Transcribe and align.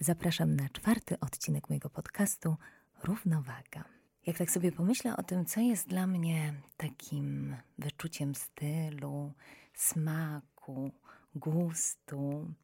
Zapraszam 0.00 0.56
na 0.56 0.68
czwarty 0.68 1.20
odcinek 1.20 1.68
mojego 1.70 1.90
podcastu 1.90 2.56
Równowaga. 3.04 3.84
Jak 4.26 4.38
tak 4.38 4.50
sobie 4.50 4.72
pomyślę 4.72 5.16
o 5.16 5.22
tym, 5.22 5.44
co 5.44 5.60
jest 5.60 5.88
dla 5.88 6.06
mnie 6.06 6.54
takim 6.76 7.56
wyczuciem 7.78 8.34
stylu, 8.34 9.32
smaku, 9.74 10.90
gustu, 11.34 12.54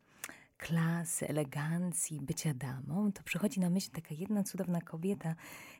klasy, 0.58 1.28
elegancji, 1.28 2.20
bycia 2.20 2.54
damą, 2.54 3.12
to 3.12 3.22
przychodzi 3.22 3.60
na 3.60 3.70
myśl 3.70 3.90
taka 3.90 4.14
jedna 4.14 4.44
cudowna 4.44 4.80
kobieta. 4.80 5.34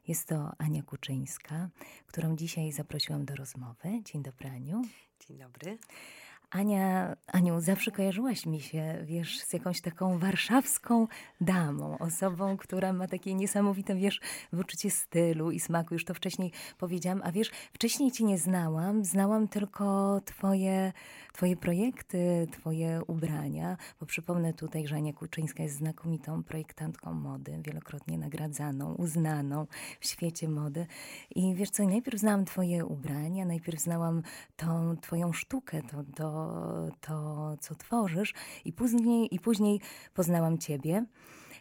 Jest 0.09 0.29
to 0.29 0.53
Ania 0.59 0.83
Kuczyńska, 0.83 1.69
którą 2.07 2.37
dzisiaj 2.37 2.73
zaprosiłam 2.73 3.25
do 3.25 3.35
rozmowy. 3.35 4.03
Dzień 4.05 4.23
dobry, 4.23 4.49
Aniu. 4.49 4.83
Dzień 5.21 5.39
dobry. 5.39 5.79
Ania, 6.53 7.17
Aniu, 7.27 7.61
zawsze 7.61 7.91
kojarzyłaś 7.91 8.47
mi 8.47 8.61
się, 8.61 8.99
wiesz, 9.05 9.41
z 9.41 9.53
jakąś 9.53 9.81
taką 9.81 10.19
warszawską 10.19 11.07
damą, 11.41 11.99
osobą, 11.99 12.57
która 12.57 12.93
ma 12.93 13.09
takie 13.09 13.35
niesamowite, 13.35 13.95
wiesz, 13.95 14.21
wyczucie 14.53 14.91
stylu 14.91 15.51
i 15.51 15.61
smaku. 15.61 15.95
Już 15.95 16.05
to 16.05 16.15
wcześniej 16.15 16.53
powiedziałam, 16.79 17.21
a 17.25 17.33
wiesz, 17.33 17.51
wcześniej 17.73 18.13
cię 18.13 18.25
nie 18.25 18.39
znałam, 18.39 19.05
znałam 19.05 19.49
tylko 19.49 20.21
twoje, 20.25 20.93
twoje 21.33 21.57
projekty, 21.57 22.47
twoje 22.53 23.01
ubrania, 23.07 23.77
bo 24.01 24.07
przypomnę 24.07 24.53
tutaj, 24.55 24.87
że 24.87 24.97
Ania 24.97 25.13
Kuczyńska 25.13 25.63
jest 25.63 25.77
znakomitą 25.77 26.43
projektantką 26.43 27.15
mody, 27.15 27.59
wielokrotnie 27.65 28.19
nagradzaną, 28.19 28.95
uznaną 28.95 29.67
w 30.01 30.07
świecie 30.07 30.49
mody. 30.49 30.87
I 31.35 31.55
wiesz 31.55 31.71
co, 31.71 31.85
najpierw 31.85 32.21
znałam 32.21 32.45
twoje 32.45 32.85
ubrania, 32.85 33.45
najpierw 33.45 33.81
znałam 33.81 34.23
tą 34.57 34.97
twoją 34.97 35.33
sztukę, 35.33 35.83
to, 35.83 36.05
to 36.17 36.42
to, 37.01 37.57
co 37.61 37.75
tworzysz, 37.75 38.35
i 38.65 38.73
później, 38.73 39.35
i 39.35 39.39
później 39.39 39.81
poznałam 40.15 40.59
Ciebie. 40.59 41.05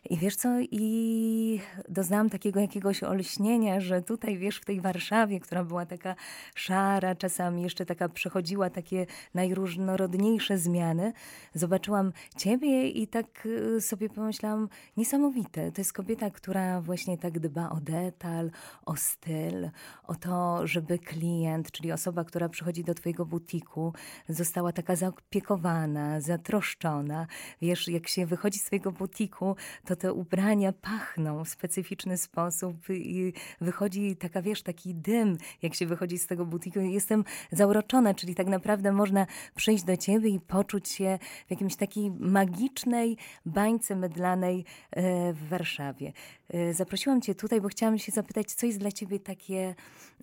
I 0.10 0.18
wiesz 0.18 0.36
co, 0.36 0.50
i 0.60 1.62
doznałam 1.90 2.30
takiego 2.30 2.60
jakiegoś 2.60 3.04
olśnienia, 3.04 3.80
że 3.80 4.02
tutaj, 4.02 4.38
wiesz, 4.38 4.58
w 4.58 4.66
tej 4.66 4.82
Warszawie, 4.82 5.40
która 5.40 5.64
była 5.64 5.86
taka 5.86 6.16
szara, 6.56 7.16
czasami 7.16 7.62
jeszcze 7.64 7.86
taka 7.86 8.10
przechodziła 8.10 8.70
takie 8.70 9.06
najróżnorodniejsze 9.34 10.58
zmiany, 10.58 11.14
zobaczyłam 11.54 12.14
ciebie 12.38 12.90
i 12.90 13.08
tak 13.08 13.46
y, 13.46 13.82
sobie 13.82 14.10
pomyślałam, 14.10 14.70
niesamowite. 14.98 15.72
To 15.72 15.82
jest 15.82 15.94
kobieta, 15.94 16.30
która 16.30 16.82
właśnie 16.82 17.18
tak 17.18 17.40
dba 17.40 17.70
o 17.70 17.82
detal, 17.82 18.52
o 18.86 18.96
styl, 18.96 19.70
o 20.04 20.16
to, 20.16 20.68
żeby 20.68 21.00
klient, 21.00 21.72
czyli 21.72 21.92
osoba, 21.92 22.24
która 22.24 22.50
przychodzi 22.50 22.84
do 22.84 22.94
twojego 22.94 23.26
butiku, 23.26 23.94
została 24.30 24.72
taka 24.72 24.96
zaopiekowana, 24.96 26.22
zatroszczona. 26.22 27.28
Wiesz, 27.62 27.88
jak 27.88 28.08
się 28.08 28.26
wychodzi 28.26 28.60
z 28.60 28.64
twojego 28.64 28.92
butiku, 28.92 29.56
to 29.86 29.91
te 29.96 30.14
ubrania 30.14 30.72
pachną 30.72 31.44
w 31.44 31.50
specyficzny 31.50 32.18
sposób 32.18 32.90
i 32.90 33.34
wychodzi 33.62 34.16
taka, 34.16 34.42
wiesz, 34.42 34.64
taki 34.64 34.96
dym, 34.96 35.38
jak 35.62 35.76
się 35.76 35.86
wychodzi 35.86 36.18
z 36.18 36.28
tego 36.28 36.46
butiku. 36.46 36.80
Jestem 36.80 37.24
zauroczona, 37.52 38.14
czyli 38.14 38.36
tak 38.36 38.48
naprawdę 38.48 38.92
można 38.92 39.28
przyjść 39.56 39.84
do 39.84 39.98
ciebie 39.98 40.30
i 40.30 40.40
poczuć 40.40 40.90
się 40.90 41.20
w 41.48 41.52
jakimś 41.52 41.76
takiej 41.76 42.12
magicznej 42.12 43.18
bańce 43.46 43.96
mydlanej 43.96 44.66
e, 44.92 45.34
w 45.34 45.48
Warszawie. 45.48 46.14
E, 46.50 46.74
zaprosiłam 46.74 47.22
cię 47.22 47.36
tutaj, 47.36 47.62
bo 47.62 47.68
chciałam 47.68 48.00
się 48.00 48.12
zapytać, 48.12 48.54
co 48.54 48.66
jest 48.66 48.80
dla 48.80 48.92
ciebie 48.92 49.20
takie 49.20 49.76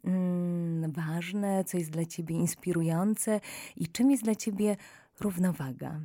mm, 0.04 0.92
ważne, 0.92 1.64
co 1.64 1.78
jest 1.78 1.90
dla 1.90 2.04
ciebie 2.04 2.34
inspirujące 2.34 3.40
i 3.76 3.88
czym 3.88 4.10
jest 4.10 4.22
dla 4.22 4.34
ciebie 4.34 4.76
równowaga. 5.20 6.00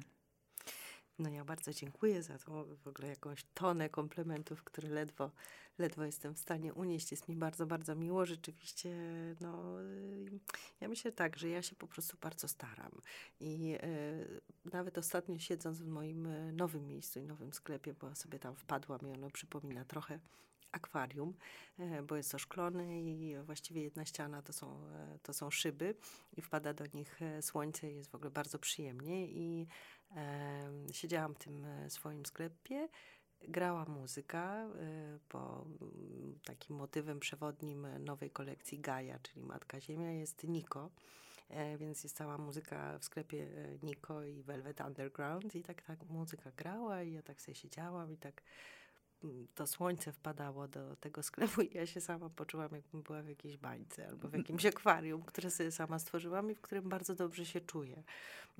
No 1.20 1.30
ja 1.30 1.46
bardzo 1.46 1.74
dziękuję 1.74 2.24
za 2.24 2.38
tą 2.38 2.76
w 2.84 2.88
ogóle 2.88 3.08
jakąś 3.08 3.44
tonę 3.54 3.90
komplementów, 3.90 4.64
które 4.64 4.90
ledwo, 4.90 5.32
ledwo 5.78 6.04
jestem 6.04 6.36
w 6.36 6.40
stanie 6.40 6.74
unieść. 6.74 7.12
Jest 7.12 7.28
mi 7.28 7.36
bardzo, 7.36 7.66
bardzo 7.66 7.96
miło. 7.96 8.26
Rzeczywiście, 8.26 8.96
no 9.42 9.76
ja 10.82 10.88
myślę 10.88 11.12
tak, 11.12 11.38
że 11.38 11.50
ja 11.50 11.62
się 11.62 11.76
po 11.76 11.88
prostu 11.88 12.18
bardzo 12.22 12.48
staram. 12.48 12.92
I 13.40 13.76
e, 13.82 14.70
nawet 14.72 14.98
ostatnio 14.98 15.40
siedząc 15.40 15.82
w 15.82 15.88
moim 15.88 16.28
e, 16.28 16.52
nowym 16.52 16.88
miejscu 16.88 17.20
i 17.20 17.24
nowym 17.24 17.54
sklepie, 17.54 17.94
bo 17.94 18.16
sobie 18.16 18.40
tam 18.40 18.56
wpadłam 18.56 19.00
i 19.08 19.12
ono 19.12 19.30
przypomina 19.30 19.86
trochę 19.86 20.20
akwarium, 20.74 21.34
e, 21.80 22.02
bo 22.02 22.16
jest 22.16 22.36
oszklone 22.36 23.02
i 23.02 23.36
właściwie 23.44 23.84
jedna 23.84 24.06
ściana 24.06 24.42
to 24.42 24.54
są, 24.54 24.88
e, 24.90 25.20
to 25.24 25.34
są 25.34 25.52
szyby 25.52 25.96
i 26.38 26.42
wpada 26.42 26.74
do 26.74 26.86
nich 26.94 27.20
słońce, 27.42 27.92
jest 27.92 28.12
w 28.12 28.16
ogóle 28.16 28.32
bardzo 28.32 28.60
przyjemnie 28.60 29.28
i 29.28 29.68
siedziałam 30.92 31.36
w 31.36 31.40
tym 31.40 31.66
e, 31.66 31.90
swoim 31.90 32.26
sklepie, 32.26 32.90
grała 33.48 33.86
muzyka, 33.86 34.68
bo 35.32 35.66
mm, 35.82 36.40
takim 36.46 36.76
motywem 36.76 37.20
przewodnim 37.20 37.88
nowej 38.00 38.32
kolekcji 38.32 38.80
Gaia, 38.80 39.20
czyli 39.20 39.44
Matka 39.44 39.82
Ziemia, 39.82 40.12
jest 40.12 40.44
Niko. 40.44 40.90
E, 41.54 41.78
więc 41.78 42.04
jest 42.04 42.18
cała 42.18 42.38
muzyka 42.38 43.00
w 43.00 43.06
sklepie 43.06 43.44
e, 43.44 43.86
Niko 43.86 44.24
i 44.24 44.44
Velvet 44.44 44.82
Underground 44.82 45.56
i 45.56 45.64
tak 45.64 45.82
tak 45.82 46.04
muzyka 46.10 46.52
grała 46.52 47.04
i 47.04 47.14
ja 47.14 47.22
tak 47.22 47.42
sobie 47.42 47.56
siedziałam 47.56 48.12
i 48.12 48.18
tak 48.18 48.42
to 49.56 49.68
słońce 49.68 50.12
wpadało 50.12 50.68
do 50.68 50.96
tego 50.96 51.24
sklepu 51.24 51.62
i 51.62 51.78
ja 51.78 51.86
się 51.86 52.02
sama 52.02 52.30
poczułam, 52.30 52.70
jakbym 52.72 53.02
była 53.02 53.22
w 53.22 53.28
jakiejś 53.28 53.58
bańce 53.58 54.08
albo 54.08 54.28
w 54.28 54.34
jakimś 54.34 54.66
akwarium, 54.66 55.24
które 55.24 55.52
sobie 55.52 55.72
sama 55.72 56.00
stworzyłam 56.00 56.52
i 56.52 56.56
w 56.56 56.62
którym 56.62 56.90
bardzo 56.90 57.16
dobrze 57.16 57.46
się 57.46 57.62
czuję. 57.62 58.04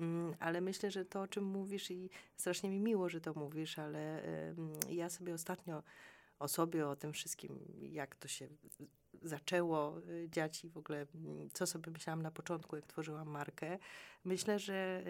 Mm, 0.00 0.34
ale 0.40 0.60
myślę, 0.60 0.90
że 0.90 1.04
to, 1.04 1.20
o 1.20 1.28
czym 1.28 1.44
mówisz 1.44 1.90
i 1.90 2.10
strasznie 2.36 2.70
mi 2.70 2.80
miło, 2.80 3.08
że 3.08 3.20
to 3.20 3.34
mówisz, 3.34 3.78
ale 3.78 4.22
ja 4.90 5.10
sobie 5.10 5.34
ostatnio 5.34 5.82
o 6.38 6.48
sobie, 6.48 6.88
o 6.88 6.96
tym 6.96 7.12
wszystkim, 7.12 7.58
jak 7.80 8.16
to 8.16 8.28
się 8.28 8.48
zaczęło 9.22 9.98
y, 9.98 10.28
dziać 10.30 10.64
i 10.64 10.68
w 10.68 10.76
ogóle 10.76 11.06
mm, 11.14 11.48
co 11.52 11.66
sobie 11.66 11.92
myślałam 11.92 12.22
na 12.22 12.30
początku, 12.30 12.76
jak 12.76 12.86
tworzyłam 12.86 13.28
markę. 13.28 13.78
Myślę, 14.24 14.58
że 14.58 15.04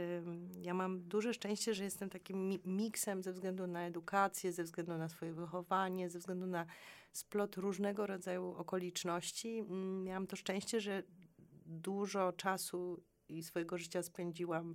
ja 0.63 0.75
mam 0.75 1.01
duże 1.09 1.35
szczęście, 1.35 1.75
że 1.75 1.85
jestem 1.85 2.11
takim 2.11 2.59
miksem 2.65 3.23
ze 3.23 3.33
względu 3.33 3.67
na 3.67 3.87
edukację, 3.87 4.53
ze 4.53 4.65
względu 4.65 4.99
na 4.99 5.09
swoje 5.09 5.33
wychowanie, 5.33 6.11
ze 6.11 6.19
względu 6.19 6.47
na 6.47 6.67
splot 7.13 7.57
różnego 7.57 8.07
rodzaju 8.07 8.55
okoliczności. 8.55 9.59
Mm, 9.59 10.05
miałam 10.05 10.27
to 10.27 10.37
szczęście, 10.37 10.81
że 10.81 11.03
dużo 11.67 12.33
czasu 12.33 13.03
i 13.29 13.43
swojego 13.43 13.79
życia 13.79 14.03
spędziłam 14.03 14.75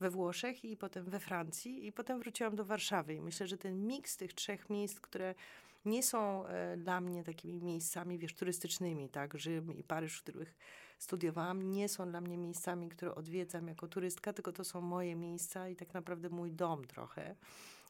we 0.00 0.10
Włoszech 0.10 0.64
i 0.64 0.76
potem 0.76 1.04
we 1.04 1.20
Francji 1.20 1.86
i 1.86 1.92
potem 1.92 2.20
wróciłam 2.20 2.56
do 2.56 2.64
Warszawy. 2.64 3.14
I 3.14 3.20
myślę, 3.20 3.46
że 3.46 3.58
ten 3.58 3.86
miks 3.86 4.16
tych 4.16 4.34
trzech 4.34 4.70
miejsc, 4.70 5.00
które 5.00 5.34
nie 5.84 6.02
są 6.02 6.46
e, 6.46 6.76
dla 6.76 7.00
mnie 7.00 7.24
takimi 7.24 7.62
miejscami, 7.62 8.18
wiesz, 8.18 8.34
turystycznymi, 8.34 9.08
tak, 9.08 9.38
Rzym 9.38 9.74
i 9.76 9.82
Paryż, 9.82 10.18
w 10.18 10.22
których 10.22 10.54
studiowałam, 10.98 11.72
nie 11.72 11.88
są 11.88 12.10
dla 12.10 12.20
mnie 12.20 12.38
miejscami, 12.38 12.88
które 12.88 13.14
odwiedzam 13.14 13.68
jako 13.68 13.88
turystka, 13.88 14.32
tylko 14.32 14.52
to 14.52 14.64
są 14.64 14.80
moje 14.80 15.16
miejsca 15.16 15.68
i 15.68 15.76
tak 15.76 15.94
naprawdę 15.94 16.28
mój 16.28 16.52
dom 16.52 16.84
trochę. 16.84 17.34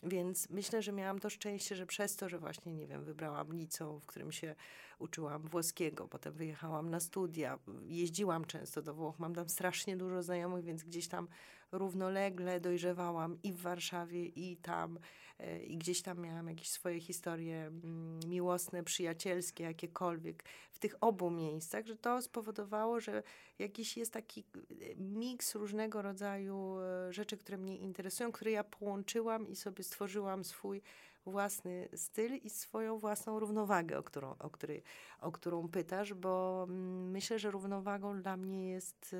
Więc 0.02 0.50
myślę, 0.50 0.82
że 0.82 0.92
miałam 0.92 1.18
to 1.18 1.30
szczęście, 1.30 1.76
że 1.76 1.86
przez 1.86 2.16
to, 2.16 2.28
że 2.28 2.38
właśnie, 2.38 2.74
nie 2.74 2.86
wiem, 2.86 3.04
wybrałam 3.04 3.52
liceum, 3.52 4.00
w 4.00 4.06
którym 4.06 4.32
się 4.32 4.54
uczyłam 4.98 5.42
włoskiego, 5.42 6.08
potem 6.08 6.32
wyjechałam 6.32 6.90
na 6.90 7.00
studia, 7.00 7.58
jeździłam 7.86 8.44
często 8.44 8.82
do 8.82 8.94
Włoch, 8.94 9.18
mam 9.18 9.34
tam 9.34 9.48
strasznie 9.48 9.96
dużo 9.96 10.22
znajomych, 10.22 10.64
więc 10.64 10.82
gdzieś 10.82 11.08
tam 11.08 11.28
równolegle 11.72 12.60
dojrzewałam 12.60 13.38
i 13.42 13.52
w 13.52 13.60
Warszawie, 13.60 14.26
i 14.26 14.56
tam, 14.56 14.98
e, 15.38 15.62
i 15.62 15.78
gdzieś 15.78 16.02
tam 16.02 16.20
miałam 16.20 16.48
jakieś 16.48 16.70
swoje 16.70 17.00
historie 17.00 17.66
mm, 17.66 18.20
miłosne, 18.26 18.84
przyjacielskie, 18.84 19.64
jakiekolwiek 19.64 20.44
w 20.72 20.78
tych 20.78 20.96
obu 21.00 21.30
miejscach, 21.30 21.86
że 21.86 21.96
to 21.96 22.22
spowodowało, 22.22 23.00
że 23.00 23.22
jakiś 23.58 23.96
jest 23.96 24.12
taki 24.12 24.40
e, 24.40 24.94
miks 24.96 25.54
różnego 25.54 26.02
rodzaju 26.02 26.78
e, 26.80 27.12
rzeczy, 27.12 27.36
które 27.36 27.58
mnie 27.58 27.76
interesują, 27.76 28.32
które 28.32 28.50
ja 28.50 28.64
połączyłam 28.64 29.48
i 29.48 29.56
sobie 29.56 29.84
stworzyłam 29.84 30.44
swój 30.44 30.82
własny 31.26 31.88
styl 31.94 32.34
i 32.34 32.50
swoją 32.50 32.98
własną 32.98 33.40
równowagę, 33.40 33.98
o 33.98 34.02
którą, 34.02 34.34
o 34.38 34.50
który, 34.50 34.82
o 35.20 35.32
którą 35.32 35.68
pytasz, 35.68 36.14
bo 36.14 36.66
mm, 36.68 37.10
myślę, 37.10 37.38
że 37.38 37.50
równowagą 37.50 38.22
dla 38.22 38.36
mnie 38.36 38.70
jest 38.70 39.16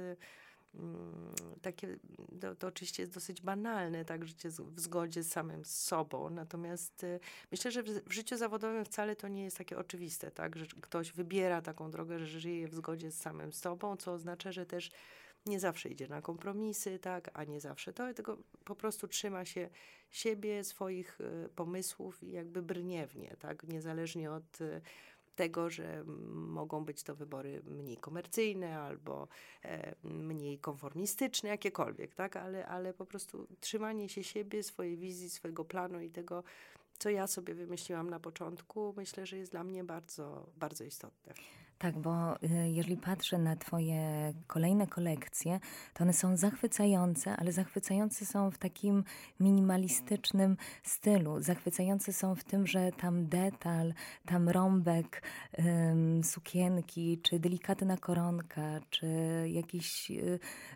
takie, 1.63 1.99
to, 2.41 2.57
to, 2.57 2.67
oczywiście 2.67 3.03
jest 3.03 3.15
dosyć 3.15 3.43
banalne, 3.43 4.05
tak, 4.05 4.25
życie 4.25 4.49
w 4.51 4.81
zgodzie 4.81 5.23
z 5.23 5.33
samym 5.33 5.65
sobą, 5.65 6.31
natomiast 6.31 7.05
y, 7.05 7.21
myślę, 7.53 7.71
że 7.71 7.83
w, 7.83 7.87
w, 7.87 8.13
życiu 8.13 8.37
zawodowym 8.37 8.85
wcale 8.85 9.17
to 9.17 9.29
nie 9.29 9.45
jest 9.45 9.59
takie 9.59 9.79
oczywiste, 9.79 10.31
tak, 10.31 10.57
że 10.57 10.67
ktoś 10.67 11.13
wybiera 11.13 11.63
taką 11.63 11.91
drogę, 11.91 12.19
że 12.19 12.41
żyje 12.41 12.69
w 12.69 12.75
zgodzie 12.75 13.11
z 13.11 13.19
samym 13.19 13.53
sobą, 13.53 13.97
co 13.97 14.13
oznacza, 14.13 14.53
że 14.53 14.67
też 14.67 14.91
nie 15.47 15.61
zawsze 15.61 15.89
idzie 15.89 16.09
na 16.09 16.23
kompromisy, 16.23 16.99
tak, 16.99 17.31
a 17.35 17.45
nie 17.45 17.61
zawsze 17.61 17.93
to, 17.93 18.15
tylko 18.15 18.39
po 18.65 18.75
prostu 18.75 19.09
trzyma 19.09 19.45
się 19.45 19.69
siebie, 20.11 20.65
swoich 20.65 21.21
y, 21.21 21.49
pomysłów 21.49 22.23
i 22.23 22.33
jakby 22.33 22.63
brnie 22.63 23.07
w 23.07 23.17
nie, 23.17 23.37
tak, 23.37 23.69
niezależnie 23.69 24.31
od 24.31 24.61
y, 24.61 24.81
tego, 25.37 25.71
że 25.71 26.05
mogą 26.31 26.85
być 26.85 27.03
to 27.03 27.15
wybory 27.15 27.63
mniej 27.67 27.97
komercyjne 27.97 28.79
albo 28.81 29.29
e, 29.65 29.95
mniej 30.05 30.59
konformistyczne, 30.59 31.49
jakiekolwiek, 31.49 32.15
tak? 32.15 32.37
Ale, 32.37 32.67
ale 32.67 32.95
po 32.95 33.07
prostu 33.07 33.47
trzymanie 33.61 34.09
się 34.09 34.25
siebie, 34.25 34.63
swojej 34.63 34.97
wizji, 34.97 35.31
swojego 35.31 35.65
planu 35.65 36.01
i 36.01 36.11
tego, 36.11 36.45
co 36.99 37.11
ja 37.11 37.27
sobie 37.27 37.55
wymyśliłam 37.55 38.11
na 38.11 38.21
początku, 38.21 38.95
myślę, 38.97 39.27
że 39.27 39.39
jest 39.39 39.53
dla 39.53 39.65
mnie 39.65 39.85
bardzo, 39.85 40.47
bardzo 40.57 40.85
istotne. 40.85 41.35
Tak, 41.81 41.99
bo 41.99 42.37
y, 42.37 42.71
jeżeli 42.71 42.97
patrzę 42.97 43.39
na 43.39 43.57
Twoje 43.57 44.33
kolejne 44.47 44.87
kolekcje, 44.87 45.61
to 45.95 46.05
one 46.05 46.13
są 46.13 46.37
zachwycające, 46.37 47.37
ale 47.37 47.53
zachwycające 47.53 48.27
są 48.27 48.51
w 48.51 48.59
takim 48.59 49.05
minimalistycznym 49.41 50.57
stylu. 50.83 51.41
Zachwycające 51.41 52.13
są 52.13 52.35
w 52.35 52.45
tym, 52.45 52.67
że 52.67 52.93
tam 52.93 53.27
detal, 53.27 53.95
tam 54.27 54.49
rąbek 54.49 55.23
sukienki, 56.23 57.21
czy 57.23 57.39
delikatna 57.39 57.97
koronka, 57.97 58.81
czy 58.91 59.07
jakieś, 59.47 60.13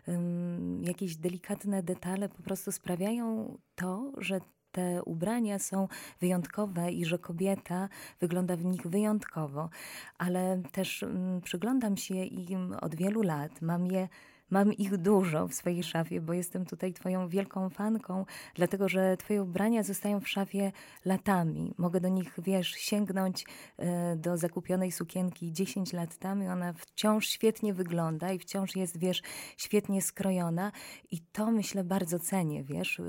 ym, 0.07 0.83
jakieś 0.83 1.15
delikatne 1.17 1.83
detale 1.83 2.29
po 2.29 2.43
prostu 2.43 2.71
sprawiają 2.71 3.57
to, 3.75 4.11
że 4.17 4.41
te 4.75 5.03
ubrania 5.03 5.59
są 5.59 5.87
wyjątkowe 6.19 6.91
i 6.91 7.05
że 7.05 7.19
kobieta 7.19 7.89
wygląda 8.19 8.55
w 8.55 8.65
nich 8.65 8.87
wyjątkowo, 8.87 9.69
ale 10.17 10.61
też 10.71 11.03
mm, 11.03 11.41
przyglądam 11.41 11.97
się 11.97 12.15
im 12.25 12.73
od 12.81 12.95
wielu 12.95 13.21
lat. 13.21 13.61
Mam 13.61 13.87
je 13.87 14.07
Mam 14.49 14.73
ich 14.73 14.97
dużo 14.97 15.47
w 15.47 15.53
swojej 15.53 15.83
szafie, 15.83 16.21
bo 16.21 16.33
jestem 16.33 16.65
tutaj 16.65 16.93
Twoją 16.93 17.27
wielką 17.27 17.69
fanką, 17.69 18.25
dlatego 18.55 18.89
że 18.89 19.17
Twoje 19.17 19.43
ubrania 19.43 19.83
zostają 19.83 20.19
w 20.19 20.29
szafie 20.29 20.71
latami. 21.05 21.73
Mogę 21.77 21.99
do 21.99 22.09
nich, 22.09 22.33
wiesz, 22.37 22.71
sięgnąć 22.71 23.45
e, 23.77 24.15
do 24.15 24.37
zakupionej 24.37 24.91
sukienki 24.91 25.53
10 25.53 25.93
lat 25.93 26.17
temu 26.17 26.43
i 26.43 26.47
ona 26.47 26.73
wciąż 26.73 27.27
świetnie 27.27 27.73
wygląda 27.73 28.31
i 28.31 28.39
wciąż 28.39 28.75
jest, 28.75 28.97
wiesz, 28.97 29.21
świetnie 29.57 30.01
skrojona. 30.01 30.71
I 31.11 31.19
to 31.19 31.51
myślę 31.51 31.83
bardzo 31.83 32.19
cenię, 32.19 32.63
wiesz, 32.63 33.01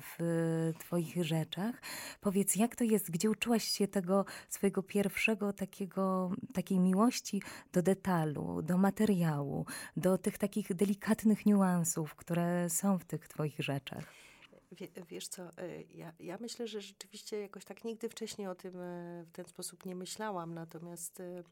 w 0.00 0.72
Twoich 0.78 1.24
rzeczach. 1.24 1.82
Powiedz, 2.20 2.56
jak 2.56 2.76
to 2.76 2.84
jest, 2.84 3.10
gdzie 3.10 3.30
uczyłaś 3.30 3.64
się 3.64 3.88
tego 3.88 4.24
swojego 4.48 4.82
pierwszego 4.82 5.52
takiego, 5.52 6.30
takiej 6.54 6.80
miłości 6.80 7.42
do 7.72 7.82
detalu, 7.82 8.62
do 8.62 8.78
materiału, 8.78 9.66
do 9.96 10.18
tych 10.18 10.38
takich 10.38 10.74
delikatnych 10.82 11.46
niuansów, 11.46 12.14
które 12.14 12.70
są 12.70 12.98
w 12.98 13.04
tych 13.04 13.28
Twoich 13.28 13.58
rzeczach. 13.58 14.04
wiesz 15.08 15.28
co, 15.28 15.42
e, 15.42 15.82
ja, 15.94 16.12
ja 16.20 16.38
myślę, 16.40 16.66
że 16.66 16.80
rzeczywiście 16.80 17.40
jakoś 17.40 17.64
tak 17.64 17.84
nigdy 17.84 18.08
wcześniej 18.08 18.48
o 18.48 18.54
tym 18.54 18.80
e, 18.80 19.24
w 19.26 19.32
ten 19.32 19.44
sposób 19.44 19.86
nie 19.86 19.94
myślałam, 19.94 20.54
natomiast 20.54 21.20
e, 21.20 21.42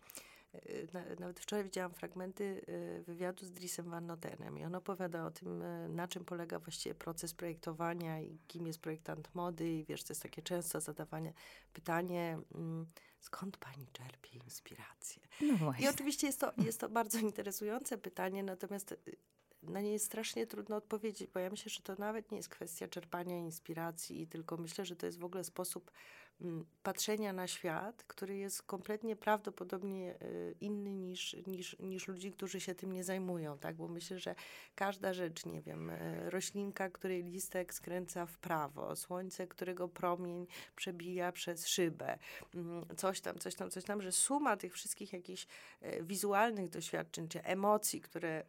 nawet 1.21 1.41
wczoraj 1.41 1.65
widziałam 1.65 1.95
fragmenty 1.95 2.65
wywiadu 3.07 3.47
z 3.47 3.53
Drisem 3.53 3.91
Van 3.91 4.07
Notenem 4.07 4.59
i 4.59 4.65
on 4.65 4.75
opowiada 4.75 5.27
o 5.27 5.31
tym, 5.31 5.63
na 5.89 6.09
czym 6.09 6.25
polega 6.25 6.59
właściwie 6.59 6.95
proces 6.95 7.35
projektowania 7.35 8.21
i 8.21 8.39
kim 8.49 8.67
jest 8.67 8.79
projektant 8.79 9.35
mody 9.35 9.71
i 9.71 9.85
wiesz, 9.85 10.05
to 10.05 10.13
jest 10.13 10.23
takie 10.23 10.43
często 10.43 10.81
zadawanie 10.81 11.33
pytanie, 11.73 12.39
mm, 12.55 12.87
skąd 13.21 13.57
pani 13.57 13.87
czerpie 13.93 14.39
inspirację? 14.45 15.23
No 15.41 15.57
właśnie. 15.57 15.87
I 15.87 15.89
oczywiście 15.89 16.27
jest 16.27 16.41
to, 16.41 16.53
jest 16.59 16.81
to 16.81 16.89
bardzo 16.89 17.19
interesujące 17.19 17.99
pytanie, 17.99 18.43
natomiast 18.43 18.93
y, 18.93 18.99
na 19.63 19.81
nie 19.81 19.93
jest 19.93 20.05
strasznie 20.05 20.47
trudno 20.47 20.77
odpowiedzieć, 20.77 21.31
bo 21.35 21.41
ja 21.41 21.51
myślę, 21.51 21.71
że 21.71 21.83
to 21.83 21.95
nawet 21.99 22.31
nie 22.31 22.37
jest 22.37 22.49
kwestia 22.49 22.89
czerpania 22.89 23.37
inspiracji, 23.37 24.27
tylko 24.27 24.57
myślę, 24.57 24.85
że 24.85 24.97
to 24.97 25.07
jest 25.07 25.19
w 25.19 25.25
ogóle 25.25 25.45
sposób 25.45 25.91
patrzenia 26.83 27.33
na 27.33 27.47
świat, 27.47 28.05
który 28.05 28.37
jest 28.37 28.63
kompletnie 28.63 29.17
prawdopodobnie 29.17 30.15
e, 30.15 30.17
inny 30.61 30.95
niż, 30.95 31.37
niż, 31.47 31.77
niż 31.79 32.09
ludzi, 32.09 32.33
którzy 32.33 32.61
się 32.61 32.75
tym 32.75 32.93
nie 32.93 33.05
zajmują, 33.05 33.59
tak? 33.59 33.77
Bo 33.77 33.89
myślę, 33.89 34.19
że 34.19 34.35
każda 34.75 35.13
rzecz, 35.13 35.47
nie 35.47 35.61
wiem, 35.63 35.91
e, 35.91 36.31
roślinka, 36.31 36.91
której 36.91 37.25
listek 37.25 37.75
skręca 37.75 38.27
w 38.27 38.39
prawo, 38.39 38.97
słońce, 38.97 39.47
którego 39.47 39.89
promień 39.89 40.47
przebija 40.77 41.33
przez 41.33 41.69
szybę, 41.69 42.19
coś 42.97 43.21
tam, 43.21 43.39
coś 43.39 43.55
tam, 43.55 43.71
coś 43.71 43.85
tam, 43.85 44.03
że 44.03 44.13
suma 44.13 44.57
tych 44.57 44.75
wszystkich 44.75 45.13
jakichś 45.13 45.47
e, 45.81 46.03
wizualnych 46.03 46.69
doświadczeń 46.69 47.29
czy 47.29 47.45
emocji, 47.45 48.01
które 48.01 48.45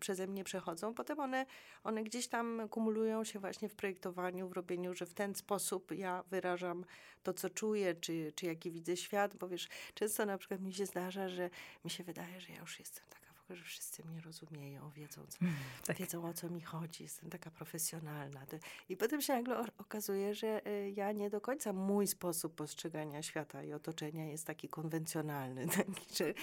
przeze 0.00 0.26
mnie 0.26 0.44
przechodzą, 0.44 0.94
potem 0.94 1.20
one, 1.20 1.46
one 1.84 2.04
gdzieś 2.04 2.28
tam 2.28 2.68
kumulują 2.70 3.24
się 3.24 3.38
właśnie 3.38 3.68
w 3.68 3.74
projektowaniu, 3.74 4.48
w 4.48 4.52
robieniu, 4.52 4.94
że 4.94 5.06
w 5.06 5.14
ten 5.14 5.34
sposób 5.34 5.92
ja 5.92 6.24
wyrażam 6.30 6.79
to, 7.22 7.32
co 7.32 7.50
czuję, 7.50 7.94
czy, 7.94 8.32
czy 8.34 8.46
jaki 8.46 8.70
widzę 8.70 8.96
świat, 8.96 9.36
bo 9.36 9.48
wiesz, 9.48 9.68
często 9.94 10.26
na 10.26 10.38
przykład 10.38 10.60
mi 10.60 10.74
się 10.74 10.86
zdarza, 10.86 11.28
że 11.28 11.50
mi 11.84 11.90
się 11.90 12.04
wydaje, 12.04 12.40
że 12.40 12.52
ja 12.52 12.60
już 12.60 12.78
jestem 12.78 13.04
taka 13.10 13.32
w 13.32 13.42
ogóle, 13.44 13.56
że 13.56 13.64
wszyscy 13.64 14.04
mnie 14.04 14.20
rozumieją, 14.20 14.90
wiedzą, 14.90 15.26
co, 15.28 15.38
mm, 15.42 15.54
tak. 15.86 15.96
wiedzą 15.96 16.28
o 16.28 16.32
co 16.32 16.50
mi 16.50 16.60
chodzi, 16.60 17.02
jestem 17.02 17.30
taka 17.30 17.50
profesjonalna. 17.50 18.46
I 18.88 18.96
potem 18.96 19.20
się 19.20 19.32
nagle 19.32 19.64
okazuje, 19.78 20.34
że 20.34 20.66
y, 20.66 20.90
ja 20.90 21.12
nie 21.12 21.30
do 21.30 21.40
końca 21.40 21.72
mój 21.72 22.06
sposób 22.06 22.54
postrzegania 22.54 23.22
świata 23.22 23.62
i 23.62 23.72
otoczenia 23.72 24.26
jest 24.26 24.46
taki 24.46 24.68
konwencjonalny, 24.68 25.66
taki, 25.76 26.14
że 26.14 26.34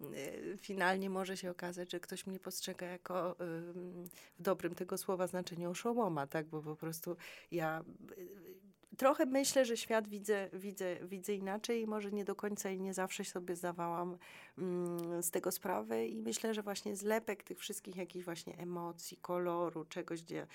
y, 0.00 0.58
finalnie 0.60 1.10
może 1.10 1.36
się 1.36 1.50
okazać, 1.50 1.92
że 1.92 2.00
ktoś 2.00 2.26
mnie 2.26 2.40
postrzega 2.40 2.86
jako 2.86 3.36
w 3.38 4.42
dobrym 4.42 4.74
tego 4.74 4.98
słowa 4.98 5.26
znaczeniu 5.26 5.70
oszołoma, 5.70 6.26
tak, 6.26 6.46
bo 6.46 6.62
po 6.62 6.76
prostu 6.76 7.16
ja 7.50 7.84
y, 8.18 8.65
trochę 8.96 9.26
myślę, 9.26 9.64
że 9.64 9.76
świat 9.76 10.08
widzę, 10.08 10.50
widzę, 10.52 10.96
widzę 11.02 11.34
inaczej. 11.34 11.80
I 11.80 11.86
może 11.86 12.12
nie 12.12 12.24
do 12.24 12.34
końca 12.34 12.70
i 12.70 12.80
nie 12.80 12.94
zawsze 12.94 13.24
sobie 13.24 13.56
zdawałam 13.56 14.18
mm, 14.58 15.22
z 15.22 15.30
tego 15.30 15.52
sprawę 15.52 16.06
i 16.06 16.22
myślę, 16.22 16.54
że 16.54 16.62
właśnie 16.62 16.96
zlepek 16.96 17.42
tych 17.42 17.58
wszystkich 17.58 17.96
jakichś 17.96 18.24
właśnie 18.24 18.58
emocji, 18.58 19.16
koloru, 19.16 19.84
czegoś, 19.84 20.22
gdzie, 20.22 20.46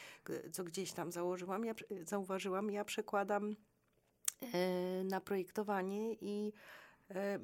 co 0.51 0.63
gdzieś 0.63 0.91
tam 0.91 1.11
założyłam, 1.11 1.65
ja, 1.65 1.73
zauważyłam, 2.03 2.71
ja 2.71 2.85
przekładam 2.85 3.55
e, 4.53 5.03
na 5.03 5.21
projektowanie 5.21 6.13
i 6.13 6.53
e, 7.11 7.39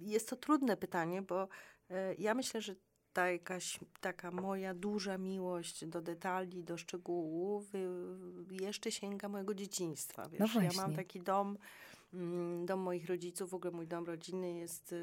jest 0.00 0.28
to 0.28 0.36
trudne 0.36 0.76
pytanie, 0.76 1.22
bo 1.22 1.48
e, 1.90 2.14
ja 2.14 2.34
myślę, 2.34 2.60
że 2.60 2.74
ta 3.12 3.30
jakaś 3.30 3.80
taka 4.00 4.30
moja 4.30 4.74
duża 4.74 5.18
miłość 5.18 5.84
do 5.84 6.00
detali, 6.00 6.64
do 6.64 6.76
szczegółów 6.76 7.72
jeszcze 8.50 8.92
sięga 8.92 9.28
mojego 9.28 9.54
dzieciństwa. 9.54 10.28
Wiesz? 10.28 10.54
No 10.54 10.62
ja 10.62 10.70
mam 10.76 10.94
taki 10.94 11.20
dom, 11.20 11.58
dom 12.64 12.80
moich 12.80 13.06
rodziców, 13.06 13.50
w 13.50 13.54
ogóle 13.54 13.70
mój 13.70 13.86
dom 13.86 14.04
rodzinny 14.04 14.52
jest 14.52 14.94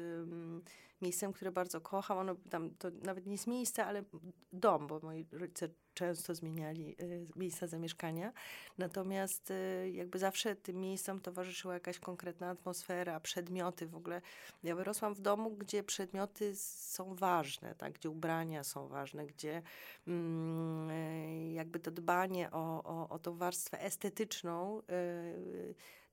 miejscem, 1.02 1.32
które 1.32 1.52
bardzo 1.52 1.80
kocham. 1.80 2.18
Ono 2.18 2.34
tam, 2.50 2.70
to 2.70 2.88
nawet 3.02 3.26
nie 3.26 3.32
jest 3.32 3.46
miejsce, 3.46 3.86
ale 3.86 4.04
dom, 4.52 4.86
bo 4.86 5.00
moi 5.02 5.26
rodzice 5.32 5.68
często 5.94 6.34
zmieniali 6.34 6.96
y, 7.02 7.26
miejsca 7.36 7.66
zamieszkania. 7.66 8.32
Natomiast 8.78 9.50
y, 9.50 9.90
jakby 9.90 10.18
zawsze 10.18 10.56
tym 10.56 10.80
miejscom 10.80 11.20
towarzyszyła 11.20 11.74
jakaś 11.74 11.98
konkretna 11.98 12.50
atmosfera, 12.50 13.20
przedmioty 13.20 13.86
w 13.86 13.96
ogóle. 13.96 14.22
Ja 14.62 14.76
wyrosłam 14.76 15.14
w 15.14 15.20
domu, 15.20 15.50
gdzie 15.50 15.82
przedmioty 15.82 16.56
są 16.56 17.14
ważne, 17.14 17.74
tak? 17.74 17.92
gdzie 17.92 18.10
ubrania 18.10 18.64
są 18.64 18.88
ważne, 18.88 19.26
gdzie 19.26 19.62
mm, 20.06 20.90
y, 20.90 21.52
jakby 21.52 21.80
to 21.80 21.90
dbanie 21.90 22.50
o, 22.50 22.82
o, 22.84 23.08
o 23.08 23.18
tą 23.18 23.36
warstwę 23.36 23.80
estetyczną 23.82 24.82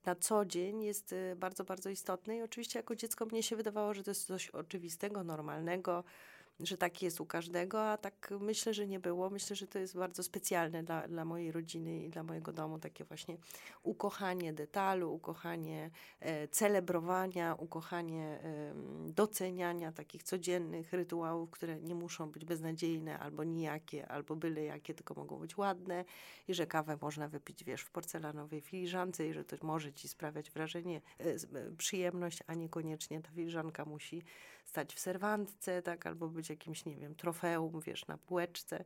na 0.05 0.15
co 0.15 0.45
dzień 0.45 0.83
jest 0.83 1.15
bardzo, 1.35 1.63
bardzo 1.63 1.89
istotne. 1.89 2.37
I 2.37 2.41
oczywiście 2.41 2.79
jako 2.79 2.95
dziecko 2.95 3.25
mnie 3.25 3.43
się 3.43 3.55
wydawało, 3.55 3.93
że 3.93 4.03
to 4.03 4.11
jest 4.11 4.27
coś 4.27 4.49
oczywistego, 4.49 5.23
normalnego, 5.23 6.03
że 6.59 6.77
tak 6.77 7.01
jest 7.01 7.21
u 7.21 7.25
każdego, 7.25 7.89
a 7.89 7.97
tak 7.97 8.33
myślę, 8.39 8.73
że 8.73 8.87
nie 8.87 8.99
było. 8.99 9.29
Myślę, 9.29 9.55
że 9.55 9.67
to 9.67 9.79
jest 9.79 9.97
bardzo 9.97 10.23
specjalne 10.23 10.83
dla, 10.83 11.07
dla 11.07 11.25
mojej 11.25 11.51
rodziny 11.51 12.03
i 12.03 12.09
dla 12.09 12.23
mojego 12.23 12.53
domu, 12.53 12.79
takie 12.79 13.03
właśnie 13.03 13.37
ukochanie 13.83 14.53
detalu, 14.53 15.13
ukochanie 15.13 15.91
e, 16.19 16.47
celebrowania, 16.47 17.55
ukochanie 17.55 18.39
e, 18.43 18.73
doceniania 19.05 19.91
takich 19.91 20.23
codziennych 20.23 20.93
rytuałów, 20.93 21.51
które 21.51 21.81
nie 21.81 21.95
muszą 21.95 22.31
być 22.31 22.45
beznadziejne 22.45 23.19
albo 23.19 23.43
nijakie, 23.43 24.07
albo 24.07 24.35
byle 24.35 24.63
jakie, 24.63 24.93
tylko 24.93 25.13
mogą 25.13 25.39
być 25.39 25.57
ładne 25.57 26.05
i 26.47 26.53
że 26.53 26.67
kawę 26.67 26.97
można 27.01 27.27
wypić, 27.27 27.63
wiesz, 27.63 27.81
w 27.81 27.91
porcelanowej 27.91 28.61
filiżance 28.61 29.27
i 29.27 29.33
że 29.33 29.45
to 29.45 29.55
może 29.61 29.93
ci 29.93 30.07
sprawiać 30.07 30.51
wrażenie, 30.51 31.01
e, 31.19 31.23
e 31.23 31.37
przyjemność, 31.77 32.39
a 32.47 32.53
niekoniecznie 32.53 33.21
ta 33.21 33.31
filiżanka 33.31 33.85
musi 33.85 34.23
stać 34.75 34.95
w 34.95 34.99
serwantce, 34.99 35.81
tak, 35.81 36.07
albo 36.07 36.27
być 36.27 36.49
jakimś, 36.49 36.85
nie 36.85 36.95
wiem, 36.95 37.15
trofeum, 37.15 37.81
wiesz, 37.81 38.07
na 38.07 38.17
półeczce. 38.17 38.83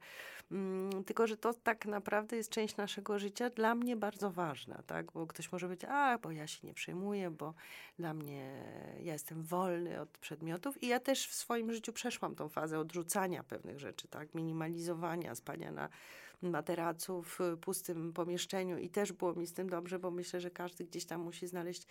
Mm, 0.52 1.04
tylko, 1.04 1.28
że 1.28 1.38
to 1.38 1.54
tak 1.54 1.86
naprawdę 1.86 2.38
jest 2.38 2.50
część 2.50 2.78
naszego 2.78 3.20
życia, 3.20 3.50
dla 3.50 3.76
mnie 3.76 3.96
bardzo 3.96 4.32
ważna, 4.32 4.84
tak, 4.88 5.12
bo 5.12 5.28
ktoś 5.28 5.52
może 5.52 5.68
być, 5.68 5.86
a, 5.86 6.18
bo 6.18 6.32
ja 6.32 6.48
się 6.48 6.68
nie 6.68 6.74
przejmuję, 6.74 7.30
bo 7.30 7.54
dla 8.00 8.14
mnie, 8.14 8.64
ja 9.04 9.14
jestem 9.14 9.44
wolny 9.44 10.02
od 10.02 10.18
przedmiotów. 10.18 10.84
I 10.84 10.88
ja 10.88 11.00
też 11.00 11.28
w 11.28 11.34
swoim 11.34 11.74
życiu 11.74 11.94
przeszłam 11.94 12.36
tą 12.36 12.50
fazę 12.50 12.80
odrzucania 12.80 13.44
pewnych 13.44 13.80
rzeczy, 13.80 14.08
tak, 14.08 14.36
minimalizowania, 14.36 15.36
spania 15.36 15.72
na 15.72 15.90
materacu 16.42 17.22
w 17.22 17.40
pustym 17.62 18.14
pomieszczeniu. 18.14 18.78
I 18.78 18.90
też 18.90 19.12
było 19.14 19.34
mi 19.34 19.48
z 19.48 19.54
tym 19.54 19.70
dobrze, 19.70 20.00
bo 20.00 20.12
myślę, 20.12 20.42
że 20.42 20.52
każdy 20.52 20.86
gdzieś 20.86 21.06
tam 21.06 21.22
musi 21.22 21.48
znaleźć 21.48 21.88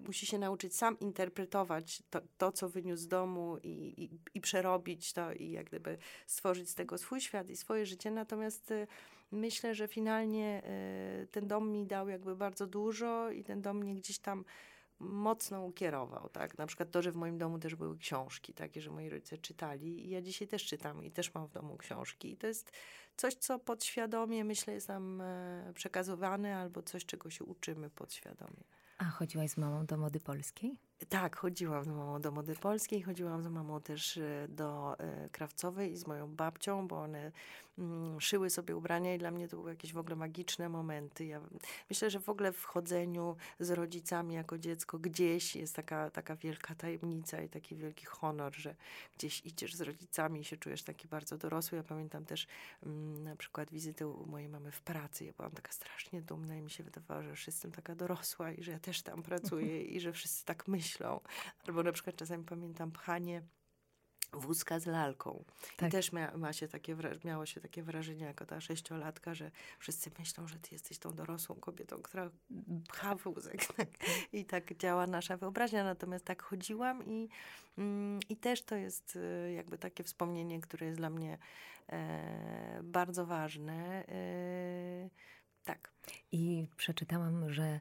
musi 0.00 0.26
się 0.26 0.38
nauczyć 0.38 0.76
sam 0.76 0.98
interpretować 0.98 2.02
to, 2.10 2.20
to 2.38 2.52
co 2.52 2.68
wyniósł 2.68 3.02
z 3.02 3.08
domu 3.08 3.58
i, 3.62 3.68
i, 4.02 4.10
i 4.34 4.40
przerobić 4.40 5.12
to 5.12 5.32
i 5.32 5.50
jak 5.50 5.66
gdyby 5.66 5.98
stworzyć 6.26 6.70
z 6.70 6.74
tego 6.74 6.98
swój 6.98 7.20
świat 7.20 7.50
i 7.50 7.56
swoje 7.56 7.86
życie. 7.86 8.10
Natomiast 8.10 8.70
y, 8.70 8.86
myślę, 9.30 9.74
że 9.74 9.88
finalnie 9.88 10.62
y, 11.22 11.26
ten 11.26 11.48
dom 11.48 11.70
mi 11.72 11.86
dał 11.86 12.08
jakby 12.08 12.36
bardzo 12.36 12.66
dużo 12.66 13.30
i 13.30 13.44
ten 13.44 13.62
dom 13.62 13.76
mnie 13.76 13.94
gdzieś 13.94 14.18
tam 14.18 14.44
mocno 14.98 15.64
ukierował, 15.64 16.28
tak? 16.28 16.58
Na 16.58 16.66
przykład 16.66 16.90
to, 16.90 17.02
że 17.02 17.12
w 17.12 17.16
moim 17.16 17.38
domu 17.38 17.58
też 17.58 17.74
były 17.74 17.98
książki, 17.98 18.54
takie, 18.54 18.80
że 18.80 18.90
moi 18.90 19.08
rodzice 19.08 19.38
czytali 19.38 20.06
i 20.06 20.10
ja 20.10 20.22
dzisiaj 20.22 20.48
też 20.48 20.64
czytam 20.64 21.04
i 21.04 21.10
też 21.10 21.34
mam 21.34 21.46
w 21.46 21.52
domu 21.52 21.76
książki 21.76 22.32
i 22.32 22.36
to 22.36 22.46
jest 22.46 22.72
coś, 23.16 23.34
co 23.34 23.58
podświadomie, 23.58 24.44
myślę, 24.44 24.74
jest 24.74 24.88
nam 24.88 25.20
e, 25.20 25.72
przekazywane 25.74 26.56
albo 26.56 26.82
coś, 26.82 27.06
czego 27.06 27.30
się 27.30 27.44
uczymy 27.44 27.90
podświadomie. 27.90 28.64
A 29.02 29.04
chodziłaś 29.04 29.50
z 29.50 29.56
mamą 29.56 29.86
do 29.86 29.96
mody 29.96 30.20
polskiej? 30.20 30.78
Tak, 31.08 31.36
chodziłam 31.36 31.84
z 31.84 31.88
mamą 31.88 32.20
do 32.20 32.30
mody 32.30 32.54
polskiej, 32.54 33.02
chodziłam 33.02 33.42
z 33.42 33.46
mamą 33.46 33.80
też 33.80 34.16
e, 34.16 34.46
do 34.48 34.98
e, 34.98 35.28
krawcowej 35.28 35.92
i 35.92 35.96
z 35.96 36.06
moją 36.06 36.36
babcią, 36.36 36.88
bo 36.88 37.00
one 37.00 37.32
mm, 37.78 38.20
szyły 38.20 38.50
sobie 38.50 38.76
ubrania 38.76 39.14
i 39.14 39.18
dla 39.18 39.30
mnie 39.30 39.48
to 39.48 39.56
były 39.56 39.70
jakieś 39.70 39.92
w 39.92 39.98
ogóle 39.98 40.16
magiczne 40.16 40.68
momenty. 40.68 41.24
Ja 41.24 41.40
myślę, 41.90 42.10
że 42.10 42.20
w 42.20 42.28
ogóle 42.28 42.52
w 42.52 42.64
chodzeniu 42.64 43.36
z 43.60 43.70
rodzicami 43.70 44.34
jako 44.34 44.58
dziecko 44.58 44.98
gdzieś 44.98 45.56
jest 45.56 45.76
taka, 45.76 46.10
taka 46.10 46.36
wielka 46.36 46.74
tajemnica 46.74 47.42
i 47.42 47.48
taki 47.48 47.76
wielki 47.76 48.06
honor, 48.06 48.56
że 48.56 48.74
gdzieś 49.16 49.46
idziesz 49.46 49.74
z 49.74 49.80
rodzicami 49.80 50.40
i 50.40 50.44
się 50.44 50.56
czujesz 50.56 50.82
taki 50.82 51.08
bardzo 51.08 51.38
dorosły. 51.38 51.78
Ja 51.78 51.84
pamiętam 51.84 52.24
też 52.24 52.46
mm, 52.82 53.24
na 53.24 53.36
przykład 53.36 53.70
wizytę 53.70 54.08
u 54.08 54.26
mojej 54.26 54.48
mamy 54.48 54.72
w 54.72 54.80
pracy. 54.80 55.24
Ja 55.24 55.32
byłam 55.32 55.52
taka 55.52 55.72
strasznie 55.72 56.22
dumna 56.22 56.56
i 56.56 56.62
mi 56.62 56.70
się 56.70 56.84
wydawało, 56.84 57.22
że 57.22 57.30
już 57.30 57.46
jestem 57.46 57.72
taka 57.72 57.94
dorosła 57.94 58.52
i 58.52 58.62
że 58.62 58.72
ja 58.72 58.78
też 58.78 59.02
tam 59.02 59.22
pracuję 59.22 59.82
i 59.82 60.00
że 60.00 60.12
wszyscy 60.12 60.44
tak 60.44 60.68
myślą 60.68 60.91
myślą. 60.92 61.20
Albo 61.66 61.82
na 61.82 61.92
przykład 61.92 62.16
czasami 62.16 62.44
pamiętam 62.44 62.92
pchanie 62.92 63.42
wózka 64.32 64.80
z 64.80 64.86
lalką. 64.86 65.44
Tak. 65.76 65.88
I 65.88 65.92
też 65.92 66.12
mia, 66.12 66.36
ma 66.36 66.52
się 66.52 66.68
takie, 66.68 66.96
miało 67.24 67.46
się 67.46 67.60
takie 67.60 67.82
wrażenie 67.82 68.24
jako 68.24 68.46
ta 68.46 68.60
sześciolatka, 68.60 69.34
że 69.34 69.50
wszyscy 69.78 70.10
myślą, 70.18 70.46
że 70.48 70.58
ty 70.58 70.68
jesteś 70.72 70.98
tą 70.98 71.10
dorosłą 71.10 71.54
kobietą, 71.54 72.02
która 72.02 72.30
pcha 72.88 73.14
wózek. 73.14 73.66
Tak? 73.76 73.88
I 74.32 74.44
tak 74.44 74.76
działa 74.76 75.06
nasza 75.06 75.36
wyobraźnia. 75.36 75.84
Natomiast 75.84 76.24
tak 76.24 76.42
chodziłam 76.42 77.04
i, 77.06 77.28
mm, 77.78 78.20
i 78.28 78.36
też 78.36 78.62
to 78.62 78.76
jest 78.76 79.16
y, 79.16 79.52
jakby 79.52 79.78
takie 79.78 80.04
wspomnienie, 80.04 80.60
które 80.60 80.86
jest 80.86 80.98
dla 80.98 81.10
mnie 81.10 81.38
e, 81.88 82.80
bardzo 82.82 83.26
ważne. 83.26 84.04
E, 84.08 85.08
tak. 85.64 85.92
I 86.32 86.66
przeczytałam, 86.76 87.52
że 87.52 87.80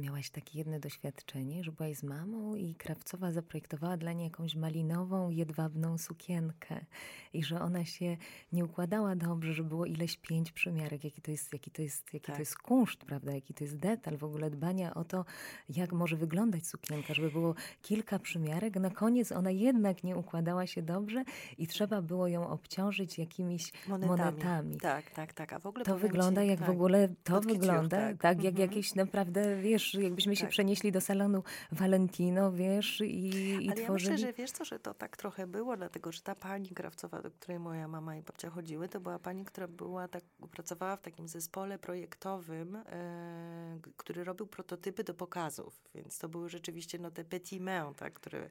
miałaś 0.00 0.30
takie 0.30 0.58
jedno 0.58 0.80
doświadczenie, 0.80 1.64
że 1.64 1.72
byłaś 1.72 1.96
z 1.96 2.02
mamą 2.02 2.54
i 2.54 2.74
Krawcowa 2.74 3.32
zaprojektowała 3.32 3.96
dla 3.96 4.12
niej 4.12 4.24
jakąś 4.24 4.54
malinową, 4.54 5.30
jedwabną 5.30 5.98
sukienkę 5.98 6.84
i 7.32 7.44
że 7.44 7.60
ona 7.60 7.84
się 7.84 8.16
nie 8.52 8.64
układała 8.64 9.16
dobrze, 9.16 9.52
że 9.52 9.62
było 9.64 9.86
ileś 9.86 10.16
pięć 10.16 10.52
przymiarek, 10.52 11.04
jaki 11.04 11.22
to 11.22 11.30
jest, 11.30 11.52
jaki 11.52 11.70
to 11.70 11.82
jest, 11.82 12.14
jaki 12.14 12.26
tak. 12.26 12.36
to 12.36 12.42
jest 12.42 12.58
kunszt, 12.58 13.04
prawda, 13.04 13.32
jaki 13.32 13.54
to 13.54 13.64
jest 13.64 13.78
detal, 13.78 14.16
w 14.16 14.24
ogóle 14.24 14.50
dbania 14.50 14.94
o 14.94 15.04
to, 15.04 15.24
jak 15.68 15.92
może 15.92 16.16
wyglądać 16.16 16.66
sukienka, 16.66 17.14
żeby 17.14 17.30
było 17.30 17.54
kilka 17.82 18.18
przymiarek. 18.18 18.76
Na 18.76 18.90
koniec 18.90 19.32
ona 19.32 19.50
jednak 19.50 20.04
nie 20.04 20.16
układała 20.16 20.66
się 20.66 20.82
dobrze 20.82 21.24
i 21.58 21.66
trzeba 21.66 22.02
było 22.02 22.28
ją 22.28 22.48
obciążyć 22.48 23.18
jakimiś 23.18 23.72
monetami. 23.88 24.18
monetami. 24.18 24.76
Tak, 24.76 25.10
tak, 25.10 25.32
tak. 25.32 25.52
A 25.52 25.58
w 25.58 25.66
ogóle 25.66 25.84
to 25.84 25.98
wygląda 25.98 26.42
jak 26.42 26.58
tak. 26.58 26.68
w 26.68 26.70
ogóle, 26.70 27.08
to 27.24 27.40
wygląda 27.40 27.73
tak, 27.82 28.16
tak 28.20 28.44
jak 28.44 28.52
mhm. 28.54 28.70
jakieś 28.70 28.94
naprawdę 28.94 29.56
wiesz, 29.56 29.94
jakbyśmy 29.94 30.36
się 30.36 30.42
tak. 30.42 30.50
przenieśli 30.50 30.92
do 30.92 31.00
salonu 31.00 31.42
Valentino, 31.72 32.52
wiesz, 32.52 33.00
i, 33.00 33.28
i 33.64 33.70
Ale 33.70 33.82
tworzyli... 33.82 33.82
ja 33.82 33.92
myślę, 33.92 34.18
że 34.18 34.32
wiesz 34.32 34.50
co, 34.50 34.64
że 34.64 34.78
to 34.78 34.94
tak 34.94 35.16
trochę 35.16 35.46
było, 35.46 35.76
dlatego, 35.76 36.12
że 36.12 36.20
ta 36.20 36.34
pani 36.34 36.68
krawcowa, 36.68 37.22
do 37.22 37.30
której 37.30 37.58
moja 37.58 37.88
mama 37.88 38.16
i 38.16 38.22
babcia 38.22 38.50
chodziły, 38.50 38.88
to 38.88 39.00
była 39.00 39.18
pani, 39.18 39.44
która 39.44 39.68
była 39.68 40.08
tak, 40.08 40.24
pracowała 40.50 40.96
w 40.96 41.02
takim 41.02 41.28
zespole 41.28 41.78
projektowym, 41.78 42.76
e, 42.76 43.78
który 43.96 44.24
robił 44.24 44.46
prototypy 44.46 45.04
do 45.04 45.14
pokazów, 45.14 45.80
więc 45.94 46.18
to 46.18 46.28
były 46.28 46.48
rzeczywiście 46.48 46.98
no 46.98 47.10
te 47.10 47.24
petit 47.24 47.60
mains, 47.62 47.96
tak, 47.96 48.12
które 48.12 48.50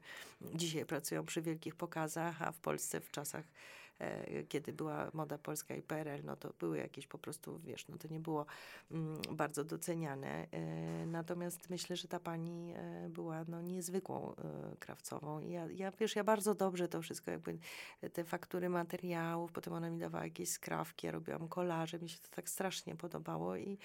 dzisiaj 0.54 0.86
pracują 0.86 1.26
przy 1.26 1.42
wielkich 1.42 1.74
pokazach, 1.74 2.42
a 2.42 2.52
w 2.52 2.58
Polsce 2.58 3.00
w 3.00 3.10
czasach 3.10 3.44
kiedy 4.48 4.72
była 4.72 5.10
moda 5.14 5.38
polska 5.38 5.74
i 5.74 5.82
PRL, 5.82 6.24
no 6.24 6.36
to 6.36 6.52
były 6.58 6.78
jakieś 6.78 7.06
po 7.06 7.18
prostu, 7.18 7.58
wiesz, 7.58 7.88
no 7.88 7.98
to 7.98 8.08
nie 8.08 8.20
było 8.20 8.46
mm, 8.90 9.22
bardzo 9.30 9.64
doceniane. 9.64 10.46
E, 10.50 11.06
natomiast 11.06 11.70
myślę, 11.70 11.96
że 11.96 12.08
ta 12.08 12.20
pani 12.20 12.72
e, 12.76 13.08
była 13.08 13.44
no 13.48 13.60
niezwykłą 13.60 14.34
krawcową. 14.78 15.40
Ja, 15.40 15.66
ja, 15.66 15.90
wiesz, 15.90 16.16
ja 16.16 16.24
bardzo 16.24 16.54
dobrze 16.54 16.88
to 16.88 17.02
wszystko, 17.02 17.30
jakby 17.30 17.58
te 18.12 18.24
faktury 18.24 18.68
materiałów, 18.68 19.52
potem 19.52 19.72
ona 19.72 19.90
mi 19.90 19.98
dawała 19.98 20.24
jakieś 20.24 20.48
skrawki, 20.48 21.06
ja 21.06 21.12
robiłam 21.12 21.48
kolarze, 21.48 21.98
mi 21.98 22.08
się 22.08 22.18
to 22.18 22.28
tak 22.36 22.48
strasznie 22.48 22.96
podobało 22.96 23.56
i 23.56 23.78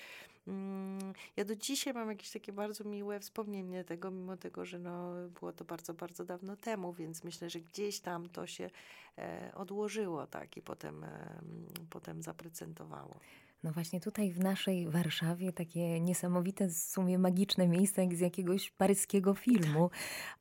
ja 1.37 1.45
do 1.45 1.55
dzisiaj 1.55 1.93
mam 1.93 2.09
jakieś 2.09 2.31
takie 2.31 2.53
bardzo 2.53 2.83
miłe 2.83 3.19
wspomnienie 3.19 3.83
tego, 3.83 4.11
mimo 4.11 4.37
tego, 4.37 4.65
że 4.65 4.79
no, 4.79 5.13
było 5.39 5.53
to 5.53 5.65
bardzo, 5.65 5.93
bardzo 5.93 6.25
dawno 6.25 6.55
temu, 6.55 6.93
więc 6.93 7.23
myślę, 7.23 7.49
że 7.49 7.59
gdzieś 7.59 7.99
tam 7.99 8.29
to 8.29 8.47
się 8.47 8.69
e, 9.17 9.51
odłożyło 9.55 10.27
tak 10.27 10.57
i 10.57 10.61
potem, 10.61 11.03
e, 11.03 11.41
potem 11.89 12.23
zaprezentowało. 12.23 13.19
No 13.63 13.71
właśnie 13.71 14.01
tutaj 14.01 14.31
w 14.31 14.39
naszej 14.39 14.89
Warszawie 14.89 15.53
takie 15.53 15.99
niesamowite, 15.99 16.67
w 16.67 16.73
sumie 16.73 17.19
magiczne 17.19 17.67
miejsce 17.67 18.03
jak 18.03 18.15
z 18.15 18.19
jakiegoś 18.19 18.71
paryskiego 18.71 19.33
filmu. 19.33 19.89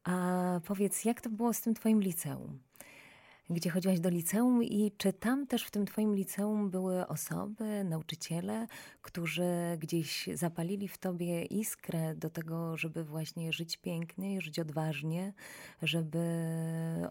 A 0.04 0.60
powiedz, 0.66 1.04
jak 1.04 1.20
to 1.20 1.30
było 1.30 1.52
z 1.52 1.60
tym 1.60 1.74
twoim 1.74 2.00
liceum? 2.00 2.58
Gdzie 3.50 3.70
chodziłaś 3.70 4.00
do 4.00 4.08
liceum 4.08 4.64
i 4.64 4.92
czy 4.96 5.12
tam 5.12 5.46
też 5.46 5.64
w 5.64 5.70
tym 5.70 5.86
twoim 5.86 6.14
liceum 6.14 6.70
były 6.70 7.06
osoby, 7.06 7.84
nauczyciele, 7.84 8.66
którzy 9.02 9.48
gdzieś 9.78 10.28
zapalili 10.34 10.88
w 10.88 10.98
tobie 10.98 11.44
iskrę 11.44 12.14
do 12.14 12.30
tego, 12.30 12.76
żeby 12.76 13.04
właśnie 13.04 13.52
żyć 13.52 13.76
pięknie, 13.76 14.40
żyć 14.40 14.58
odważnie, 14.58 15.32
żeby 15.82 16.18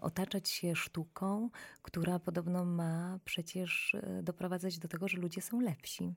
otaczać 0.00 0.48
się 0.48 0.76
sztuką, 0.76 1.50
która 1.82 2.18
podobno 2.18 2.64
ma 2.64 3.18
przecież 3.24 3.94
e, 3.94 4.22
doprowadzać 4.22 4.78
do 4.78 4.88
tego, 4.88 5.08
że 5.08 5.18
ludzie 5.18 5.42
są 5.42 5.60
lepsi. 5.60 6.14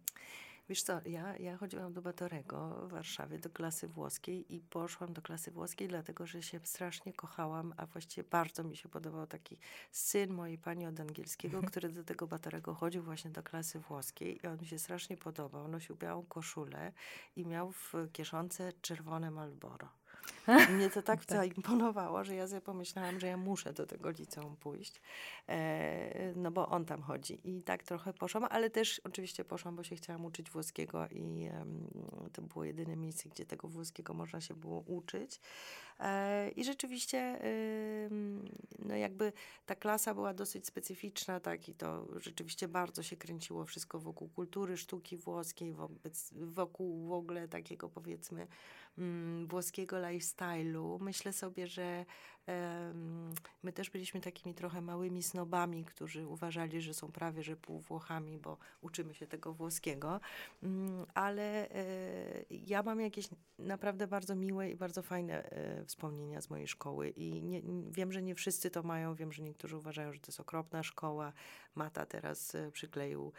Wiesz 0.69 0.83
co, 0.83 1.01
ja, 1.05 1.37
ja 1.37 1.57
chodziłam 1.57 1.93
do 1.93 2.01
Batorego 2.01 2.87
w 2.87 2.91
Warszawie, 2.91 3.39
do 3.39 3.49
klasy 3.49 3.87
włoskiej 3.87 4.55
i 4.55 4.59
poszłam 4.59 5.13
do 5.13 5.21
klasy 5.21 5.51
włoskiej, 5.51 5.87
dlatego 5.87 6.27
że 6.27 6.43
się 6.43 6.59
strasznie 6.63 7.13
kochałam, 7.13 7.73
a 7.77 7.85
właściwie 7.85 8.29
bardzo 8.29 8.63
mi 8.63 8.77
się 8.77 8.89
podobał 8.89 9.27
taki 9.27 9.57
syn 9.91 10.33
mojej 10.33 10.57
pani 10.57 10.85
od 10.85 10.99
angielskiego, 10.99 11.57
mhm. 11.57 11.71
który 11.71 11.89
do 11.89 12.03
tego 12.03 12.27
Batorego 12.27 12.73
chodził 12.73 13.03
właśnie 13.03 13.31
do 13.31 13.43
klasy 13.43 13.79
włoskiej 13.79 14.39
i 14.43 14.47
on 14.47 14.57
mi 14.59 14.67
się 14.67 14.79
strasznie 14.79 15.17
podobał. 15.17 15.67
Nosił 15.67 15.95
białą 15.95 16.25
koszulę 16.25 16.91
i 17.35 17.45
miał 17.45 17.71
w 17.71 17.93
kieszonce 18.13 18.73
czerwone 18.81 19.31
Malboro. 19.31 20.00
Mnie 20.75 20.89
to 20.89 21.01
tak, 21.01 21.25
tak 21.25 21.37
zaimponowało, 21.37 22.23
że 22.23 22.35
ja 22.35 22.47
sobie 22.47 22.61
pomyślałam, 22.61 23.19
że 23.19 23.27
ja 23.27 23.37
muszę 23.37 23.73
do 23.73 23.85
tego 23.85 24.09
liceum 24.09 24.55
pójść, 24.55 25.01
e, 25.47 26.33
no 26.35 26.51
bo 26.51 26.67
on 26.67 26.85
tam 26.85 27.01
chodzi. 27.01 27.39
I 27.43 27.61
tak 27.61 27.83
trochę 27.83 28.13
poszłam, 28.13 28.45
ale 28.49 28.69
też 28.69 29.01
oczywiście 29.03 29.45
poszłam, 29.45 29.75
bo 29.75 29.83
się 29.83 29.95
chciałam 29.95 30.25
uczyć 30.25 30.51
włoskiego 30.51 31.07
i 31.07 31.45
e, 31.45 31.65
to 32.33 32.41
było 32.41 32.63
jedyne 32.63 32.95
miejsce, 32.95 33.29
gdzie 33.29 33.45
tego 33.45 33.67
włoskiego 33.67 34.13
można 34.13 34.41
się 34.41 34.53
było 34.53 34.79
uczyć. 34.79 35.39
E, 35.99 36.49
I 36.49 36.63
rzeczywiście, 36.63 37.39
no 38.79 38.95
jakby 38.95 39.33
ta 39.65 39.75
klasa 39.75 40.13
była 40.13 40.33
dosyć 40.33 40.67
specyficzna, 40.67 41.39
tak, 41.39 41.69
i 41.69 41.73
to 41.73 42.07
rzeczywiście 42.19 42.67
bardzo 42.67 43.03
się 43.03 43.17
kręciło 43.17 43.65
wszystko 43.65 43.99
wokół 43.99 44.29
kultury, 44.29 44.77
sztuki 44.77 45.17
włoskiej, 45.17 45.73
wobec, 45.73 46.33
wokół 46.33 47.07
w 47.07 47.11
ogóle 47.11 47.47
takiego 47.47 47.89
powiedzmy 47.89 48.47
mm, 48.97 49.47
włoskiego 49.47 49.97
lifestyle'u. 49.97 51.01
Myślę 51.01 51.33
sobie, 51.33 51.67
że 51.67 52.05
My 53.63 53.73
też 53.73 53.89
byliśmy 53.89 54.21
takimi 54.21 54.55
trochę 54.55 54.81
małymi 54.81 55.23
snobami, 55.23 55.85
którzy 55.85 56.27
uważali, 56.27 56.81
że 56.81 56.93
są 56.93 57.11
prawie 57.11 57.43
że 57.43 57.55
pół 57.55 57.79
Włochami, 57.79 58.37
bo 58.37 58.57
uczymy 58.81 59.13
się 59.13 59.27
tego 59.27 59.53
włoskiego. 59.53 60.19
Mm, 60.63 61.05
ale 61.13 61.69
e, 61.69 61.85
ja 62.49 62.83
mam 62.83 63.01
jakieś 63.01 63.29
naprawdę 63.59 64.07
bardzo 64.07 64.35
miłe 64.35 64.69
i 64.69 64.75
bardzo 64.75 65.01
fajne 65.01 65.43
e, 65.43 65.85
wspomnienia 65.85 66.41
z 66.41 66.49
mojej 66.49 66.67
szkoły 66.67 67.09
i 67.09 67.43
nie, 67.43 67.61
wiem, 67.91 68.11
że 68.11 68.21
nie 68.21 68.35
wszyscy 68.35 68.71
to 68.71 68.83
mają. 68.83 69.15
Wiem, 69.15 69.31
że 69.31 69.43
niektórzy 69.43 69.77
uważają, 69.77 70.13
że 70.13 70.19
to 70.19 70.27
jest 70.27 70.39
okropna 70.39 70.83
szkoła. 70.83 71.33
Mata 71.75 72.05
teraz 72.05 72.55
e, 72.55 72.71
przykleił 72.71 73.33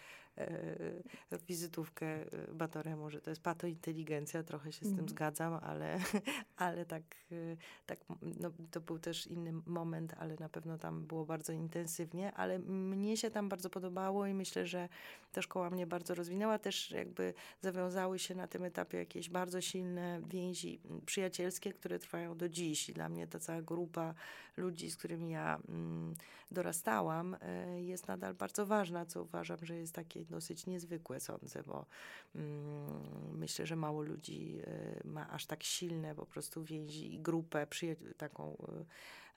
wizytówkę 1.49 2.07
e, 2.07 2.55
Batoremu, 2.55 3.11
że 3.11 3.21
to 3.21 3.31
jest 3.31 3.43
patointeligencja, 3.43 4.43
trochę 4.43 4.73
się 4.73 4.79
z 4.79 4.89
tym 4.89 4.91
Mhm. 4.91 5.09
zgadzam, 5.09 5.59
ale, 5.63 5.99
ale 6.57 6.85
tak, 6.87 7.03
e, 7.33 7.57
tak 7.87 7.99
no, 8.41 8.51
to 8.71 8.81
był 8.81 8.99
też 8.99 9.27
inny 9.27 9.53
moment, 9.67 10.15
ale 10.19 10.37
na 10.41 10.49
pewno 10.49 10.79
tam 10.79 11.07
było 11.07 11.27
bardzo 11.27 11.53
intensywnie, 11.53 12.33
ale 12.33 12.59
mnie 12.59 13.17
się 13.17 13.31
tam 13.31 13.49
bardzo 13.49 13.71
podobało 13.71 14.27
i 14.27 14.35
myślę, 14.35 14.67
że 14.67 14.89
ta 15.33 15.43
szkoła 15.43 15.71
mnie 15.71 15.87
bardzo 15.87 16.15
rozwinęła. 16.15 16.59
Też 16.59 16.91
jakby 16.91 17.35
zawiązały 17.61 18.19
się 18.19 18.35
na 18.35 18.47
tym 18.47 18.65
etapie 18.65 18.99
jakieś 18.99 19.29
bardzo 19.31 19.61
silne 19.61 20.21
więzi 20.29 20.81
przyjacielskie, 21.07 21.73
które 21.73 21.99
trwają 21.99 22.37
do 22.37 22.49
dziś. 22.49 22.89
I 22.89 22.93
dla 22.93 23.09
mnie 23.09 23.27
ta 23.27 23.39
cała 23.39 23.63
grupa 23.63 24.15
ludzi, 24.57 24.91
z 24.91 24.97
którymi 24.97 25.31
ja 25.31 25.61
mm, 25.69 26.15
dorastałam, 26.51 27.37
e, 27.41 27.83
jest 27.83 28.09
nadal 28.09 28.35
bardzo 28.35 28.67
ważna, 28.67 29.07
co 29.07 29.23
uważam, 29.23 29.59
że 29.63 29.77
jest 29.77 29.95
takie 29.95 30.22
dosyć 30.25 30.67
niezwykłe, 30.67 31.21
sądzę, 31.21 31.63
bo 31.63 31.87
mm, 32.35 33.39
myślę, 33.39 33.67
że 33.67 33.77
mało 33.77 34.03
ludzi 34.03 34.59
e, 34.65 35.01
ma 35.05 35.31
aż 35.31 35.47
tak 35.47 35.63
silne 35.63 36.15
po 36.15 36.27
prostu 36.27 36.65
więzi 36.65 37.15
i 37.15 37.21
grupę 37.21 37.67
przyja- 37.67 38.15
taką 38.17 38.57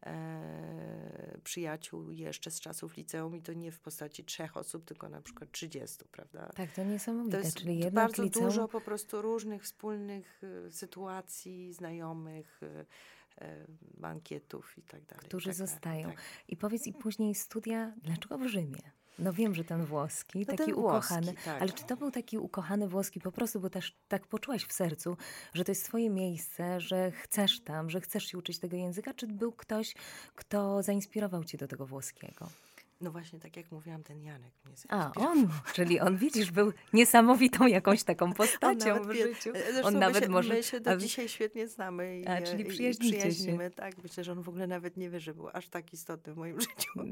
e, 0.05 1.37
przyjaciół 1.43 2.11
jeszcze 2.11 2.51
z 2.51 2.59
czasów 2.59 2.97
liceum 2.97 3.35
i 3.35 3.41
to 3.41 3.53
nie 3.53 3.71
w 3.71 3.79
postaci 3.79 4.23
trzech 4.23 4.57
osób, 4.57 4.85
tylko 4.85 5.09
na 5.09 5.21
przykład 5.21 5.51
30, 5.51 6.05
prawda? 6.11 6.51
Tak, 6.55 6.71
to 6.71 6.83
niesamowite. 6.83 7.37
To 7.37 7.43
jest 7.43 7.57
Czyli 7.57 7.79
jednak 7.79 7.93
bardzo 7.93 8.23
liceum... 8.23 8.45
dużo 8.45 8.67
po 8.67 8.81
prostu 8.81 9.21
różnych 9.21 9.63
wspólnych 9.63 10.41
y, 10.67 10.71
sytuacji, 10.71 11.73
znajomych, 11.73 12.63
y, 12.63 12.65
y, 12.65 13.45
bankietów 13.97 14.77
i 14.77 14.81
tak 14.81 15.05
dalej. 15.05 15.25
Którzy 15.25 15.49
tak 15.49 15.55
zostają. 15.55 16.09
Tak. 16.09 16.21
I 16.47 16.57
powiedz, 16.57 16.87
i 16.87 16.93
później 16.93 17.35
studia, 17.35 17.93
dlaczego 18.03 18.37
w 18.37 18.47
Rzymie? 18.47 18.91
No 19.19 19.33
wiem, 19.33 19.55
że 19.55 19.63
ten 19.63 19.85
włoski, 19.85 20.39
No 20.39 20.45
taki 20.45 20.57
ten 20.57 20.73
ukochany, 20.73 21.25
włoski, 21.25 21.43
tak. 21.45 21.61
ale 21.61 21.71
czy 21.71 21.83
to 21.83 21.97
był 21.97 22.11
taki 22.11 22.37
ukochany 22.37 22.87
włoski 22.87 23.19
po 23.19 23.31
prostu, 23.31 23.59
bo 23.59 23.69
też 23.69 23.95
tak 24.07 24.27
poczułaś 24.27 24.65
w 24.65 24.73
sercu, 24.73 25.17
że 25.53 25.63
to 25.63 25.71
jest 25.71 25.85
twoje 25.85 26.09
miejsce, 26.09 26.81
że 26.81 27.11
chcesz 27.11 27.59
tam, 27.61 27.89
że 27.89 28.01
chcesz 28.01 28.25
się 28.25 28.37
uczyć 28.37 28.59
tego 28.59 28.77
języka, 28.77 29.13
czy 29.13 29.27
był 29.27 29.51
ktoś, 29.51 29.95
kto 30.35 30.83
zainspirował 30.83 31.43
cię 31.43 31.57
do 31.57 31.67
tego 31.67 31.85
włoskiego? 31.85 32.49
No 33.01 33.11
właśnie, 33.11 33.39
tak 33.39 33.57
jak 33.57 33.71
mówiłam, 33.71 34.03
ten 34.03 34.21
Janek 34.23 34.51
mnie 34.65 34.75
A, 34.89 35.11
on, 35.15 35.47
czyli 35.73 35.99
on, 35.99 36.17
widzisz, 36.17 36.51
był 36.51 36.73
niesamowitą 36.93 37.67
jakąś 37.67 38.03
taką 38.03 38.33
postacią 38.33 39.03
w 39.03 39.11
życiu. 39.13 39.51
Zresztą 39.71 39.87
On 39.87 39.93
my 39.93 39.99
nawet 39.99 40.23
się, 40.23 40.29
może... 40.29 40.53
My 40.53 40.63
się 40.63 40.79
do 40.79 40.91
a- 40.91 40.97
dzisiaj 40.97 41.29
świetnie 41.29 41.67
znamy 41.67 42.19
i, 42.19 42.27
A, 42.27 42.41
czyli 42.41 42.61
i 42.63 42.65
przyjaźnicie 42.65 43.13
się. 43.13 43.17
przyjaźnimy. 43.19 43.71
Tak, 43.71 43.93
myślę, 44.03 44.23
że 44.23 44.31
on 44.31 44.41
w 44.41 44.49
ogóle 44.49 44.67
nawet 44.67 44.97
nie 44.97 45.09
wie, 45.09 45.19
że 45.19 45.33
był 45.33 45.49
aż 45.53 45.67
tak 45.69 45.93
istotny 45.93 46.33
w 46.33 46.37
moim 46.37 46.61
życiu. 46.61 46.91
No 46.95 47.03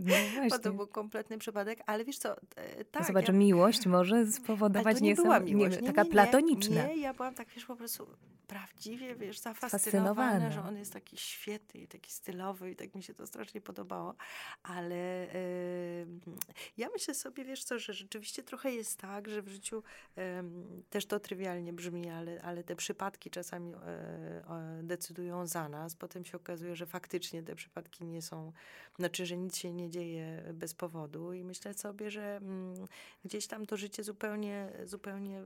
Bo 0.50 0.60
to 0.60 0.74
był 0.74 0.88
kompletny 0.88 1.38
przypadek, 1.38 1.80
ale 1.86 2.06
wiesz 2.06 2.18
co, 2.18 2.36
e, 2.56 2.86
tak. 2.86 3.08
Zobacz, 3.08 3.28
ja- 3.28 3.34
miłość 3.34 3.86
może 3.86 4.26
spowodować 4.32 5.02
nie 5.02 5.16
była 5.16 5.40
niesam- 5.40 5.46
miłość. 5.56 5.82
Nie, 5.82 5.88
taka 5.88 6.02
nie, 6.04 6.08
nie, 6.10 6.14
platoniczna. 6.14 6.88
Nie, 6.88 6.98
ja 6.98 7.14
byłam 7.14 7.34
tak, 7.36 7.48
wiesz, 7.56 7.66
po 7.66 7.76
prostu 7.76 8.08
prawdziwie, 8.54 9.16
wiesz, 9.16 9.40
Fascynowana. 9.40 9.70
zafascynowana, 9.70 10.52
że 10.52 10.64
on 10.64 10.78
jest 10.78 10.94
taki 10.94 11.18
świetny 11.18 11.80
i 11.80 11.88
taki 11.88 12.12
stylowy 12.12 12.72
i 12.72 12.76
tak 12.76 12.96
mi 12.96 13.04
się 13.04 13.14
to 13.14 13.28
strasznie 13.28 13.62
podobało. 13.62 14.16
Ale 14.64 15.28
ja 16.78 16.90
myślę 16.94 17.14
sobie, 17.14 17.46
wiesz 17.46 17.64
co, 17.64 17.80
że 17.80 17.94
rzeczywiście 17.94 18.44
trochę 18.44 18.72
jest 18.72 19.00
tak, 19.00 19.30
że 19.30 19.42
w 19.42 19.48
życiu 19.48 19.84
też 20.90 21.06
to 21.06 21.20
trywialnie 21.20 21.74
brzmi, 21.74 22.10
ale, 22.10 22.42
ale 22.42 22.64
te 22.64 22.76
przypadki 22.76 23.30
czasami 23.30 23.74
e, 23.74 24.80
decydują 24.84 25.48
za 25.48 25.70
nas. 25.70 25.96
Potem 25.96 26.26
się 26.26 26.38
okazuje, 26.38 26.76
że 26.76 26.86
faktycznie 26.86 27.44
te 27.44 27.56
przypadki 27.56 28.06
nie 28.06 28.22
są, 28.22 28.52
znaczy, 29.00 29.26
że 29.26 29.38
nic 29.38 29.58
się 29.58 29.74
nie 29.74 29.90
dzieje 29.90 30.44
bez 30.54 30.74
powodu 30.74 31.34
i 31.34 31.44
myślę 31.44 31.74
sobie, 31.74 32.12
że 32.12 32.38
mm, 32.38 32.86
gdzieś 33.26 33.48
tam 33.48 33.66
to 33.66 33.78
życie 33.78 34.04
zupełnie, 34.04 34.72
zupełnie 34.86 35.44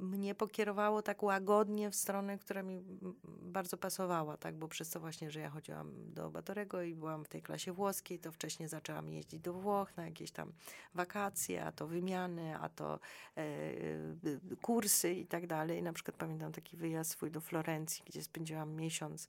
mnie 0.00 0.34
pokierowało 0.34 1.02
tak 1.02 1.22
łagodnie 1.22 1.90
w 1.90 1.96
stronę, 1.96 2.38
która 2.38 2.62
mi 2.62 2.82
bardzo 3.42 3.76
pasowała, 3.76 4.36
tak, 4.36 4.54
bo 4.54 4.68
przez 4.68 4.90
to 4.90 5.00
właśnie, 5.00 5.30
że 5.30 5.40
ja 5.40 5.50
chodziłam 5.50 5.92
do 6.14 6.30
Batorego 6.30 6.82
i 6.82 6.94
byłam 6.94 7.24
w 7.24 7.28
tej 7.28 7.42
klasie 7.42 7.72
włoskiej, 7.72 8.18
to 8.18 8.32
wcześniej 8.32 8.68
zaczęłam 8.68 9.08
jeździć 9.08 9.40
do 9.40 9.52
Włoch 9.52 9.96
na 9.96 10.04
jakieś 10.04 10.30
tam 10.30 10.52
wakacje, 10.94 11.64
a 11.64 11.72
to 11.72 11.86
wymiany, 11.86 12.58
a 12.58 12.68
to 12.68 13.00
e, 13.36 13.40
e, 13.40 14.56
kursy 14.62 15.12
i 15.12 15.26
tak 15.26 15.46
dalej. 15.46 15.82
Na 15.82 15.92
przykład 15.92 16.16
pamiętam 16.16 16.52
taki 16.52 16.76
wyjazd 16.76 17.10
swój 17.10 17.30
do 17.30 17.40
Florencji, 17.40 18.04
gdzie 18.06 18.22
spędziłam 18.22 18.74
miesiąc, 18.74 19.28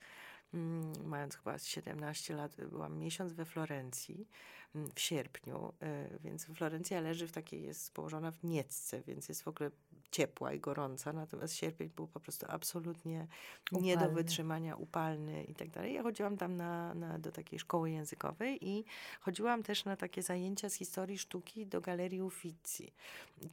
mm, 0.53 0.93
mając 1.05 1.35
chyba 1.35 1.57
17 1.57 2.35
lat, 2.35 2.55
byłam 2.55 2.97
miesiąc 2.97 3.33
we 3.33 3.45
Florencji 3.45 4.27
mm, 4.75 4.89
w 4.95 4.99
sierpniu, 4.99 5.73
e, 5.81 6.19
więc 6.19 6.45
Florencja 6.45 7.01
leży 7.01 7.27
w 7.27 7.31
takiej, 7.31 7.63
jest 7.63 7.93
położona 7.93 8.31
w 8.31 8.43
Niecce, 8.43 9.01
więc 9.01 9.29
jest 9.29 9.43
w 9.43 9.47
ogóle 9.47 9.71
ciepła 10.11 10.53
i 10.53 10.59
gorąca, 10.59 11.13
natomiast 11.13 11.55
sierpień 11.55 11.89
był 11.95 12.07
po 12.07 12.19
prostu 12.19 12.45
absolutnie 12.49 13.27
nie 13.71 13.93
do 13.93 13.99
Upalny. 13.99 14.15
wytrzymania, 14.15 14.75
upalny 14.75 15.43
i 15.43 15.55
tak 15.55 15.69
dalej. 15.69 15.93
Ja 15.93 16.03
chodziłam 16.03 16.37
tam 16.37 16.57
na, 16.57 16.93
na, 16.93 17.19
do 17.19 17.31
takiej 17.31 17.59
szkoły 17.59 17.91
językowej 17.91 18.69
i 18.69 18.85
chodziłam 19.19 19.63
też 19.63 19.85
na 19.85 19.95
takie 19.95 20.21
zajęcia 20.21 20.69
z 20.69 20.73
historii 20.73 21.17
sztuki 21.17 21.67
do 21.67 21.81
Galerii 21.81 22.21
Uffizi. 22.21 22.91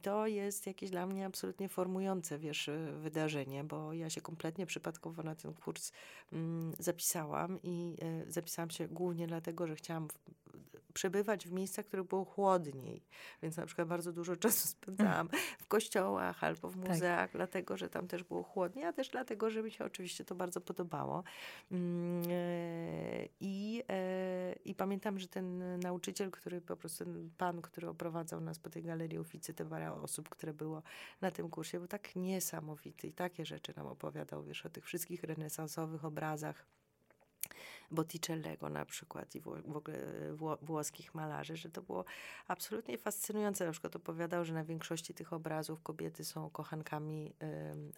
To 0.01 0.27
jest 0.27 0.67
jakieś 0.67 0.89
dla 0.89 1.05
mnie 1.05 1.25
absolutnie 1.25 1.69
formujące, 1.69 2.39
wiesz, 2.39 2.69
wydarzenie, 3.01 3.63
bo 3.63 3.93
ja 3.93 4.09
się 4.09 4.21
kompletnie 4.21 4.65
przypadkowo 4.65 5.23
na 5.23 5.35
ten 5.35 5.53
kurs 5.53 5.91
mm, 6.33 6.73
zapisałam 6.79 7.59
i 7.63 7.97
y, 8.27 8.31
zapisałam 8.31 8.69
się 8.69 8.87
głównie 8.87 9.27
dlatego, 9.27 9.67
że 9.67 9.75
chciałam 9.75 10.07
w, 10.09 10.13
przebywać 10.97 11.47
w 11.47 11.51
miejscach, 11.51 11.85
które 11.85 12.03
było 12.03 12.25
chłodniej. 12.25 13.03
Więc 13.41 13.57
na 13.57 13.65
przykład 13.65 13.87
bardzo 13.87 14.11
dużo 14.11 14.35
czasu 14.35 14.67
spędzałam 14.77 15.29
w 15.59 15.67
kościołach 15.67 16.43
albo 16.43 16.69
w 16.69 16.77
Tak. 16.77 16.89
muzeach, 16.89 17.31
dlatego, 17.31 17.77
że 17.77 17.89
tam 17.89 18.07
też 18.07 18.23
było 18.23 18.43
chłodnie, 18.43 18.87
a 18.87 18.93
też 18.93 19.09
dlatego, 19.09 19.49
że 19.49 19.63
mi 19.63 19.71
się 19.71 19.85
oczywiście 19.85 20.25
to 20.25 20.35
bardzo 20.35 20.61
podobało. 20.61 21.23
Mm, 21.71 22.23
e, 22.31 23.27
I, 23.39 23.83
e, 23.89 24.55
I 24.65 24.75
pamiętam, 24.75 25.19
że 25.19 25.27
ten 25.27 25.79
nauczyciel, 25.79 26.31
który 26.31 26.61
po 26.61 26.77
prostu, 26.77 27.05
ten 27.05 27.29
pan, 27.37 27.61
który 27.61 27.89
oprowadzał 27.89 28.41
nas 28.41 28.59
po 28.59 28.69
tej 28.69 28.83
galerii 28.83 29.19
Uficy, 29.19 29.53
te 29.53 29.65
parę 29.65 29.93
osób, 29.93 30.29
które 30.29 30.53
było 30.53 30.81
na 31.21 31.31
tym 31.31 31.49
kursie, 31.49 31.77
był 31.77 31.87
tak 31.87 32.15
niesamowity 32.15 33.07
i 33.07 33.13
takie 33.13 33.45
rzeczy 33.45 33.73
nam 33.75 33.87
opowiadał, 33.87 34.43
wiesz, 34.43 34.65
o 34.65 34.69
tych 34.69 34.85
wszystkich 34.85 35.23
renesansowych 35.23 36.05
obrazach. 36.05 36.65
Botticellego 37.91 38.69
na 38.69 38.85
przykład 38.85 39.35
i 39.35 39.41
w 39.41 39.47
ogóle 39.47 39.97
wło, 40.33 40.57
włoskich 40.61 41.15
malarzy, 41.15 41.55
że 41.57 41.69
to 41.69 41.81
było 41.81 42.05
absolutnie 42.47 42.97
fascynujące. 42.97 43.65
Na 43.65 43.71
przykład 43.71 43.95
opowiadał, 43.95 44.45
że 44.45 44.53
na 44.53 44.63
większości 44.63 45.13
tych 45.13 45.33
obrazów 45.33 45.81
kobiety 45.81 46.25
są 46.25 46.49
kochankami 46.49 47.33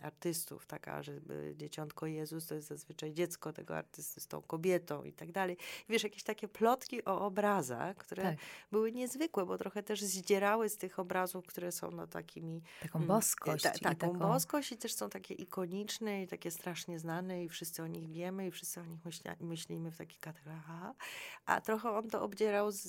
artystów, 0.01 0.65
taka, 0.65 1.03
że 1.03 1.11
y, 1.11 1.53
dzieciątko 1.57 2.05
Jezus 2.05 2.47
to 2.47 2.55
jest 2.55 2.67
zazwyczaj 2.67 3.13
dziecko 3.13 3.53
tego 3.53 3.77
artysty 3.77 4.21
z 4.21 4.27
tą 4.27 4.41
kobietą 4.41 5.03
i 5.03 5.13
tak 5.13 5.31
dalej. 5.31 5.57
Wiesz, 5.89 6.03
jakieś 6.03 6.23
takie 6.23 6.47
plotki 6.47 7.05
o 7.05 7.21
obrazach, 7.25 7.97
które 7.97 8.23
Tak. 8.23 8.35
były 8.71 8.91
niezwykłe, 8.91 9.45
bo 9.45 9.57
trochę 9.57 9.83
też 9.83 10.01
zdzierały 10.01 10.69
z 10.69 10.77
tych 10.77 10.99
obrazów, 10.99 11.45
które 11.47 11.71
są 11.71 11.91
no 11.91 12.07
takimi 12.07 12.61
Taką 12.81 12.99
Mm, 12.99 13.07
boskość. 13.07 13.63
Ta, 13.63 13.71
taką 13.71 13.95
taką... 13.95 14.19
boskość 14.19 14.71
i 14.71 14.77
też 14.77 14.93
są 14.93 15.09
takie 15.09 15.33
ikoniczne 15.33 16.23
i 16.23 16.27
takie 16.27 16.51
strasznie 16.51 16.99
znane 16.99 17.43
i 17.43 17.49
wszyscy 17.49 17.83
o 17.83 17.87
nich 17.87 18.09
wiemy 18.09 18.47
i 18.47 18.51
wszyscy 18.51 18.79
o 18.81 18.85
nich 18.85 18.99
myślimy 19.39 19.78
w 19.91 19.97
takich. 19.97 20.19
Aha. 20.49 20.93
A 21.45 21.61
trochę 21.61 21.89
on 21.89 22.09
to 22.09 22.21
obdzierał 22.21 22.71
z, 22.71 22.85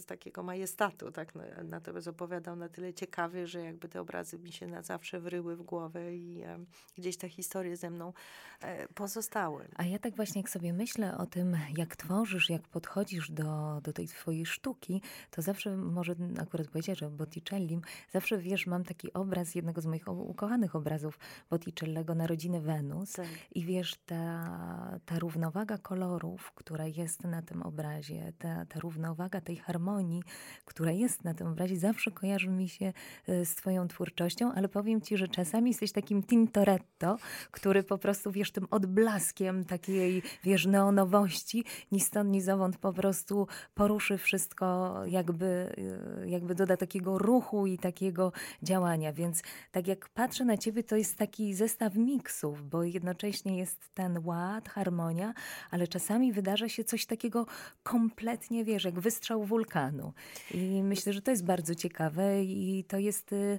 z 0.00 0.04
takiego 0.06 0.42
majestatu, 0.42 1.10
tak? 1.12 1.34
No, 1.34 1.42
Natomiast 1.64 2.08
opowiadał 2.08 2.56
na 2.56 2.68
tyle 2.68 2.94
ciekawie, 2.94 3.46
że 3.46 3.62
jakby 3.62 3.88
te 3.88 4.00
obrazy 4.00 4.38
mi 4.38 4.52
się 4.52 4.66
na 4.66 4.82
zawsze 4.82 5.20
wryły 5.20 5.56
w 5.56 5.62
głowę 5.62 6.14
i 6.16 6.42
em, 6.42 6.66
gdzieś 6.98 7.16
te 7.16 7.28
historie 7.28 7.76
ze 7.76 7.90
mną 7.90 8.12
e, 8.60 8.88
pozostały. 8.88 9.68
A 9.76 9.84
ja 9.84 9.98
tak 9.98 10.16
właśnie, 10.16 10.40
jak 10.40 10.50
sobie 10.50 10.72
myślę 10.72 11.18
o 11.18 11.26
tym, 11.26 11.56
jak 11.76 11.96
tworzysz, 11.96 12.50
jak 12.50 12.62
podchodzisz 12.62 13.30
do, 13.30 13.80
do 13.82 13.92
tej 13.92 14.08
twojej 14.08 14.46
sztuki, 14.46 15.02
to 15.30 15.42
zawsze, 15.42 15.76
może 15.76 16.14
akurat 16.38 16.68
powiedzieć, 16.68 16.98
że 16.98 17.10
Botticellim, 17.10 17.80
zawsze 18.12 18.38
wiesz, 18.38 18.66
mam 18.66 18.84
taki 18.84 19.12
obraz 19.12 19.54
jednego 19.54 19.80
z 19.80 19.86
moich 19.86 20.08
ukochanych 20.08 20.76
obrazów 20.76 21.18
Botticellego, 21.50 22.14
Narodziny 22.14 22.60
Wenus. 22.60 23.12
Tak. 23.12 23.26
I 23.54 23.64
wiesz, 23.64 23.96
ta, 24.06 25.00
ta 25.06 25.18
równowaga 25.18 25.78
kolorów, 26.24 26.52
która 26.54 26.86
jest 26.86 27.24
na 27.24 27.42
tym 27.42 27.62
obrazie, 27.62 28.32
ta, 28.38 28.66
ta 28.66 28.80
równowaga 28.80 29.40
tej 29.40 29.56
harmonii, 29.56 30.22
która 30.64 30.92
jest 30.92 31.24
na 31.24 31.34
tym 31.34 31.46
obrazie, 31.46 31.76
zawsze 31.76 32.10
kojarzy 32.10 32.48
mi 32.48 32.68
się 32.68 32.92
e, 33.28 33.44
z 33.44 33.54
Twoją 33.54 33.88
twórczością, 33.88 34.52
ale 34.52 34.68
powiem 34.68 35.00
Ci, 35.00 35.16
że 35.16 35.28
czasami 35.28 35.70
jesteś 35.70 35.92
takim 35.92 36.22
Tintoretto, 36.22 37.16
który 37.50 37.82
po 37.82 37.98
prostu, 37.98 38.32
wiesz, 38.32 38.52
tym 38.52 38.66
odblaskiem 38.70 39.64
takiej, 39.64 40.22
wiesz, 40.44 40.66
neonowości, 40.66 41.64
ni 41.92 42.00
stąd, 42.00 42.30
ni 42.30 42.40
zowąd 42.40 42.78
po 42.78 42.92
prostu 42.92 43.46
poruszy 43.74 44.18
wszystko, 44.18 44.94
jakby, 45.06 45.74
e, 46.22 46.28
jakby 46.28 46.54
doda 46.54 46.76
takiego 46.76 47.18
ruchu 47.18 47.66
i 47.66 47.78
takiego 47.78 48.32
działania. 48.62 49.12
Więc 49.12 49.42
tak 49.72 49.86
jak 49.86 50.08
patrzę 50.08 50.44
na 50.44 50.56
ciebie, 50.56 50.82
to 50.82 50.96
jest 50.96 51.18
taki 51.18 51.54
zestaw 51.54 51.94
miksów, 51.94 52.68
bo 52.68 52.82
jednocześnie 52.82 53.58
jest 53.58 53.94
ten 53.94 54.18
ład, 54.24 54.68
harmonia, 54.68 55.34
ale 55.70 55.86
czasami 55.88 56.13
czasami 56.14 56.32
wydarza 56.32 56.68
się 56.68 56.84
coś 56.84 57.06
takiego 57.06 57.46
kompletnie, 57.82 58.64
wiesz, 58.64 58.84
jak 58.84 59.00
wystrzał 59.00 59.44
wulkanu. 59.44 60.12
I 60.50 60.82
myślę, 60.82 61.12
że 61.12 61.22
to 61.22 61.30
jest 61.30 61.44
bardzo 61.44 61.74
ciekawe 61.74 62.44
i 62.44 62.84
to 62.88 62.98
jest, 62.98 63.32
y, 63.32 63.58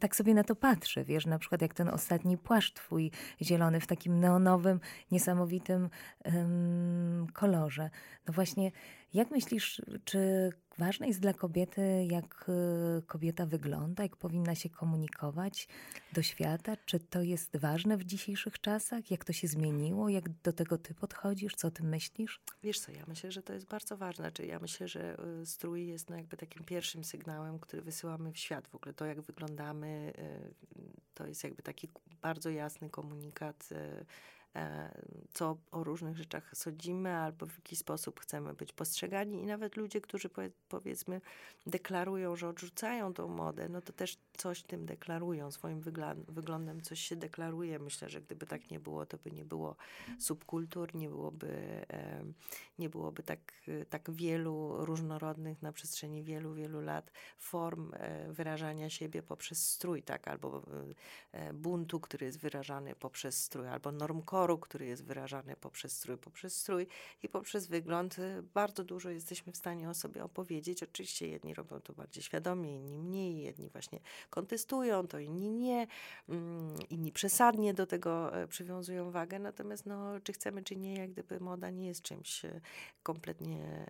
tak 0.00 0.16
sobie 0.16 0.34
na 0.34 0.44
to 0.44 0.56
patrzę, 0.56 1.04
wiesz, 1.04 1.26
na 1.26 1.38
przykład 1.38 1.62
jak 1.62 1.74
ten 1.74 1.88
ostatni 1.88 2.38
płaszcz 2.38 2.72
twój 2.72 3.10
zielony 3.42 3.80
w 3.80 3.86
takim 3.86 4.20
neonowym, 4.20 4.80
niesamowitym 5.10 5.88
kolorze. 7.32 7.90
No 8.26 8.32
właśnie, 8.34 8.72
jak 9.16 9.30
myślisz, 9.30 9.82
czy 10.04 10.50
ważne 10.78 11.06
jest 11.06 11.20
dla 11.20 11.32
kobiety, 11.32 12.06
jak 12.10 12.48
y, 12.98 13.02
kobieta 13.06 13.46
wygląda, 13.46 14.02
jak 14.02 14.16
powinna 14.16 14.54
się 14.54 14.70
komunikować 14.70 15.68
do 16.12 16.22
świata? 16.22 16.76
Czy 16.86 17.00
to 17.00 17.22
jest 17.22 17.56
ważne 17.56 17.96
w 17.96 18.04
dzisiejszych 18.04 18.60
czasach? 18.60 19.10
Jak 19.10 19.24
to 19.24 19.32
się 19.32 19.48
zmieniło? 19.48 20.08
Jak 20.08 20.28
do 20.28 20.52
tego 20.52 20.78
ty 20.78 20.94
podchodzisz? 20.94 21.54
Co 21.54 21.70
ty 21.70 21.82
myślisz? 21.82 22.40
Wiesz 22.62 22.80
co, 22.80 22.92
ja 22.92 23.04
myślę, 23.08 23.32
że 23.32 23.42
to 23.42 23.52
jest 23.52 23.66
bardzo 23.66 23.96
ważne. 23.96 24.32
Czyli 24.32 24.48
ja 24.48 24.58
myślę, 24.58 24.88
że 24.88 25.16
y, 25.42 25.46
strój 25.46 25.86
jest 25.86 26.10
no 26.10 26.16
jakby 26.16 26.36
takim 26.36 26.64
pierwszym 26.64 27.04
sygnałem, 27.04 27.58
który 27.58 27.82
wysyłamy 27.82 28.32
w 28.32 28.38
świat. 28.38 28.68
W 28.68 28.74
ogóle 28.74 28.94
to, 28.94 29.04
jak 29.04 29.20
wyglądamy, 29.20 30.12
y, 30.18 30.94
to 31.14 31.26
jest 31.26 31.44
jakby 31.44 31.62
taki 31.62 31.88
bardzo 32.22 32.50
jasny 32.50 32.90
komunikat 32.90 33.68
co 35.32 35.56
o 35.72 35.84
różnych 35.84 36.16
rzeczach 36.16 36.50
sądzimy, 36.54 37.16
albo 37.16 37.46
w 37.46 37.56
jaki 37.56 37.76
sposób 37.76 38.20
chcemy 38.20 38.54
być 38.54 38.72
postrzegani. 38.72 39.42
I 39.42 39.46
nawet 39.46 39.76
ludzie, 39.76 40.00
którzy 40.00 40.30
powiedzmy 40.68 41.20
deklarują, 41.66 42.36
że 42.36 42.48
odrzucają 42.48 43.14
tą 43.14 43.28
modę, 43.28 43.68
no 43.68 43.80
to 43.80 43.92
też 43.92 44.18
coś 44.36 44.62
tym 44.62 44.86
deklarują, 44.86 45.50
swoim 45.50 45.80
wyglądem 46.28 46.80
coś 46.80 47.00
się 47.00 47.16
deklaruje. 47.16 47.78
Myślę, 47.78 48.08
że 48.08 48.20
gdyby 48.20 48.46
tak 48.46 48.70
nie 48.70 48.80
było, 48.80 49.06
to 49.06 49.18
by 49.18 49.30
nie 49.30 49.44
było 49.44 49.76
subkultur, 50.18 50.94
nie 50.94 51.08
byłoby, 51.08 51.86
nie 52.78 52.90
byłoby 52.90 53.22
tak, 53.22 53.52
tak 53.90 54.10
wielu 54.10 54.84
różnorodnych 54.84 55.62
na 55.62 55.72
przestrzeni 55.72 56.22
wielu, 56.22 56.54
wielu 56.54 56.80
lat 56.80 57.12
form 57.38 57.92
e, 57.94 58.32
wyrażania 58.32 58.90
siebie 58.90 59.22
poprzez 59.22 59.70
strój, 59.70 60.02
tak, 60.02 60.28
albo 60.28 60.62
e, 61.32 61.52
buntu, 61.52 62.00
który 62.00 62.26
jest 62.26 62.38
wyrażany 62.38 62.94
poprzez 62.94 63.44
strój, 63.44 63.68
albo 63.68 63.92
normkoru, 63.92 64.45
który 64.58 64.86
jest 64.86 65.04
wyrażany 65.04 65.56
poprzez 65.56 65.92
strój, 65.92 66.18
poprzez 66.18 66.56
strój 66.56 66.86
i 67.22 67.28
poprzez 67.28 67.66
wygląd. 67.66 68.16
Bardzo 68.54 68.84
dużo 68.84 69.10
jesteśmy 69.10 69.52
w 69.52 69.56
stanie 69.56 69.90
o 69.90 69.94
sobie 69.94 70.24
opowiedzieć. 70.24 70.82
Oczywiście 70.82 71.28
jedni 71.28 71.54
robią 71.54 71.80
to 71.80 71.92
bardziej 71.92 72.22
świadomie, 72.22 72.76
inni 72.76 72.98
mniej, 72.98 73.38
jedni 73.38 73.68
właśnie 73.68 74.00
kontestują, 74.30 75.06
to 75.06 75.18
inni 75.18 75.50
nie, 75.50 75.86
mm, 76.28 76.76
inni 76.90 77.12
przesadnie 77.12 77.74
do 77.74 77.86
tego 77.86 78.36
e, 78.42 78.48
przywiązują 78.48 79.10
wagę. 79.10 79.38
Natomiast 79.38 79.86
no, 79.86 80.20
czy 80.20 80.32
chcemy, 80.32 80.62
czy 80.62 80.76
nie, 80.76 80.94
jak 80.94 81.10
gdyby 81.10 81.40
moda 81.40 81.70
nie 81.70 81.86
jest 81.86 82.02
czymś 82.02 82.44
e, 82.44 82.60
kompletnie, 83.02 83.86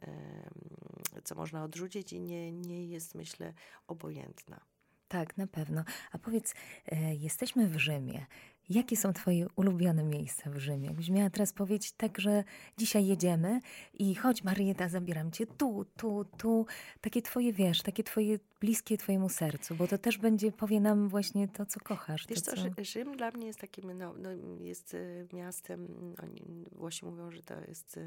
co 1.25 1.35
można 1.35 1.65
odrzucić 1.65 2.13
i 2.13 2.21
nie, 2.21 2.53
nie 2.53 2.87
jest, 2.87 3.15
myślę, 3.15 3.53
obojętna. 3.87 4.61
Tak, 5.09 5.37
na 5.37 5.47
pewno. 5.47 5.85
A 6.13 6.19
powiedz, 6.19 6.55
e, 6.87 7.15
jesteśmy 7.15 7.69
w 7.69 7.77
Rzymie. 7.77 8.27
Jakie 8.71 8.97
są 8.97 9.13
Twoje 9.13 9.47
ulubione 9.57 10.05
miejsca 10.05 10.51
w 10.51 10.59
Rzymie? 10.59 10.87
Jakbyś 10.87 11.11
miała 11.11 11.31
teraz 11.31 11.53
powiedzieć 11.53 11.93
tak, 11.93 12.21
że 12.21 12.45
dzisiaj 12.77 13.07
jedziemy 13.07 13.61
i 13.95 14.15
chodź 14.15 14.45
Marieta, 14.45 14.89
zabieram 14.89 15.31
Cię 15.31 15.47
tu, 15.47 15.87
tu, 15.97 16.25
tu. 16.39 16.67
Takie 17.01 17.23
Twoje, 17.23 17.53
wiesz, 17.53 17.83
takie 17.83 18.05
Twoje 18.05 18.39
bliskie 18.61 18.99
Twojemu 18.99 19.29
sercu, 19.29 19.75
bo 19.75 19.89
to 19.89 19.99
też 19.99 20.19
będzie, 20.19 20.53
powie 20.53 20.81
nam 20.81 21.09
właśnie 21.09 21.49
to, 21.49 21.67
co 21.67 21.81
kochasz. 21.81 22.27
Wiesz 22.27 22.43
to, 22.43 22.51
co, 22.51 22.57
co... 22.57 22.85
Rzym 22.85 23.17
dla 23.17 23.31
mnie 23.31 23.47
jest 23.47 23.61
takim, 23.61 23.99
no, 23.99 24.15
no 24.19 24.29
jest 24.61 24.95
y, 24.95 25.29
miastem, 25.33 26.15
oni, 26.23 26.43
Włosi 26.73 27.05
mówią, 27.05 27.31
że 27.31 27.43
to 27.43 27.55
jest 27.69 27.97
y, 27.97 28.03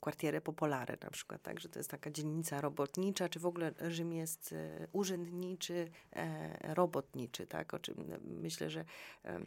quartiere 0.00 0.40
popolare 0.40 0.96
na 1.02 1.10
przykład, 1.10 1.42
tak, 1.42 1.60
że 1.60 1.68
to 1.68 1.78
jest 1.78 1.90
taka 1.90 2.10
dzielnica 2.10 2.60
robotnicza, 2.60 3.28
czy 3.28 3.40
w 3.40 3.46
ogóle 3.46 3.74
Rzym 3.88 4.12
jest 4.12 4.52
y, 4.52 4.88
urzędniczy, 4.92 5.90
e, 6.12 6.74
robotniczy, 6.74 7.46
tak, 7.46 7.74
o 7.74 7.78
czym 7.78 7.94
myślę, 8.24 8.70
że 8.70 8.84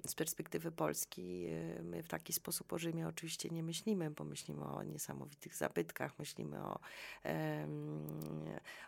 z 0.07 0.15
perspektywy 0.15 0.71
Polski 0.71 1.47
my 1.83 2.03
w 2.03 2.07
taki 2.07 2.33
sposób 2.33 2.73
o 2.73 2.77
Rzymie 2.77 3.07
oczywiście 3.07 3.49
nie 3.49 3.63
myślimy, 3.63 4.11
bo 4.11 4.23
myślimy 4.23 4.65
o 4.65 4.83
niesamowitych 4.83 5.55
zabytkach, 5.55 6.19
myślimy 6.19 6.63
o, 6.63 6.79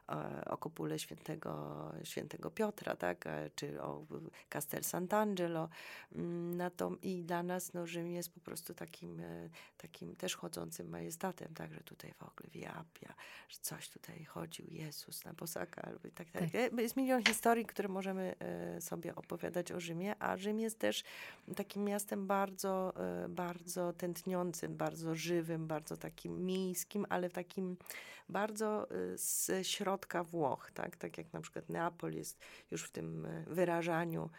o, 0.08 0.16
o 0.46 0.58
kopule 0.58 1.00
świętego, 1.02 1.92
świętego 2.04 2.52
Piotra, 2.52 2.96
tak? 2.96 3.28
E, 3.28 3.50
czy 3.56 3.82
o 3.82 4.06
Castel 4.50 4.82
Sant'Angelo. 4.82 5.68
Mm, 6.16 6.72
I 7.02 7.24
dla 7.24 7.44
nas 7.44 7.74
no, 7.74 7.88
Rzym 7.88 8.12
jest 8.12 8.34
po 8.34 8.40
prostu 8.40 8.74
takim, 8.74 9.20
e, 9.20 9.50
takim 9.78 10.16
też 10.16 10.36
chodzącym 10.36 10.90
majestatem, 10.90 11.54
tak? 11.54 11.74
że 11.74 11.80
tutaj 11.80 12.14
w 12.14 12.24
ogóle 12.24 12.50
wiapia, 12.50 13.14
że 13.50 13.58
coś 13.62 13.90
tutaj 13.90 14.26
chodził 14.26 14.66
Jezus 14.70 15.26
na 15.26 15.34
bosaka 15.34 15.82
albo 15.82 16.08
i 16.08 16.12
tak 16.12 16.32
dalej. 16.32 16.50
Tak. 16.50 16.80
Jest 16.80 16.98
milion 16.98 17.24
historii, 17.24 17.66
które 17.66 17.88
możemy 17.88 18.36
e, 18.40 18.82
sobie 18.82 19.16
opowiadać 19.16 19.72
o 19.72 19.80
Rzymie, 19.80 20.16
a 20.20 20.38
Rzym 20.38 20.60
jest 20.60 20.80
też 20.80 21.04
takim 21.56 21.84
miastem 21.84 22.28
bardzo, 22.28 22.94
bardzo 23.30 23.94
tętniącym, 23.94 24.78
bardzo 24.78 25.16
żywym, 25.16 25.68
bardzo 25.68 25.98
takim 25.98 26.46
miejskim, 26.46 27.06
ale 27.10 27.30
takim 27.30 27.78
bardzo 28.32 28.88
z 29.16 29.68
środka 29.68 30.24
Włoch, 30.24 30.72
tak? 30.74 30.98
tak 30.98 31.18
jak 31.18 31.34
na 31.34 31.42
przykład 31.42 31.70
Neapol 31.70 32.14
jest 32.14 32.40
już 32.72 32.84
w 32.84 32.92
tym 32.92 33.26
e, 33.26 33.44
wyrażaniu 33.48 34.30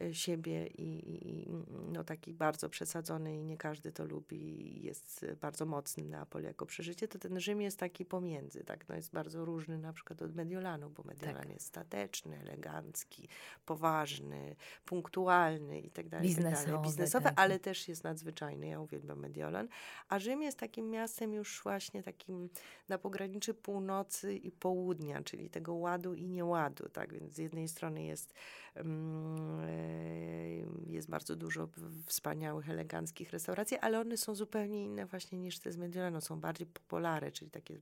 e, 0.00 0.14
siebie 0.14 0.66
i, 0.66 1.14
i, 1.14 1.50
no 1.92 2.04
taki 2.04 2.34
bardzo 2.34 2.68
przesadzony 2.68 3.36
i 3.36 3.44
nie 3.44 3.56
każdy 3.56 3.92
to 3.92 4.04
lubi 4.04 4.82
jest 4.82 5.26
bardzo 5.40 5.66
mocny 5.66 6.04
Neapol 6.04 6.42
jako 6.42 6.66
przeżycie, 6.66 7.08
to 7.08 7.18
ten 7.18 7.40
Rzym 7.40 7.60
jest 7.60 7.78
taki 7.78 8.04
pomiędzy, 8.04 8.64
tak, 8.64 8.88
no 8.88 8.94
jest 8.94 9.12
bardzo 9.12 9.44
różny 9.44 9.78
na 9.78 9.92
przykład 9.92 10.22
od 10.22 10.34
Mediolanu, 10.34 10.90
bo 10.90 11.02
Mediolan 11.02 11.42
tak. 11.42 11.52
jest 11.52 11.66
stateczny, 11.66 12.40
elegancki, 12.40 13.28
poważny, 13.66 14.56
punktualny 14.84 15.80
i 15.80 15.90
tak 15.90 16.08
dalej, 16.08 16.28
biznesowy, 16.28 16.72
tak 16.72 16.82
biznesowy 16.82 17.24
tak. 17.24 17.40
ale 17.40 17.58
też 17.58 17.88
jest 17.88 18.04
nadzwyczajny, 18.04 18.66
ja 18.66 18.80
uwielbiam 18.80 19.18
Mediolan, 19.18 19.68
a 20.08 20.18
Rzym 20.18 20.42
jest 20.42 20.58
takim 20.58 20.90
miastem 20.90 21.32
już 21.32 21.62
właśnie 21.62 22.02
takim 22.02 22.48
na 22.88 22.98
pograniczy 23.42 23.54
północy 23.54 24.34
i 24.34 24.50
południa, 24.50 25.22
czyli 25.22 25.50
tego 25.50 25.74
ładu 25.74 26.14
i 26.14 26.28
nieładu, 26.28 26.88
tak, 26.88 27.12
więc 27.12 27.34
z 27.34 27.38
jednej 27.38 27.68
strony 27.68 28.04
jest 28.04 28.34
mm, 28.74 29.60
e, 29.60 30.92
jest 30.92 31.10
bardzo 31.10 31.36
dużo 31.36 31.68
wspaniałych, 32.06 32.70
eleganckich 32.70 33.30
restauracji, 33.30 33.78
ale 33.78 34.00
one 34.00 34.16
są 34.16 34.34
zupełnie 34.34 34.84
inne 34.84 35.06
właśnie 35.06 35.38
niż 35.38 35.58
te 35.58 35.72
z 35.72 35.76
Mediolanu. 35.76 36.20
Są 36.20 36.40
bardziej 36.40 36.66
popolare, 36.66 37.32
czyli 37.32 37.50
takie, 37.50 37.78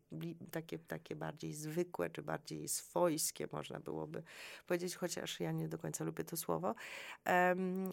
takie, 0.50 0.78
takie 0.78 1.16
bardziej 1.16 1.52
zwykłe, 1.52 2.10
czy 2.10 2.22
bardziej 2.22 2.68
swojskie, 2.68 3.48
można 3.52 3.80
byłoby 3.80 4.22
powiedzieć, 4.66 4.96
chociaż 4.96 5.40
ja 5.40 5.52
nie 5.52 5.68
do 5.68 5.78
końca 5.78 6.04
lubię 6.04 6.24
to 6.24 6.36
słowo. 6.36 6.74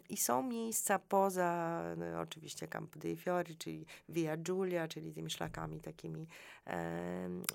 I 0.09 0.17
są 0.17 0.43
miejsca 0.43 0.99
poza, 0.99 1.83
no, 1.97 2.19
oczywiście 2.19 2.67
Campo 2.67 2.99
dei 2.99 3.17
Fiori, 3.17 3.55
czyli 3.55 3.85
Via 4.09 4.37
Giulia, 4.37 4.87
czyli 4.87 5.13
tymi 5.13 5.29
szlakami 5.29 5.79
takimi 5.79 6.27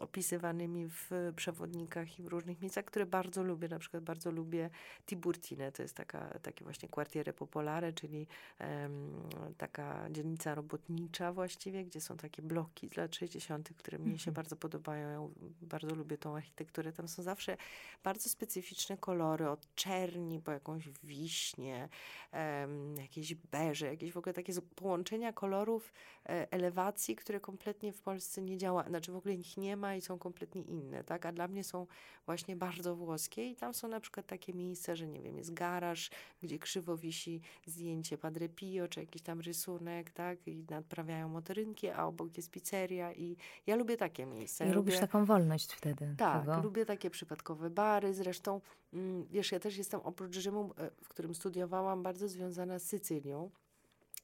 opisywanymi 0.03 0.89
w 0.89 1.11
przewodnikach 1.37 2.19
i 2.19 2.23
w 2.23 2.27
różnych 2.27 2.61
miejscach, 2.61 2.85
które 2.85 3.07
bardzo 3.07 3.43
lubię. 3.43 3.69
Na 3.69 3.79
przykład 3.79 4.03
bardzo 4.03 4.31
lubię 4.31 4.71
Tiburtine, 5.07 5.73
to 5.73 5.83
jest 5.83 5.95
taka, 5.95 6.39
takie 6.43 6.65
właśnie 6.65 6.89
quartiere 6.89 7.33
popolare, 7.33 7.93
czyli 7.93 8.27
um, 8.61 9.23
taka 9.59 10.11
dzielnica 10.11 10.55
robotnicza 10.55 11.33
właściwie, 11.33 11.85
gdzie 11.85 12.01
są 12.01 12.17
takie 12.17 12.43
bloki 12.43 12.89
z 12.89 12.97
lat 12.97 13.15
60., 13.17 13.69
które 13.77 13.99
mnie 13.99 14.19
się 14.19 14.31
mhm. 14.31 14.35
bardzo 14.35 14.57
podobają. 14.57 15.33
Ja 15.61 15.67
bardzo 15.67 15.95
lubię 15.95 16.19
tą 16.19 16.37
architekturę. 16.37 16.93
Tam 16.93 17.09
są 17.09 17.23
zawsze 17.23 17.57
bardzo 18.05 18.29
specyficzne 18.29 18.97
kolory, 18.97 19.49
od 19.49 19.75
czerni 19.75 20.41
po 20.41 20.53
jakąś 20.53 20.89
wiśnie, 21.03 21.89
um, 22.33 22.97
jakieś 22.97 23.35
beże, 23.35 23.87
jakieś 23.87 24.13
w 24.13 24.17
ogóle 24.17 24.33
takie 24.33 24.53
połączenia 24.75 25.33
kolorów, 25.33 25.93
e, 26.27 26.53
elewacji, 26.53 27.17
które 27.17 27.41
kompletnie 27.41 27.93
w 27.93 28.01
Polsce 28.01 28.43
nie 28.43 28.59
działa, 28.59 28.89
znaczy 28.89 29.13
w 29.13 29.17
ogóle 29.17 29.35
ich 29.35 29.57
nie 29.57 29.77
ma 29.77 29.92
i 29.97 30.01
są 30.01 30.19
kompletnie 30.19 30.63
inne, 30.63 31.05
tak? 31.05 31.27
A 31.27 31.33
dla 31.33 31.49
mnie 31.49 31.65
są 31.65 31.87
właśnie 32.27 32.57
bardzo 32.57 32.97
włoskie 32.97 33.51
i 33.51 33.57
tam 33.57 33.75
są 33.75 33.89
na 33.89 34.01
przykład 34.01 34.27
takie 34.27 34.55
miejsca, 34.55 34.97
że 34.97 35.09
nie 35.09 35.23
wiem, 35.23 35.39
jest 35.39 35.55
garaż, 35.55 36.11
gdzie 36.43 36.59
krzywo 36.59 36.97
wisi 36.97 37.41
zdjęcie 37.67 38.19
Padre 38.19 38.49
Pio, 38.49 38.89
czy 38.89 39.01
jakiś 39.01 39.23
tam 39.23 39.41
rysunek, 39.41 40.11
tak? 40.11 40.49
I 40.49 40.65
nadprawiają 40.71 41.29
motorynki, 41.29 41.89
a 41.89 42.07
obok 42.07 42.37
jest 42.37 42.51
pizzeria 42.51 43.13
i 43.13 43.37
ja 43.67 43.77
lubię 43.77 43.97
takie 43.97 44.27
miejsca. 44.27 44.65
I 44.65 44.69
ja 44.69 44.75
lubisz 44.75 44.95
lubię... 44.95 45.07
taką 45.07 45.25
wolność 45.25 45.73
wtedy. 45.73 46.15
Tak, 46.19 46.47
tego. 46.47 46.63
lubię 46.63 46.87
takie 46.87 47.11
przypadkowe 47.11 47.71
bary, 47.71 48.15
zresztą 48.15 48.61
mm, 48.93 49.27
wiesz, 49.27 49.53
ja 49.53 49.61
też 49.61 49.77
jestem 49.77 50.01
oprócz 50.01 50.37
Rzymu, 50.37 50.75
e, 50.79 50.91
w 51.05 51.09
którym 51.09 51.35
studiowałam, 51.35 52.03
bardzo 52.03 52.29
związana 52.29 52.79
z 52.79 52.85
Sycylią. 52.85 53.51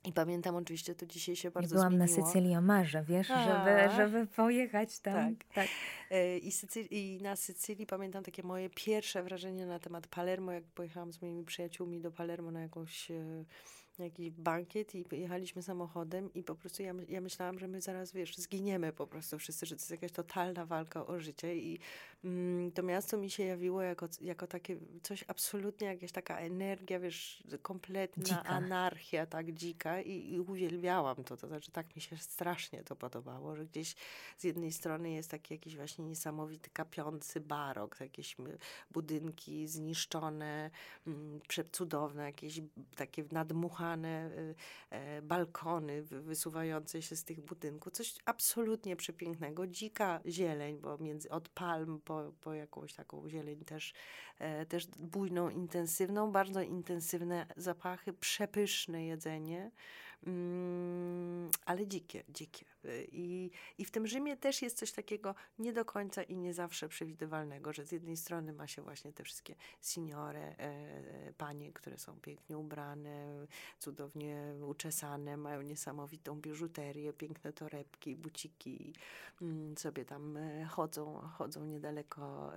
I 0.04 0.12
pamiętam 0.12 0.56
oczywiście, 0.56 0.94
to 0.94 1.06
dzisiaj 1.06 1.36
się 1.36 1.50
bardzo 1.50 1.74
Byłam 1.74 1.92
zmieniło. 1.92 2.18
na 2.18 2.26
Sycylii, 2.26 2.54
a 2.54 2.60
marzę, 2.60 3.04
wiesz, 3.08 3.28
żeby, 3.28 3.96
żeby 3.96 4.26
pojechać 4.26 5.00
tam. 5.00 5.36
Tak. 5.36 5.54
tak. 5.54 5.68
E, 6.10 6.38
I, 6.38 6.52
Sycylii, 6.52 7.16
I 7.16 7.22
na 7.22 7.36
Sycylii 7.36 7.86
pamiętam 7.86 8.24
takie 8.24 8.42
moje 8.42 8.70
pierwsze 8.70 9.22
wrażenie 9.22 9.66
na 9.66 9.78
temat 9.78 10.06
Palermo, 10.06 10.52
jak 10.52 10.64
pojechałam 10.64 11.12
z 11.12 11.22
moimi 11.22 11.44
przyjaciółmi 11.44 12.00
do 12.00 12.10
Palermo 12.10 12.50
na 12.50 12.60
jakąś 12.60 13.10
e, 13.10 13.44
jakiś 13.98 14.30
bankiet 14.30 14.94
i 14.94 15.04
jechaliśmy 15.12 15.62
samochodem 15.62 16.34
i 16.34 16.42
po 16.42 16.54
prostu 16.54 16.82
ja, 16.82 16.94
ja 17.08 17.20
myślałam, 17.20 17.58
że 17.58 17.68
my 17.68 17.80
zaraz, 17.80 18.12
wiesz, 18.12 18.36
zginiemy 18.36 18.92
po 18.92 19.06
prostu 19.06 19.38
wszyscy, 19.38 19.66
że 19.66 19.76
to 19.76 19.80
jest 19.80 19.90
jakaś 19.90 20.12
totalna 20.12 20.66
walka 20.66 21.06
o 21.06 21.20
życie 21.20 21.56
i 21.56 21.78
to 22.74 22.82
miasto 22.82 23.16
mi 23.16 23.30
się 23.30 23.44
jawiło 23.44 23.82
jako, 23.82 24.08
jako 24.20 24.46
takie 24.46 24.76
coś 25.02 25.24
absolutnie, 25.28 25.86
jakaś 25.86 26.12
taka 26.12 26.38
energia, 26.38 27.00
wiesz, 27.00 27.42
kompletna 27.62 28.24
dzika. 28.24 28.44
anarchia, 28.44 29.26
tak 29.26 29.52
dzika 29.52 30.00
i, 30.00 30.32
i 30.32 30.40
uwielbiałam 30.40 31.24
to, 31.24 31.36
to 31.36 31.46
znaczy 31.46 31.70
tak 31.70 31.96
mi 31.96 32.02
się 32.02 32.16
strasznie 32.16 32.82
to 32.84 32.96
podobało, 32.96 33.56
że 33.56 33.66
gdzieś 33.66 33.94
z 34.36 34.44
jednej 34.44 34.72
strony 34.72 35.10
jest 35.10 35.30
taki 35.30 35.54
jakiś 35.54 35.76
właśnie 35.76 36.04
niesamowity 36.04 36.70
kapiący 36.70 37.40
barok, 37.40 38.00
jakieś 38.00 38.36
budynki 38.90 39.68
zniszczone, 39.68 40.70
mm, 41.06 41.40
przecudowne, 41.48 42.24
jakieś 42.24 42.60
takie 42.96 43.24
nadmuchane 43.32 44.30
y, 44.30 44.54
e, 44.90 45.22
balkony 45.22 46.02
wysuwające 46.02 47.02
się 47.02 47.16
z 47.16 47.24
tych 47.24 47.40
budynków. 47.40 47.92
Coś 47.92 48.14
absolutnie 48.24 48.96
przepięknego. 48.96 49.66
Dzika 49.66 50.20
zieleń, 50.26 50.78
bo 50.78 50.98
między, 50.98 51.30
od 51.30 51.48
palm 51.48 52.00
po, 52.08 52.32
po 52.40 52.54
jakąś 52.54 52.94
taką 52.94 53.28
zieleń 53.28 53.64
też, 53.64 53.92
e, 54.38 54.66
też 54.66 54.86
bujną, 54.86 55.50
intensywną. 55.50 56.32
Bardzo 56.32 56.62
intensywne 56.62 57.46
zapachy, 57.56 58.12
przepyszne 58.12 59.04
jedzenie. 59.04 59.70
Mm, 60.26 61.50
ale 61.64 61.86
dzikie, 61.86 62.24
dzikie. 62.28 62.64
I, 63.12 63.50
I 63.78 63.84
w 63.84 63.90
tym 63.90 64.06
Rzymie 64.06 64.36
też 64.36 64.62
jest 64.62 64.78
coś 64.78 64.92
takiego 64.92 65.34
nie 65.58 65.72
do 65.72 65.84
końca 65.84 66.22
i 66.22 66.36
nie 66.36 66.54
zawsze 66.54 66.88
przewidywalnego, 66.88 67.72
że 67.72 67.84
z 67.86 67.92
jednej 67.92 68.16
strony 68.16 68.52
ma 68.52 68.66
się 68.66 68.82
właśnie 68.82 69.12
te 69.12 69.24
wszystkie 69.24 69.54
signore, 69.82 70.40
e, 70.40 70.54
e, 70.58 71.32
panie, 71.38 71.72
które 71.72 71.98
są 71.98 72.20
pięknie 72.20 72.58
ubrane, 72.58 73.46
cudownie 73.78 74.54
uczesane, 74.66 75.36
mają 75.36 75.62
niesamowitą 75.62 76.40
biżuterię, 76.40 77.12
piękne 77.12 77.52
torebki, 77.52 78.16
buciki, 78.16 78.94
mm, 79.42 79.76
sobie 79.76 80.04
tam 80.04 80.36
e, 80.36 80.64
chodzą, 80.64 81.14
chodzą 81.14 81.64
niedaleko 81.64 82.52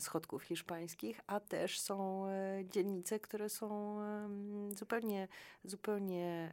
schodków 0.00 0.42
hiszpańskich, 0.42 1.20
a 1.26 1.40
też 1.40 1.80
są 1.80 2.26
dzielnice, 2.64 3.20
które 3.20 3.48
są 3.48 3.98
zupełnie, 4.76 5.28
zupełnie 5.64 6.52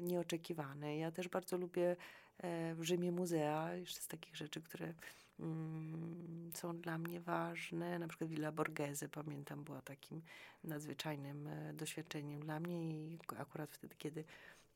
nieoczekiwane. 0.00 0.96
Ja 0.96 1.10
też 1.10 1.28
bardzo 1.34 1.56
lubię 1.56 1.96
e, 2.38 2.74
w 2.74 2.82
Rzymie 2.82 3.12
muzea, 3.12 3.74
jeszcze 3.74 4.00
z 4.00 4.08
takich 4.08 4.36
rzeczy, 4.36 4.62
które 4.62 4.94
mm, 5.40 6.50
są 6.54 6.80
dla 6.80 6.98
mnie 6.98 7.20
ważne. 7.20 7.98
Na 7.98 8.08
przykład 8.08 8.30
Villa 8.30 8.52
Borghese, 8.52 9.08
pamiętam, 9.08 9.64
była 9.64 9.82
takim 9.82 10.22
nadzwyczajnym 10.64 11.48
doświadczeniem 11.74 12.40
dla 12.40 12.60
mnie 12.60 12.90
i 12.90 13.18
akurat 13.38 13.70
wtedy, 13.70 13.94
kiedy 13.98 14.24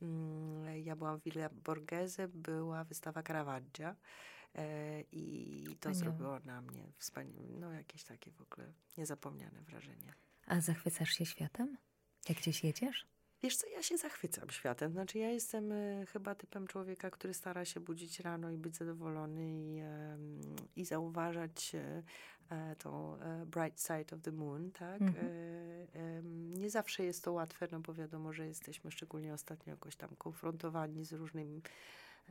mm, 0.01 0.83
ja 0.83 0.95
byłam 0.95 1.19
w 1.19 1.23
Villa 1.23 1.49
Borghese, 1.49 2.27
była 2.27 2.83
wystawa 2.83 3.23
Caravaggia 3.23 3.95
E, 4.55 5.01
I 5.11 5.77
to 5.79 5.93
zrobiło 5.93 6.39
na 6.45 6.61
mnie 6.61 6.91
wspaniałe, 6.97 7.47
no 7.59 7.71
jakieś 7.71 8.03
takie 8.03 8.31
w 8.31 8.41
ogóle 8.41 8.73
niezapomniane 8.97 9.61
wrażenie. 9.61 10.13
A 10.47 10.61
zachwycasz 10.61 11.09
się 11.09 11.25
światem? 11.25 11.77
Jak 12.29 12.37
gdzieś 12.37 12.63
jedziesz? 12.63 13.05
Wiesz 13.43 13.57
co, 13.57 13.67
ja 13.67 13.83
się 13.83 13.97
zachwycam 13.97 14.49
światem. 14.49 14.91
Znaczy 14.91 15.19
ja 15.19 15.29
jestem 15.29 15.71
y, 15.71 16.05
chyba 16.13 16.35
typem 16.35 16.67
człowieka, 16.67 17.09
który 17.09 17.33
stara 17.33 17.65
się 17.65 17.79
budzić 17.79 18.19
rano 18.19 18.51
i 18.51 18.57
być 18.57 18.75
zadowolony 18.75 19.49
i, 20.75 20.81
y, 20.81 20.85
zauważać 20.85 21.75
y, 21.75 22.03
tą 22.77 23.17
bright 23.45 23.81
side 23.81 24.15
of 24.15 24.21
the 24.21 24.31
moon, 24.31 24.71
tak? 24.71 25.01
Mhm. 25.01 26.53
nie 26.53 26.69
zawsze 26.69 27.03
jest 27.03 27.23
to 27.23 27.33
łatwe, 27.33 27.67
no 27.71 27.79
bo 27.79 27.93
wiadomo, 27.93 28.33
że 28.33 28.47
jesteśmy 28.47 28.91
szczególnie 28.91 29.33
ostatnio 29.33 29.73
jakoś 29.73 29.95
tam 29.95 30.09
konfrontowani 30.17 31.05
z 31.05 31.13
różnymi 31.13 31.61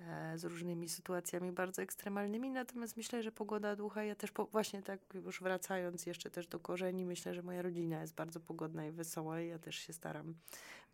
E, 0.07 0.38
z 0.38 0.44
różnymi 0.44 0.88
sytuacjami 0.88 1.53
bardzo 1.53 1.83
ekstremalnymi, 1.83 2.51
natomiast 2.51 2.97
myślę, 2.97 3.23
że 3.23 3.33
pogoda 3.33 3.77
ducha, 3.77 4.05
ja 4.05 4.14
też 4.14 4.31
po, 4.31 4.47
właśnie 4.47 4.83
tak 4.83 5.01
już 5.14 5.40
wracając 5.40 6.07
jeszcze 6.07 6.31
też 6.31 6.47
do 6.47 6.61
korzeni, 6.61 7.05
myślę, 7.05 7.35
że 7.35 7.42
moja 7.42 7.62
rodzina 7.62 8.01
jest 8.01 8.14
bardzo 8.14 8.40
pogodna 8.40 8.87
i 8.87 8.90
wesoła 8.90 9.40
i 9.40 9.49
ja 9.49 9.59
też 9.59 9.77
się 9.77 9.92
staram 9.92 10.35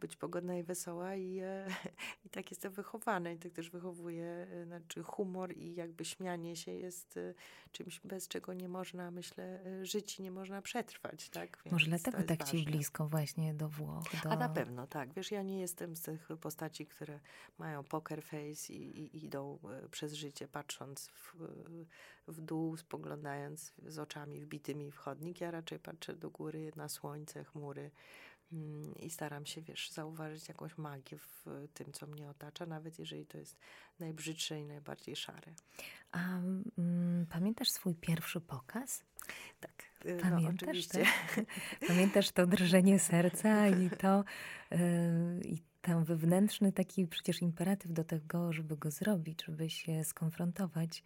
być 0.00 0.16
pogodna 0.16 0.56
i 0.56 0.62
wesoła 0.62 1.14
i, 1.14 1.38
e, 1.38 1.66
i 2.26 2.30
tak 2.30 2.50
jestem 2.50 2.72
wychowana 2.72 3.30
i 3.30 3.38
tak 3.38 3.52
też 3.52 3.70
wychowuję, 3.70 4.46
e, 4.50 4.64
znaczy 4.64 5.02
humor 5.02 5.56
i 5.56 5.74
jakby 5.74 6.04
śmianie 6.04 6.56
się 6.56 6.72
jest 6.72 7.16
e, 7.16 7.34
czymś, 7.72 8.00
bez 8.04 8.28
czego 8.28 8.52
nie 8.52 8.68
można, 8.68 9.10
myślę, 9.10 9.60
e, 9.66 9.86
żyć 9.86 10.18
i 10.18 10.22
nie 10.22 10.30
można 10.30 10.62
przetrwać, 10.62 11.30
tak? 11.30 11.62
Więc 11.64 11.72
Może 11.72 11.86
dlatego 11.86 12.22
tak 12.22 12.38
ważne. 12.38 12.58
ci 12.58 12.64
blisko 12.64 13.08
właśnie 13.08 13.54
do 13.54 13.68
Włoch. 13.68 14.04
Do... 14.24 14.32
A 14.32 14.36
na 14.36 14.48
pewno, 14.48 14.86
tak. 14.86 15.12
Wiesz, 15.12 15.30
ja 15.30 15.42
nie 15.42 15.60
jestem 15.60 15.96
z 15.96 16.02
tych 16.02 16.28
postaci, 16.40 16.86
które 16.86 17.20
mają 17.58 17.84
poker 17.84 18.22
face 18.22 18.72
i, 18.72 19.00
i, 19.00 19.24
idą 19.24 19.58
przez 19.90 20.12
życie 20.12 20.48
patrząc 20.48 21.08
w, 21.08 21.34
w 22.28 22.40
dół, 22.40 22.76
spoglądając 22.76 23.72
z 23.86 23.98
oczami 23.98 24.40
wbitymi 24.40 24.90
w 24.90 24.96
chodnik. 24.96 25.40
Ja 25.40 25.50
raczej 25.50 25.78
patrzę 25.78 26.16
do 26.16 26.30
góry, 26.30 26.72
na 26.76 26.88
słońce, 26.88 27.44
chmury 27.44 27.90
i 28.96 29.10
staram 29.10 29.46
się, 29.46 29.62
wiesz, 29.62 29.90
zauważyć 29.90 30.48
jakąś 30.48 30.78
magię 30.78 31.18
w 31.18 31.68
tym, 31.74 31.92
co 31.92 32.06
mnie 32.06 32.28
otacza, 32.28 32.66
nawet 32.66 32.98
jeżeli 32.98 33.26
to 33.26 33.38
jest 33.38 33.56
najbrzydsze 33.98 34.60
i 34.60 34.64
najbardziej 34.64 35.16
szare. 35.16 35.52
A 36.12 36.38
mm, 36.78 37.26
pamiętasz 37.30 37.70
swój 37.70 37.94
pierwszy 37.94 38.40
pokaz? 38.40 39.02
Tak, 39.60 39.84
y, 40.06 40.14
no, 40.14 40.22
Pamiętasz, 40.22 40.68
oczywiście. 40.68 41.04
Tak? 41.34 41.46
Pamiętasz 41.88 42.30
to 42.30 42.46
drżenie 42.46 42.98
serca 42.98 43.68
i 43.68 43.90
to 43.90 44.24
yy, 44.70 44.78
i 45.44 45.62
tam 45.80 46.04
wewnętrzny 46.04 46.72
taki 46.72 47.06
przecież 47.06 47.42
imperatyw 47.42 47.92
do 47.92 48.04
tego, 48.04 48.52
żeby 48.52 48.76
go 48.76 48.90
zrobić, 48.90 49.44
żeby 49.44 49.70
się 49.70 50.04
skonfrontować 50.04 51.02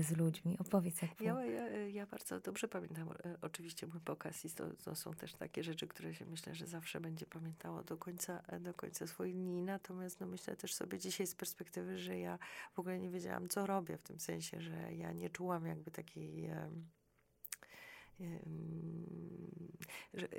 z 0.00 0.16
ludźmi. 0.16 0.56
Opowiedz 0.58 1.02
jak 1.02 1.20
ja, 1.20 1.44
ja, 1.44 1.86
ja 1.86 2.06
bardzo 2.06 2.40
dobrze 2.40 2.68
pamiętam 2.68 3.08
e, 3.08 3.36
oczywiście 3.42 3.86
mój 3.86 4.00
pokaz 4.00 4.44
i 4.44 4.50
to, 4.50 4.64
to, 4.84 4.94
są 4.94 5.14
też 5.14 5.34
takie 5.34 5.64
rzeczy, 5.64 5.86
które 5.86 6.14
się 6.14 6.26
myślę, 6.26 6.54
że 6.54 6.66
zawsze 6.66 7.00
będzie 7.00 7.26
pamiętało 7.26 7.82
do 7.82 7.96
końca, 7.96 8.42
e, 8.48 8.60
do 8.60 8.74
końca 8.74 9.06
swoich 9.06 9.34
dni. 9.34 9.62
Natomiast 9.62 10.20
no, 10.20 10.26
myślę 10.26 10.56
też 10.56 10.74
sobie 10.74 10.98
dzisiaj 10.98 11.26
z 11.26 11.34
perspektywy, 11.34 11.98
że 11.98 12.18
ja 12.18 12.38
w 12.74 12.78
ogóle 12.78 12.98
nie 12.98 13.10
wiedziałam, 13.10 13.48
co 13.48 13.66
robię 13.66 13.96
w 13.96 14.02
tym 14.02 14.20
sensie, 14.20 14.60
że 14.60 14.94
ja 14.94 15.12
nie 15.12 15.30
czułam 15.30 15.66
jakby 15.66 15.90
takiej 15.90 16.50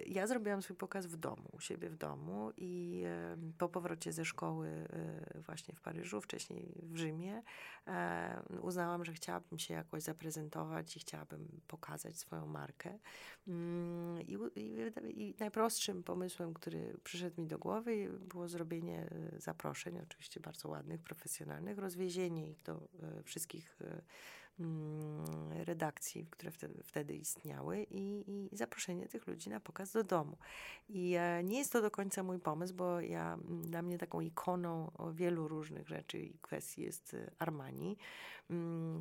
ja 0.06 0.28
zrobiłam 0.28 0.62
swój 0.62 0.76
pokaz 0.76 1.06
w 1.06 1.18
domu, 1.18 1.50
u 1.52 1.60
siebie 1.60 1.90
w 1.90 1.98
domu 1.98 2.52
i 2.58 3.04
po 3.58 3.70
powrocie 3.70 4.14
ze 4.14 4.26
szkoły 4.26 4.68
e, 4.68 5.42
właśnie 5.42 5.76
w 5.76 5.82
Paryżu, 5.82 6.22
wcześniej 6.22 6.74
w 6.84 6.98
Rzymie, 6.98 7.44
e, 7.88 8.44
uznałam, 8.62 9.06
że 9.06 9.14
chciałabym 9.14 9.60
się 9.60 9.74
jakoś 9.74 10.04
zaprezentować 10.04 10.98
i 10.98 11.00
chciałabym 11.00 11.62
pokazać 11.68 12.18
swoją 12.18 12.46
markę. 12.46 13.00
Mm, 13.48 14.22
I, 14.22 14.38
i, 14.56 15.22
i 15.22 15.36
najprostszym 15.40 16.04
pomysłem, 16.04 16.54
który 16.54 16.98
przyszedł 17.04 17.42
mi 17.42 17.48
do 17.48 17.60
głowy, 17.60 18.10
było 18.20 18.48
zrobienie 18.48 19.10
e, 19.36 19.40
zaproszeń, 19.40 20.00
oczywiście 20.00 20.40
bardzo 20.40 20.70
ładnych, 20.70 21.02
profesjonalnych, 21.02 21.78
rozwiezienie 21.78 22.50
ich 22.50 22.64
do 22.64 22.88
wszystkich 23.24 23.80
redakcji, 25.66 26.28
które 26.30 26.52
wtedy, 26.52 26.84
wtedy 26.84 27.16
istniały 27.16 27.84
i, 27.92 28.24
i, 28.28 28.58
zaproszenie 28.58 29.08
tych 29.08 29.28
ludzi 29.28 29.50
na 29.50 29.60
pokaz 29.60 29.92
do 29.92 30.04
domu. 30.04 30.38
I 30.90 31.16
e, 31.18 31.44
nie 31.44 31.58
jest 31.58 31.72
to 31.72 31.82
do 31.82 31.92
końca 31.92 32.24
mój 32.24 32.40
pomysł, 32.40 32.74
bo 32.74 33.02
ja, 33.02 33.38
dla 33.62 33.82
mnie 33.82 33.98
taką 33.98 34.22
ikoną 34.22 34.92
wielu 35.14 35.48
różnych 35.48 35.88
rzeczy 35.88 36.20
i 36.20 36.40
kwestii 36.42 36.82
jest 36.82 37.14
e, 37.14 37.32
Armani, 37.40 37.86
mm, 37.88 37.98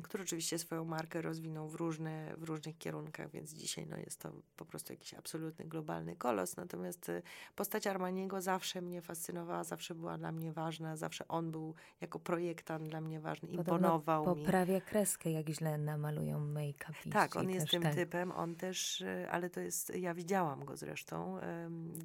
który 0.03 0.23
oczywiście 0.23 0.59
swoją 0.59 0.85
markę 0.85 1.21
rozwinął 1.21 1.69
w, 1.69 1.75
różne, 1.75 2.33
w 2.37 2.43
różnych 2.43 2.77
kierunkach, 2.77 3.31
więc 3.31 3.53
dzisiaj 3.53 3.87
no, 3.87 3.97
jest 3.97 4.19
to 4.19 4.31
po 4.57 4.65
prostu 4.65 4.93
jakiś 4.93 5.13
absolutny 5.13 5.65
globalny 5.65 6.15
kolos. 6.15 6.57
Natomiast 6.57 7.09
e, 7.09 7.21
postać 7.55 7.87
Armaniego 7.87 8.41
zawsze 8.41 8.81
mnie 8.81 9.01
fascynowała, 9.01 9.63
zawsze 9.63 9.95
była 9.95 10.17
dla 10.17 10.31
mnie 10.31 10.53
ważna, 10.53 10.95
zawsze 10.95 11.27
on 11.27 11.51
był 11.51 11.75
jako 12.01 12.19
projektant 12.19 12.87
dla 12.87 13.01
mnie 13.01 13.19
ważny, 13.19 13.49
imponował 13.49 14.23
Podobno 14.23 14.35
mi. 14.35 14.45
poprawia 14.45 14.81
kreskę, 14.81 15.31
jak 15.31 15.49
źle 15.49 15.77
namalują 15.77 16.39
make-up. 16.39 16.93
Tak, 17.11 17.35
on 17.35 17.49
jest 17.49 17.69
tym 17.69 17.83
tak. 17.83 17.95
typem, 17.95 18.31
on 18.31 18.55
też, 18.55 19.01
e, 19.01 19.31
ale 19.31 19.49
to 19.49 19.59
jest, 19.59 19.95
ja 19.95 20.13
widziałam 20.13 20.65
go 20.65 20.77
zresztą. 20.77 21.39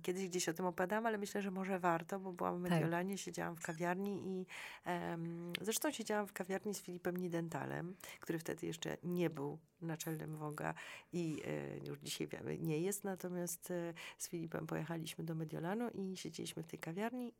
Kiedyś 0.03 0.29
gdzieś 0.29 0.49
o 0.49 0.53
tym 0.53 0.67
opadam, 0.67 1.07
ale 1.07 1.19
myślę, 1.19 1.43
że 1.43 1.51
może 1.51 1.79
warto, 1.79 2.21
bo 2.21 2.33
byłam 2.33 2.61
w 2.61 2.63
tak. 2.63 2.73
Mediolanie, 2.73 3.15
tak. 3.15 3.21
siedziałam 3.21 3.57
w 3.57 3.61
kawiarni 3.61 4.23
i 4.27 4.47
um, 4.87 5.53
zresztą 5.61 5.91
siedziałam 5.91 6.27
w 6.27 6.33
kawiarni 6.33 6.75
z 6.75 6.81
Filipem 6.81 7.19
Nidentalem, 7.37 7.97
który 8.21 8.39
wtedy 8.39 8.67
jeszcze 8.67 8.97
nie 9.03 9.31
był 9.31 9.59
naczelnym 9.81 10.37
Woga 10.37 10.75
i 11.13 11.43
e, 11.45 11.79
już 11.89 11.99
dzisiaj 11.99 12.27
wiemy, 12.27 12.59
nie 12.59 12.81
jest, 12.81 13.05
natomiast 13.05 13.71
e, 13.71 13.95
z 14.19 14.29
Filipem 14.29 14.67
pojechaliśmy 14.67 15.25
do 15.25 15.35
Mediolanu 15.35 15.91
i 15.91 16.17
siedzieliśmy 16.17 16.63
w 16.63 16.67
tej 16.67 16.79
kawiarni 16.79 17.33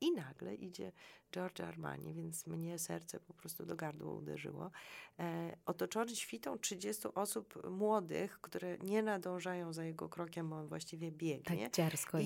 I 0.00 0.12
nagle 0.12 0.54
idzie 0.54 0.92
Giorgio 1.32 1.66
Armani, 1.66 2.14
więc 2.14 2.46
mnie 2.46 2.78
serce 2.78 3.20
po 3.20 3.34
prostu 3.34 3.66
do 3.66 3.76
gardła 3.76 4.12
uderzyło. 4.12 4.70
E, 5.18 5.56
otoczony 5.66 6.16
świtą 6.16 6.58
30 6.58 7.08
osób 7.14 7.70
młodych, 7.70 8.40
które 8.40 8.78
nie 8.78 9.02
nadążają 9.02 9.72
za 9.72 9.84
jego 9.84 10.08
krokiem, 10.08 10.50
bo 10.50 10.56
on 10.56 10.68
właściwie 10.68 11.12
biegnie. 11.12 11.44
Tak 11.44 11.58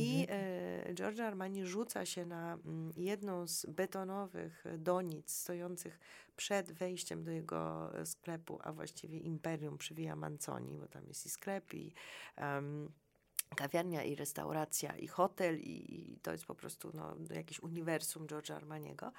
I 0.03 0.27
e, 0.29 0.95
Giorgio 0.95 1.25
Armani 1.25 1.67
rzuca 1.67 2.07
się 2.07 2.27
na 2.27 2.53
m, 2.53 2.61
mm, 2.65 2.93
jedną 2.97 3.47
z 3.47 3.67
betonowych 3.67 4.65
donic 4.79 5.33
stojących 5.33 5.99
przed 6.37 6.73
wejściem 6.73 7.25
do 7.25 7.31
jego 7.31 7.93
sklepu, 8.05 8.59
a 8.63 8.73
właściwie 8.73 9.19
imperium 9.19 9.79
przywija 9.79 10.17
Manzoni, 10.17 10.75
bo 10.75 10.89
tam 10.89 11.07
jest 11.07 11.27
i 11.27 11.31
sklep, 11.31 11.75
i 11.75 11.93
um, 12.39 12.93
kawiarnia, 13.53 14.05
i 14.05 14.15
restauracja, 14.15 14.97
i 14.97 15.07
hotel, 15.07 15.61
i, 15.61 15.95
i, 15.95 16.19
to 16.23 16.33
jest 16.33 16.47
po 16.47 16.55
prostu 16.55 16.91
no, 16.95 17.17
jakiś 17.35 17.61
uniwersum 17.61 18.27
George'a 18.27 18.55
Armaniego. 18.55 19.13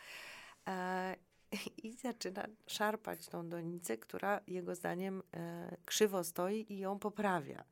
E, 0.68 1.16
I 1.84 1.94
zaczyna 1.94 2.48
szarpać 2.68 3.28
tą 3.28 3.50
donicę, 3.50 3.98
która 3.98 4.42
jego 4.48 4.76
zdaniem 4.76 5.24
e, 5.34 5.78
krzywo 5.86 6.24
stoi 6.24 6.66
i 6.70 6.80
ją 6.80 7.00
poprawia. 7.00 7.64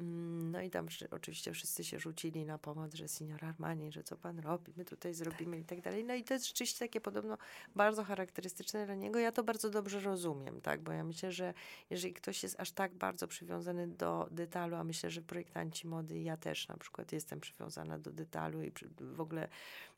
Mm, 0.00 0.50
no 0.50 0.60
i 0.60 0.70
tam 0.70 0.86
oczywiście 1.10 1.52
wszyscy 1.52 1.84
się 1.84 1.98
rzucili 1.98 2.44
na 2.44 2.58
pomoc, 2.58 2.94
że 2.94 3.08
senior 3.08 3.44
Armani, 3.44 3.92
że 3.92 4.02
co 4.02 4.16
pan 4.16 4.38
robi, 4.38 4.72
my 4.76 4.84
tutaj 4.84 5.14
zrobimy 5.14 5.58
i 5.58 5.64
tak 5.64 5.80
dalej. 5.80 6.04
No 6.04 6.14
i 6.14 6.24
to 6.24 6.34
jest 6.34 6.46
rzeczywiście 6.46 6.78
takie 6.78 7.00
podobno 7.00 7.38
bardzo 7.74 8.04
charakterystyczne 8.04 8.86
dla 8.86 8.94
niego. 8.94 9.18
Ja 9.18 9.32
to 9.32 9.44
bardzo 9.44 9.70
dobrze 9.70 10.00
rozumiem, 10.00 10.60
tak, 10.60 10.80
bo 10.80 10.92
ja 10.92 11.04
myślę, 11.04 11.32
że 11.32 11.54
jeżeli 11.90 12.14
ktoś 12.14 12.42
jest 12.42 12.60
aż 12.60 12.72
tak 12.72 12.94
bardzo 12.94 13.28
przywiązany 13.28 13.88
do 13.88 14.28
detalu, 14.30 14.76
a 14.76 14.84
myślę, 14.84 15.10
że 15.10 15.22
projektanci 15.22 15.86
mody, 15.86 16.18
ja 16.18 16.36
też 16.36 16.68
na 16.68 16.76
przykład 16.76 17.12
jestem 17.12 17.40
przywiązana 17.40 17.98
do 17.98 18.12
detalu 18.12 18.62
i 18.62 18.72
w 19.00 19.20
ogóle 19.20 19.48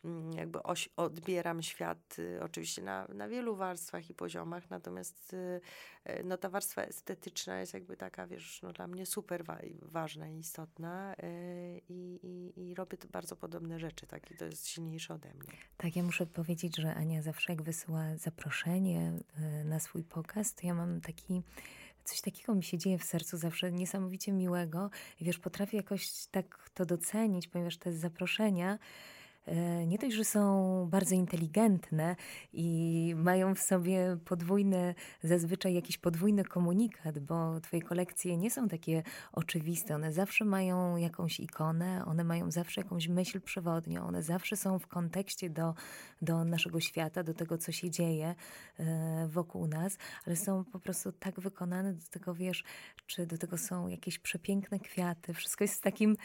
mm, 0.04 0.32
jakby 0.32 0.62
oś, 0.62 0.88
odbieram 0.96 1.62
świat 1.62 2.16
y, 2.18 2.42
oczywiście 2.42 2.82
na, 2.82 3.06
na 3.14 3.28
wielu 3.28 3.56
warstwach 3.56 4.10
i 4.10 4.14
poziomach, 4.14 4.70
natomiast 4.70 5.32
y, 5.32 5.60
no 6.24 6.36
ta 6.36 6.48
warstwa 6.48 6.82
estetyczna 6.82 7.60
jest 7.60 7.74
jakby 7.74 7.96
taka, 7.96 8.26
wiesz, 8.26 8.62
no 8.62 8.72
dla 8.72 8.86
mnie 8.86 9.06
super 9.06 9.44
wa 9.44 9.58
ważna 9.82 10.28
i 10.28 10.38
istotna 10.38 11.14
y, 11.14 11.80
i, 11.88 12.20
i, 12.22 12.60
i 12.60 12.74
robię 12.74 12.98
bardzo 13.12 13.36
podobne 13.36 13.78
rzeczy, 13.78 14.06
tak, 14.06 14.30
i 14.30 14.36
to 14.36 14.44
jest 14.44 14.68
silniejsze 14.68 15.14
ode 15.14 15.34
mnie. 15.34 15.52
Tak, 15.76 15.96
ja 15.96 16.02
muszę 16.02 16.26
powiedzieć, 16.26 16.76
że 16.76 16.94
Ania 16.94 17.22
zawsze 17.22 17.52
jak 17.52 17.62
wysyła 17.62 18.16
zaproszenie 18.16 19.12
y, 19.60 19.64
na 19.64 19.80
swój 19.80 20.04
pokaz, 20.04 20.54
to 20.54 20.66
ja 20.66 20.74
mam 20.74 21.00
taki 21.00 21.42
coś 22.04 22.20
takiego 22.20 22.54
mi 22.54 22.64
się 22.64 22.78
dzieje 22.78 22.98
w 22.98 23.04
sercu 23.04 23.36
zawsze 23.36 23.72
niesamowicie 23.72 24.32
miłego. 24.32 24.90
I 25.20 25.24
wiesz, 25.24 25.38
potrafię 25.38 25.76
jakoś 25.76 26.26
tak 26.26 26.70
to 26.74 26.86
docenić, 26.86 27.48
ponieważ 27.48 27.76
te 27.76 27.92
zaproszenia 27.92 28.74
E, 28.74 28.78
nie 29.86 29.98
dość, 29.98 30.16
że 30.16 30.24
są 30.24 30.88
bardzo 30.90 31.14
inteligentne 31.14 32.16
i 32.52 33.14
mają 33.16 33.54
w 33.54 33.58
sobie 33.58 34.16
podwójny, 34.24 34.94
zazwyczaj 35.22 35.74
jakiś 35.74 35.98
podwójny 35.98 36.44
komunikat, 36.44 37.18
bo 37.18 37.60
Twoje 37.60 37.82
kolekcje 37.82 38.36
nie 38.36 38.50
są 38.50 38.68
takie 38.68 39.02
oczywiste. 39.32 39.94
One 39.94 40.12
zawsze 40.12 40.44
mają 40.44 40.96
jakąś 40.96 41.40
ikonę, 41.40 42.04
one 42.06 42.24
mają 42.24 42.50
zawsze 42.50 42.80
jakąś 42.80 43.08
myśl 43.08 43.40
przewodnią, 43.40 44.06
one 44.06 44.22
zawsze 44.22 44.56
są 44.56 44.78
w 44.78 44.86
kontekście 44.86 45.50
do, 45.50 45.74
do 46.22 46.44
naszego 46.44 46.80
świata, 46.80 47.22
do 47.22 47.34
tego, 47.34 47.58
co 47.58 47.72
się 47.72 47.90
dzieje 47.90 48.34
e, 48.78 49.28
wokół 49.28 49.66
nas, 49.66 49.98
ale 50.26 50.36
są 50.36 50.64
po 50.64 50.80
prostu 50.80 51.12
tak 51.12 51.40
wykonane 51.40 51.92
do 51.92 52.06
tego, 52.10 52.34
wiesz, 52.34 52.64
czy 53.06 53.26
do 53.26 53.38
tego 53.38 53.58
są 53.58 53.88
jakieś 53.88 54.18
przepiękne 54.18 54.80
kwiaty. 54.80 55.34
Wszystko 55.34 55.64
jest 55.64 55.82
takim, 55.82 56.16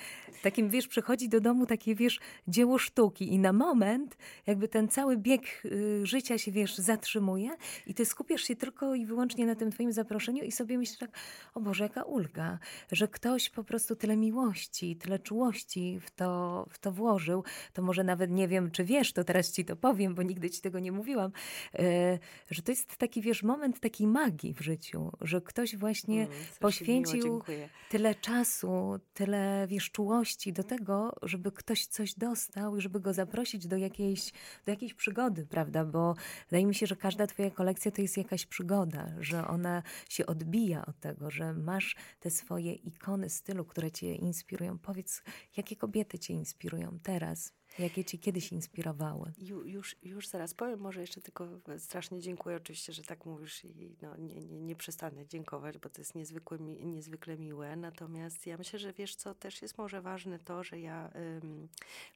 takim 0.44 0.70
wiesz, 0.70 0.88
przychodzi 0.88 1.30
do 1.30 1.42
domu 1.42 1.66
takie, 1.66 1.96
wiesz, 1.96 2.20
dzieło 2.48 2.78
sztuki 2.78 3.12
sztuki 3.13 3.34
i 3.34 3.39
na 3.39 3.54
moment 3.54 4.17
jakby 4.47 4.67
ten 4.67 4.88
cały 4.88 5.17
bieg 5.17 5.43
y, 5.65 6.06
życia 6.06 6.38
się, 6.38 6.52
wiesz, 6.52 6.78
zatrzymuje 6.78 7.49
i 7.88 7.93
ty 7.93 8.06
skupiasz 8.06 8.41
się 8.41 8.56
tylko 8.56 8.95
i 8.95 9.06
wyłącznie 9.06 9.45
na 9.45 9.56
tym 9.56 9.71
twoim 9.71 9.91
zaproszeniu 9.91 10.43
i 10.43 10.52
sobie 10.52 10.78
myślisz 10.78 10.99
tak, 10.99 11.10
o 11.54 11.60
Boże, 11.60 11.84
jaka 11.84 12.04
ulga, 12.04 12.60
że 12.91 13.08
ktoś 13.08 13.49
po 13.49 13.63
prostu 13.63 13.95
tyle 13.95 14.17
miłości, 14.17 14.95
tyle 14.95 15.19
czułości 15.19 15.99
w 16.02 16.12
to, 16.12 16.65
w 16.69 16.80
to 16.80 16.91
włożył, 16.91 17.43
to 17.73 17.82
może 17.82 18.04
nawet 18.04 18.32
nie 18.32 18.47
wiem, 18.47 18.71
czy 18.71 18.84
wiesz, 18.84 19.13
to 19.13 19.23
teraz 19.23 19.52
ci 19.52 19.65
to 19.65 19.76
powiem, 19.76 20.15
bo 20.15 20.23
nigdy 20.23 20.49
ci 20.49 20.62
tego 20.62 20.80
nie 20.80 20.91
mówiłam, 20.91 21.32
y, 21.80 22.19
że 22.52 22.62
to 22.62 22.71
jest 22.71 22.97
taki, 22.97 23.21
wiesz, 23.21 23.43
moment 23.43 23.80
takiej 23.80 24.08
magii 24.08 24.54
w 24.54 24.62
życiu, 24.62 25.12
że 25.21 25.41
ktoś 25.41 25.76
właśnie 25.76 26.23
mm, 26.23 26.38
poświęcił 26.60 27.41
tyle 27.89 28.15
czasu, 28.15 28.99
tyle, 29.13 29.67
wiesz, 29.67 29.91
czułości 29.91 30.54
do 30.54 30.63
tego, 30.63 31.15
żeby 31.21 31.52
ktoś 31.52 31.86
coś 31.86 32.13
dostał 32.13 32.78
i 32.78 32.82
żeby 32.82 32.93
go 33.00 33.14
zaprosić 33.14 33.68
do 33.68 33.78
jakiejś, 33.78 34.32
do 34.66 34.72
jakiejś 34.72 34.94
przygody, 34.94 35.46
prawda? 35.46 35.86
Bo 35.86 36.16
wydaje 36.50 36.66
mi 36.66 36.76
się, 36.76 36.88
że 36.88 36.96
każda 36.96 37.28
twoja 37.28 37.52
kolekcja 37.52 37.92
to 37.92 38.02
jest 38.02 38.18
jakaś 38.18 38.46
przygoda, 38.46 39.10
że 39.20 39.48
ona 39.48 39.84
się 40.10 40.26
odbija 40.26 40.86
od 40.86 41.00
tego, 41.00 41.32
że 41.32 41.54
masz 41.54 41.96
te 42.20 42.30
swoje 42.32 42.74
ikony 42.74 43.30
stylu, 43.30 43.66
które 43.66 43.92
cię 43.92 44.16
inspirują. 44.16 44.78
Powiedz, 44.80 45.24
jakie 45.58 45.76
kobiety 45.76 46.20
cię 46.20 46.34
inspirują 46.34 47.00
teraz? 47.04 47.54
Jakie 47.80 48.06
ci 48.06 48.20
kiedyś 48.20 48.52
inspirowały? 48.52 49.32
Ju, 49.38 49.64
już, 49.66 49.96
już 50.04 50.28
zaraz 50.28 50.54
powiem, 50.54 50.80
może 50.80 51.02
jeszcze 51.02 51.22
tylko 51.22 51.48
strasznie 51.78 52.20
dziękuję 52.22 52.56
oczywiście, 52.56 52.94
że 52.94 53.04
tak 53.04 53.26
mówisz 53.26 53.66
i 53.66 53.96
no, 54.02 54.18
nie, 54.18 54.36
nie, 54.36 54.62
nie 54.62 54.76
przestanę 54.76 55.28
dziękować, 55.28 55.78
bo 55.78 55.90
to 55.90 56.02
jest 56.02 56.16
niezwykle, 56.16 56.60
mi, 56.60 56.86
niezwykle 56.86 57.38
miłe. 57.38 57.76
Natomiast 57.76 58.48
ja 58.48 58.58
myślę, 58.58 58.80
że 58.80 58.94
wiesz 58.94 59.16
co, 59.16 59.36
też 59.36 59.62
jest 59.62 59.78
może 59.78 60.02
ważne 60.02 60.40
to, 60.40 60.64
że 60.64 60.80
ja 60.80 61.12
ym, 61.44 61.68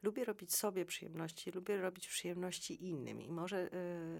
lubię 0.04 0.26
robić 0.26 0.54
sobie 0.54 0.86
przyjemności, 0.86 1.52
lubię 1.52 1.82
robić 1.82 2.08
przyjemności 2.08 2.86
innym 2.86 3.22
i 3.22 3.32
może 3.32 3.70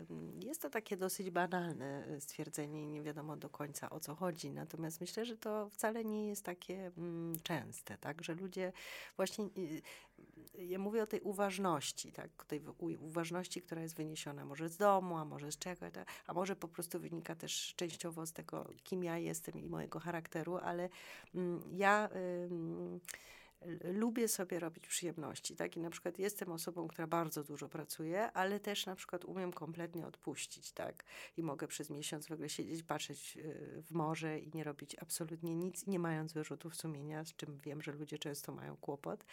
ym, 0.10 0.40
jest 0.44 0.62
to 0.62 0.70
takie 0.70 0.98
dosyć 0.98 1.30
banalne 1.32 2.08
y, 2.08 2.22
stwierdzenie 2.22 2.84
i 2.84 2.88
nie 2.88 3.02
wiadomo 3.02 3.38
do 3.38 3.50
końca 3.50 3.90
o 3.90 4.00
co 4.00 4.16
chodzi. 4.16 4.52
Natomiast 4.52 5.02
myślę, 5.02 5.26
że 5.26 5.38
to 5.38 5.70
wcale 5.70 6.06
nie 6.06 6.28
jest 6.28 6.46
takie 6.46 6.92
ym, 6.98 7.34
częste, 7.44 7.98
tak, 7.98 8.24
że 8.24 8.36
ludzie 8.36 8.74
właśnie, 9.18 9.46
y, 9.58 9.82
ja 10.54 10.80
mówię 10.80 11.04
o 11.04 11.08
tej 11.08 11.22
uważności, 11.22 12.12
tak, 12.12 12.46
tej 12.48 12.62
uważności, 13.02 13.62
która 13.62 13.82
jest 13.82 13.96
wyniesiona 13.96 14.46
może 14.46 14.70
z 14.70 14.78
domu, 14.78 15.18
a 15.18 15.26
może 15.26 15.52
z 15.52 15.58
czego, 15.58 15.86
a 16.28 16.34
może 16.34 16.56
po 16.56 16.68
prostu 16.68 17.00
wynika 17.00 17.36
też 17.36 17.74
częściowo 17.76 18.26
z 18.26 18.34
tego, 18.34 18.70
kim 18.84 19.04
ja 19.04 19.18
jestem 19.18 19.60
i 19.60 19.70
mojego 19.70 20.00
charakteru, 20.00 20.58
ale 20.58 20.90
mm, 21.36 21.62
ja 21.72 22.10
lubię 23.84 24.28
sobie 24.28 24.60
robić 24.60 24.88
przyjemności, 24.88 25.56
tak? 25.56 25.78
I 25.78 25.80
na 25.80 25.90
przykład 25.90 26.20
jestem 26.20 26.52
osobą, 26.52 26.88
która 26.88 27.08
bardzo 27.08 27.44
dużo 27.44 27.70
pracuje, 27.70 28.32
ale 28.32 28.60
też 28.60 28.86
na 28.86 28.96
przykład 28.96 29.26
umiem 29.26 29.54
kompletnie 29.54 30.08
odpuścić, 30.08 30.72
tak? 30.72 31.04
I 31.38 31.44
mogę 31.44 31.68
przez 31.68 31.90
miesiąc 31.90 32.28
w 32.28 32.32
ogóle 32.32 32.50
siedzieć, 32.50 32.84
patrzeć 32.84 33.38
y, 33.38 33.82
w 33.82 33.92
morze 33.92 34.40
i 34.40 34.52
nie 34.54 34.64
robić 34.64 34.96
absolutnie 35.00 35.56
nic, 35.56 35.88
nie 35.88 36.00
mając 36.00 36.34
wyrzutów 36.34 36.76
sumienia, 36.76 37.26
z 37.26 37.36
czym 37.36 37.60
wiem, 37.60 37.82
że 37.82 37.92
ludzie 37.92 38.18
często 38.18 38.52
mają 38.52 38.78
kłopot. 38.78 39.26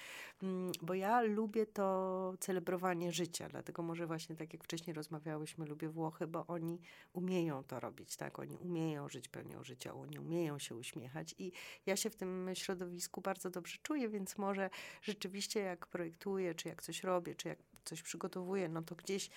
Mm, 0.42 0.72
bo 0.82 0.94
ja 0.94 1.20
lubię 1.20 1.66
to 1.66 2.34
celebrowanie 2.40 3.12
życia, 3.12 3.48
dlatego 3.48 3.82
może 3.82 4.06
właśnie 4.06 4.36
tak 4.36 4.52
jak 4.52 4.64
wcześniej 4.64 4.94
rozmawiałyśmy, 4.94 5.66
lubię 5.66 5.88
Włochy, 5.88 6.26
bo 6.26 6.46
oni 6.46 6.80
umieją 7.12 7.64
to 7.64 7.80
robić, 7.80 8.16
tak? 8.16 8.38
Oni 8.38 8.56
umieją 8.56 9.08
żyć 9.08 9.28
pełnią 9.28 9.64
życia, 9.64 9.94
oni 9.94 10.18
umieją 10.18 10.58
się 10.58 10.74
uśmiechać 10.74 11.34
i 11.38 11.52
ja 11.86 11.96
się 11.96 12.10
w 12.10 12.16
tym 12.16 12.50
środowisku 12.54 13.20
bardzo 13.20 13.50
dobrze 13.50 13.78
czuję, 13.82 14.08
więc 14.14 14.38
może 14.38 14.70
rzeczywiście 15.02 15.60
jak 15.60 15.86
projektuję, 15.86 16.54
czy 16.54 16.68
jak 16.68 16.82
coś 16.82 17.04
robię, 17.04 17.34
czy 17.34 17.48
jak 17.48 17.58
coś 17.84 18.02
przygotowuję, 18.02 18.68
no 18.68 18.82
to 18.82 18.94
gdzieś 18.94 19.30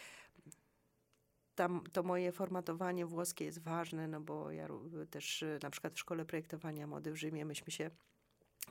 tam 1.55 1.83
to 1.93 2.03
moje 2.03 2.31
formatowanie 2.31 3.05
włoskie 3.05 3.45
jest 3.45 3.59
ważne, 3.59 4.07
no 4.07 4.21
bo 4.21 4.51
ja 4.51 4.67
też 5.09 5.45
na 5.63 5.69
przykład 5.69 5.93
w 5.93 5.99
szkole 5.99 6.25
projektowania 6.25 6.87
mody 6.87 7.11
w 7.11 7.15
Rzymie 7.15 7.45
myśmy 7.45 7.71
się 7.71 7.91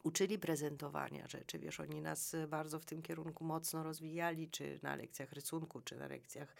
uczyli 0.02 0.38
prezentowania 0.38 1.28
rzeczy. 1.28 1.58
Wiesz, 1.58 1.80
oni 1.80 2.00
nas 2.00 2.36
bardzo 2.48 2.78
w 2.78 2.84
tym 2.84 3.02
kierunku 3.02 3.44
mocno 3.44 3.82
rozwijali, 3.82 4.50
czy 4.50 4.78
na 4.82 4.96
lekcjach 4.96 5.32
rysunku, 5.32 5.80
czy 5.80 5.96
na 5.96 6.06
lekcjach 6.06 6.56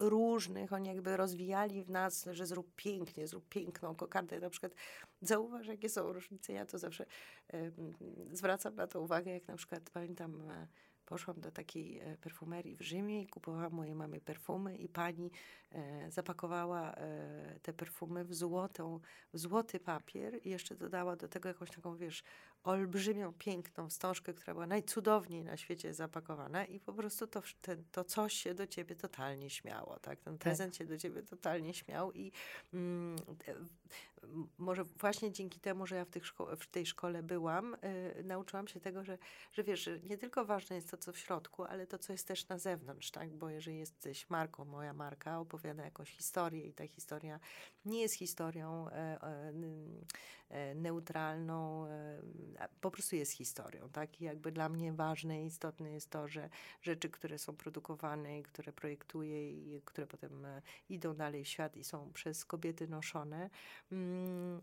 różnych. 0.00 0.72
Oni 0.72 0.88
jakby 0.88 1.16
rozwijali 1.16 1.84
w 1.84 1.90
nas, 1.90 2.28
że 2.32 2.46
zrób 2.46 2.74
pięknie, 2.76 3.26
zrób 3.26 3.48
piękną 3.48 3.94
kokardę. 3.94 4.40
Na 4.40 4.50
przykład 4.50 4.72
zauważ, 5.20 5.66
jakie 5.66 5.88
są 5.88 6.12
różnice. 6.12 6.52
Ja 6.52 6.66
to 6.66 6.78
zawsze 6.78 7.06
zwracam 8.32 8.74
na 8.74 8.86
to 8.86 9.00
uwagę, 9.00 9.30
jak 9.32 9.48
na 9.48 9.56
przykład 9.56 9.90
pamiętam... 9.90 10.42
Poszłam 11.06 11.40
do 11.40 11.50
takiej 11.50 12.00
e, 12.00 12.16
perfumerii 12.16 12.76
w 12.76 12.82
Rzymie 12.82 13.22
i 13.22 13.26
kupowałam 13.26 13.72
mojej 13.72 13.94
mamie 13.94 14.20
perfumy 14.20 14.76
i 14.76 14.88
pani 14.88 15.30
e, 15.72 16.10
zapakowała 16.10 16.94
e, 16.94 17.60
te 17.62 17.72
perfumy 17.72 18.24
w, 18.24 18.34
złotą, 18.34 19.00
w 19.32 19.38
złoty 19.38 19.80
papier 19.80 20.46
i 20.46 20.50
jeszcze 20.50 20.74
dodała 20.74 21.16
do 21.16 21.28
tego 21.28 21.48
jakąś 21.48 21.70
taką, 21.70 21.96
wiesz, 21.96 22.24
olbrzymią, 22.64 23.32
piękną 23.32 23.88
wstążkę, 23.88 24.34
która 24.34 24.54
była 24.54 24.66
najcudowniej 24.66 25.44
na 25.44 25.56
świecie 25.56 25.94
zapakowana 25.94 26.64
i 26.64 26.80
po 26.80 26.92
prostu 26.92 27.26
to, 27.26 27.42
ten, 27.62 27.84
to 27.92 28.04
coś 28.04 28.32
się 28.32 28.54
do 28.54 28.66
ciebie 28.66 28.96
totalnie 28.96 29.50
śmiało, 29.50 29.98
tak? 29.98 30.20
Ten 30.20 30.38
prezent 30.38 30.72
tak. 30.72 30.78
się 30.78 30.84
do 30.84 30.98
ciebie 30.98 31.22
totalnie 31.22 31.74
śmiał 31.74 32.12
i 32.12 32.32
mm, 32.74 33.16
może 34.58 34.84
właśnie 34.84 35.32
dzięki 35.32 35.60
temu, 35.60 35.86
że 35.86 35.96
ja 35.96 36.04
w, 36.04 36.10
szko- 36.10 36.56
w 36.56 36.66
tej 36.66 36.86
szkole 36.86 37.22
byłam, 37.22 37.74
y, 38.18 38.24
nauczyłam 38.24 38.68
się 38.68 38.80
tego, 38.80 39.04
że, 39.04 39.18
że 39.52 39.64
wiesz, 39.64 39.80
że 39.80 40.00
nie 40.00 40.18
tylko 40.18 40.44
ważne 40.44 40.76
jest 40.76 40.90
to, 40.90 40.96
co 40.96 41.12
w 41.12 41.18
środku, 41.18 41.64
ale 41.64 41.86
to, 41.86 41.98
co 41.98 42.12
jest 42.12 42.28
też 42.28 42.48
na 42.48 42.58
zewnątrz, 42.58 43.10
tak? 43.10 43.30
Bo 43.30 43.50
jeżeli 43.50 43.78
jesteś 43.78 44.30
marką, 44.30 44.64
moja 44.64 44.92
marka 44.92 45.40
opowiada 45.40 45.84
jakąś 45.84 46.10
historię 46.10 46.66
i 46.66 46.72
ta 46.72 46.86
historia 46.86 47.40
nie 47.84 48.00
jest 48.00 48.14
historią 48.14 48.88
e, 48.88 48.92
e, 48.92 49.52
e, 50.48 50.74
neutralną, 50.74 51.86
po 52.80 52.90
prostu 52.90 53.16
jest 53.16 53.32
historią, 53.32 53.88
tak? 53.88 54.20
I 54.20 54.24
jakby 54.24 54.52
dla 54.52 54.68
mnie 54.68 54.92
ważne 54.92 55.42
i 55.42 55.46
istotne 55.46 55.92
jest 55.92 56.10
to, 56.10 56.28
że 56.28 56.48
rzeczy, 56.82 57.10
które 57.10 57.38
są 57.38 57.56
produkowane 57.56 58.38
i 58.38 58.42
które 58.42 58.72
projektuję 58.72 59.52
i 59.52 59.82
które 59.84 60.06
potem 60.06 60.46
idą 60.88 61.14
dalej 61.14 61.44
w 61.44 61.48
świat 61.48 61.76
i 61.76 61.84
są 61.84 62.12
przez 62.12 62.44
kobiety 62.44 62.88
noszone, 62.88 63.50
mm, 63.92 64.11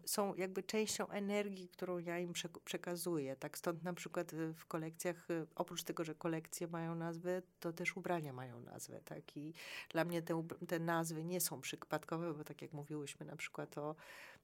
są 0.06 0.36
jakby 0.36 0.64
częścią 0.64 1.08
energii, 1.08 1.70
którą 1.70 1.98
ja 1.98 2.20
im 2.20 2.34
przekazuję. 2.66 3.36
Tak 3.36 3.58
stąd 3.58 3.84
na 3.84 3.94
przykład 3.94 4.32
w 4.56 4.66
kolekcjach, 4.66 5.32
e, 5.32 5.46
oprócz 5.56 5.84
tego, 5.84 6.04
że 6.04 6.16
kolekcje 6.16 6.68
mają 6.68 6.96
nazwę, 6.96 7.42
to 7.60 7.74
też 7.74 7.98
ubrania 7.98 8.34
mają 8.34 8.60
nazwę, 8.60 9.02
tak? 9.06 9.38
I 9.38 9.54
dla 9.90 10.06
mnie 10.06 10.22
te, 10.22 10.48
te 10.68 10.80
nazwy 10.80 11.24
nie 11.24 11.42
są 11.42 11.62
przypadkowe, 11.62 12.34
bo 12.34 12.44
tak 12.44 12.62
jak 12.62 12.74
mówiłyśmy 12.74 13.26
na 13.26 13.36
przykład 13.36 13.78
o 13.78 13.96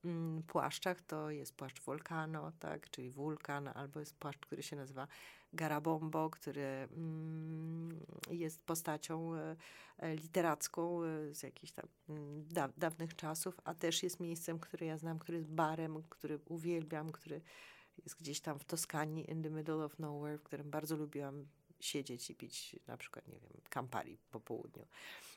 mm, 0.06 0.44
płaszczach, 0.44 1.02
to 1.02 1.30
jest 1.30 1.56
płaszcz 1.56 1.82
Volcano, 1.82 2.52
tak? 2.60 2.90
Czyli 2.90 3.12
wulkan, 3.12 3.68
albo 3.68 4.00
jest 4.00 4.16
płaszcz, 4.16 4.40
który 4.40 4.64
się 4.64 4.76
nazywa 4.76 5.08
Garabombo, 5.56 6.30
który 6.30 6.64
mm, 6.64 8.00
jest 8.32 8.64
postacią 8.64 9.36
e, 9.36 9.56
e, 9.98 10.16
literacką 10.16 11.04
e, 11.04 11.34
z 11.34 11.44
jakichś 11.44 11.72
tam 11.72 11.86
mm, 12.10 12.48
da, 12.48 12.70
dawnych 12.78 13.16
czasów, 13.16 13.62
a 13.64 13.74
też 13.74 14.04
jest 14.04 14.20
miejscem, 14.20 14.60
które 14.60 14.86
ja 14.86 14.98
znam, 14.98 15.20
który 15.20 15.38
jest 15.38 15.50
barem, 15.50 16.04
który 16.10 16.40
uwielbiam, 16.46 17.12
który 17.12 17.42
jest 18.04 18.20
gdzieś 18.20 18.40
tam 18.40 18.60
w 18.60 18.66
Toskanii, 18.66 19.32
in 19.32 19.44
the 19.44 19.50
middle 19.50 19.86
of 19.86 20.00
nowhere, 20.00 20.38
w 20.38 20.44
którym 20.44 20.70
bardzo 20.70 20.96
lubiłam 20.96 21.46
siedzieć 21.80 22.30
i 22.30 22.36
pić 22.36 22.76
na 22.88 22.98
przykład, 22.98 23.28
nie 23.28 23.40
wiem, 23.40 23.62
Campari 23.70 24.18
po 24.32 24.40
południu. 24.40 24.86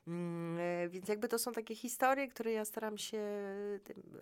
Mm, 0.07 0.59
e, 0.61 0.89
więc 0.89 1.09
jakby 1.09 1.29
to 1.29 1.39
są 1.39 1.53
takie 1.53 1.75
historie, 1.75 2.29
które 2.29 2.53
ja 2.53 2.65
staram 2.65 2.99
się 2.99 3.23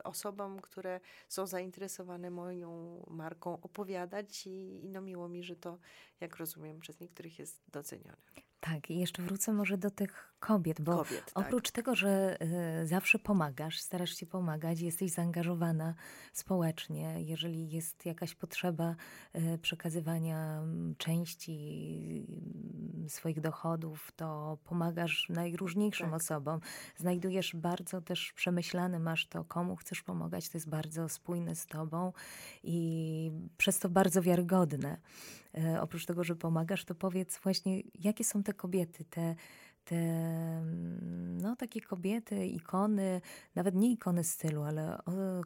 osobom, 0.05 0.61
które 0.61 1.01
są 1.29 1.47
zainteresowane 1.47 2.31
moją 2.31 3.03
marką 3.11 3.61
opowiadać 3.61 4.47
i, 4.47 4.85
i 4.85 4.89
no 4.89 5.01
miło 5.01 5.29
mi, 5.29 5.45
że 5.45 5.57
to, 5.57 5.79
jak 6.21 6.37
rozumiem, 6.37 6.81
przez 6.81 7.01
niektórych 7.01 7.39
jest 7.39 7.62
docenione. 7.69 8.17
Tak, 8.61 8.91
i 8.91 8.99
jeszcze 8.99 9.23
wrócę 9.23 9.53
może 9.53 9.79
do 9.79 9.91
tych 9.91 10.35
kobiet, 10.39 10.80
bo 10.80 10.97
kobiet, 10.97 11.32
tak. 11.32 11.47
oprócz 11.47 11.70
tego, 11.70 11.95
że 11.95 12.37
y, 12.82 12.87
zawsze 12.87 13.18
pomagasz, 13.18 13.80
starasz 13.80 14.14
się 14.16 14.26
pomagać, 14.26 14.80
jesteś 14.80 15.11
zaangażowana 15.11 15.95
społecznie, 16.32 17.22
jeżeli 17.22 17.70
jest 17.70 18.07
jakaś 18.07 18.34
potrzeba 18.34 18.97
y, 19.34 19.59
przekazywania 19.59 20.62
części 20.99 22.26
y, 23.07 23.11
swoich 23.11 23.41
dochodów, 23.41 24.12
to 24.16 24.59
pomagasz 24.64 25.28
najróżniejszym 25.28 26.07
tak. 26.07 26.16
osobom. 26.16 26.61
Znajdujesz 26.97 27.57
bardzo 27.57 28.01
też 28.01 28.32
przemyślane, 28.32 28.99
masz 28.99 29.26
to, 29.26 29.45
komu 29.45 29.76
chcesz 29.76 30.03
pomagać, 30.03 30.49
to 30.49 30.59
jest 30.59 30.68
bardzo 30.68 31.09
spójne 31.09 31.57
z 31.57 31.66
tobą 31.66 32.12
i 32.62 33.30
przez 33.57 33.78
to 33.78 33.89
bardzo 33.89 34.22
wiarygodne. 34.22 34.99
E, 35.59 35.80
oprócz 35.80 36.07
tego, 36.07 36.24
że 36.24 36.37
pomagasz, 36.37 36.84
to 36.84 36.95
powiedz 36.95 37.39
właśnie, 37.39 37.82
jakie 37.95 38.24
są 38.24 38.43
te 38.43 38.55
kobiety, 38.55 39.05
te, 39.05 39.34
te 39.87 39.97
no, 41.43 41.57
takie 41.57 41.80
kobiety, 41.80 42.47
ikony, 42.47 43.20
nawet 43.55 43.74
nie 43.74 43.93
ikony 43.93 44.24
stylu, 44.24 44.62
ale 44.62 44.99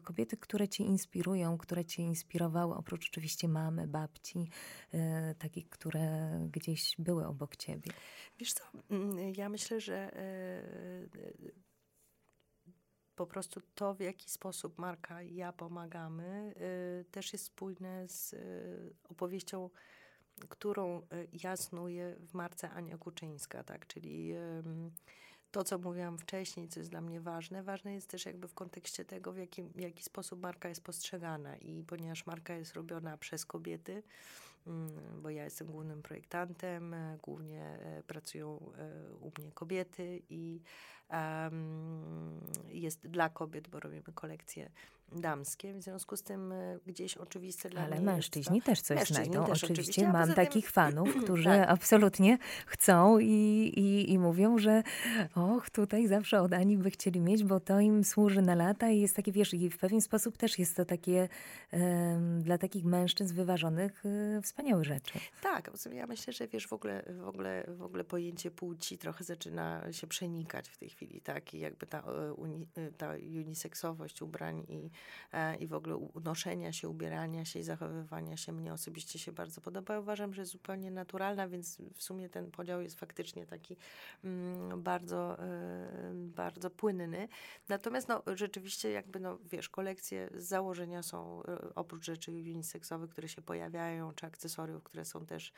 kobiety, 0.03 0.37
które 0.37 0.67
cię 0.67 0.83
inspirują, 0.83 1.57
które 1.57 1.85
cię 1.85 2.03
inspirowały, 2.03 2.75
oprócz 2.75 3.09
oczywiście 3.09 3.47
mamy, 3.47 3.87
babci, 3.87 4.49
e, 4.93 5.35
takich, 5.35 5.69
które 5.69 6.31
gdzieś 6.51 6.95
były 6.99 7.27
obok 7.27 7.55
ciebie. 7.55 7.91
Wiesz 8.39 8.53
co, 8.53 8.63
mm, 8.89 9.33
ja 9.37 9.49
myślę, 9.49 9.81
że 9.81 10.15
e, 10.15 10.21
po 13.15 13.25
prostu 13.25 13.61
to, 13.75 13.93
w 13.93 13.99
jaki 13.99 14.29
sposób 14.29 14.77
Marka 14.77 15.21
i 15.21 15.35
ja 15.35 15.53
pomagamy, 15.53 16.53
też 17.11 17.33
jest 17.33 17.45
spójne 17.45 18.07
z 18.07 18.35
opowieścią 19.03 19.69
którą 20.49 20.97
e, 20.97 21.03
jasnuje 21.43 22.15
w 22.19 22.33
marce 22.33 22.69
Ania 22.69 22.97
Kuczyńska, 22.97 23.63
tak, 23.63 23.87
czyli 23.87 24.33
to, 25.51 25.63
co 25.63 25.77
mówiłam 25.77 26.17
wcześniej, 26.17 26.67
co 26.67 26.79
jest 26.79 26.89
dla 26.89 27.01
mnie 27.01 27.21
ważne, 27.21 27.63
ważne 27.63 27.93
jest 27.93 28.07
też 28.07 28.25
jakby 28.25 28.47
w 28.47 28.53
kontekście 28.53 29.05
tego, 29.05 29.31
w 29.31 29.37
jaki, 29.37 29.63
w 29.63 29.79
jaki 29.79 30.03
sposób 30.03 30.41
marka 30.41 30.69
jest 30.69 30.83
postrzegana. 30.83 31.57
I 31.57 31.83
ponieważ 31.83 32.25
marka 32.25 32.53
jest 32.53 32.73
robiona 32.73 33.17
przez 33.17 33.45
kobiety, 33.45 34.03
mm, 34.67 35.21
bo 35.21 35.29
ja 35.29 35.43
jestem 35.43 35.67
głównym 35.67 36.01
projektantem, 36.01 36.93
e, 36.93 37.17
głównie 37.21 37.63
e, 37.63 38.03
pracują 38.03 38.73
u 39.21 39.31
mnie 39.39 39.51
kobiety 39.51 40.21
i 40.29 40.61
jest 42.67 43.07
dla 43.07 43.29
kobiet, 43.29 43.67
bo 43.67 43.79
robimy 43.79 44.03
kolekcje 44.15 44.71
damskie, 45.11 45.73
w 45.73 45.81
związku 45.81 46.17
z 46.17 46.23
tym 46.23 46.51
e, 46.51 46.79
gdzieś 46.85 47.17
oczywiste 47.17 47.69
dla 47.69 47.81
Ale 47.81 48.01
mężczyźni 48.01 48.55
jest 48.55 48.65
też 48.65 48.81
coś 48.81 48.97
mężczyźni 48.97 49.25
znajdą. 49.25 49.45
Też 49.45 49.63
oczywiście, 49.63 49.91
oczywiście 49.91 50.07
mam 50.07 50.25
tym, 50.25 50.35
takich 50.35 50.71
fanów, 50.71 51.15
którzy 51.23 51.43
tak. 51.43 51.69
absolutnie 51.69 52.37
chcą 52.65 53.19
i, 53.19 53.25
i, 53.75 54.11
i 54.11 54.19
mówią, 54.19 54.57
że 54.57 54.83
och, 55.35 55.69
tutaj 55.69 56.07
zawsze 56.07 56.41
od 56.41 56.53
Ani 56.53 56.77
by 56.77 56.91
chcieli 56.91 57.19
mieć, 57.19 57.43
bo 57.43 57.59
to 57.59 57.79
im 57.79 58.03
służy 58.03 58.41
na 58.41 58.55
lata 58.55 58.89
i 58.89 58.99
jest 58.99 59.15
takie, 59.15 59.31
wiesz, 59.31 59.53
i 59.53 59.69
w 59.69 59.77
pewien 59.77 60.01
sposób 60.01 60.37
też 60.37 60.59
jest 60.59 60.75
to 60.75 60.85
takie 60.85 61.29
um, 61.71 62.43
dla 62.43 62.57
takich 62.57 62.85
mężczyzn 62.85 63.35
wyważonych 63.35 64.03
um, 64.05 64.41
wspaniałe 64.41 64.83
rzeczy. 64.83 65.19
Tak, 65.41 65.71
ja 65.93 66.07
myślę, 66.07 66.33
że 66.33 66.47
wiesz, 66.47 66.67
w 66.67 66.73
ogóle, 66.73 67.03
w 67.19 67.27
ogóle, 67.27 67.63
w 67.67 67.81
ogóle 67.81 68.03
pojęcie 68.03 68.51
płci 68.51 68.97
trochę 68.97 69.23
zaczyna 69.23 69.93
się 69.93 70.07
przenikać 70.07 70.69
w 70.69 70.77
tej 70.77 70.89
chwili, 70.89 71.21
tak? 71.21 71.53
I 71.53 71.59
jakby 71.59 71.87
ta, 71.87 71.99
e, 71.99 72.33
uni, 72.33 72.67
ta 72.97 73.13
uniseksowość 73.45 74.21
ubrań 74.21 74.65
i 74.69 74.89
i 75.59 75.67
w 75.67 75.73
ogóle 75.73 75.95
unoszenia 75.95 76.73
się, 76.73 76.89
ubierania 76.89 77.45
się 77.45 77.59
i 77.59 77.63
zachowywania 77.63 78.37
się 78.37 78.51
mnie 78.51 78.73
osobiście 78.73 79.19
się 79.19 79.31
bardzo 79.31 79.61
podoba. 79.61 79.99
Uważam, 79.99 80.33
że 80.33 80.41
jest 80.41 80.51
zupełnie 80.51 80.91
naturalna, 80.91 81.47
więc 81.47 81.77
w 81.93 82.03
sumie 82.03 82.29
ten 82.29 82.51
podział 82.51 82.81
jest 82.81 82.99
faktycznie 82.99 83.45
taki 83.45 83.77
mm, 84.23 84.83
bardzo, 84.83 85.39
e, 85.39 86.11
bardzo 86.13 86.69
płynny. 86.69 87.27
Natomiast 87.69 88.07
no, 88.07 88.23
rzeczywiście 88.35 88.91
jakby, 88.91 89.19
no, 89.19 89.37
wiesz, 89.51 89.69
kolekcje 89.69 90.29
z 90.35 90.43
założenia 90.43 91.03
są 91.03 91.43
e, 91.43 91.75
oprócz 91.75 92.05
rzeczy 92.05 92.31
uniseksowych, 92.31 93.09
które 93.09 93.27
się 93.29 93.41
pojawiają, 93.41 94.13
czy 94.13 94.25
akcesoriów, 94.25 94.83
które 94.83 95.05
są 95.05 95.25
też 95.25 95.53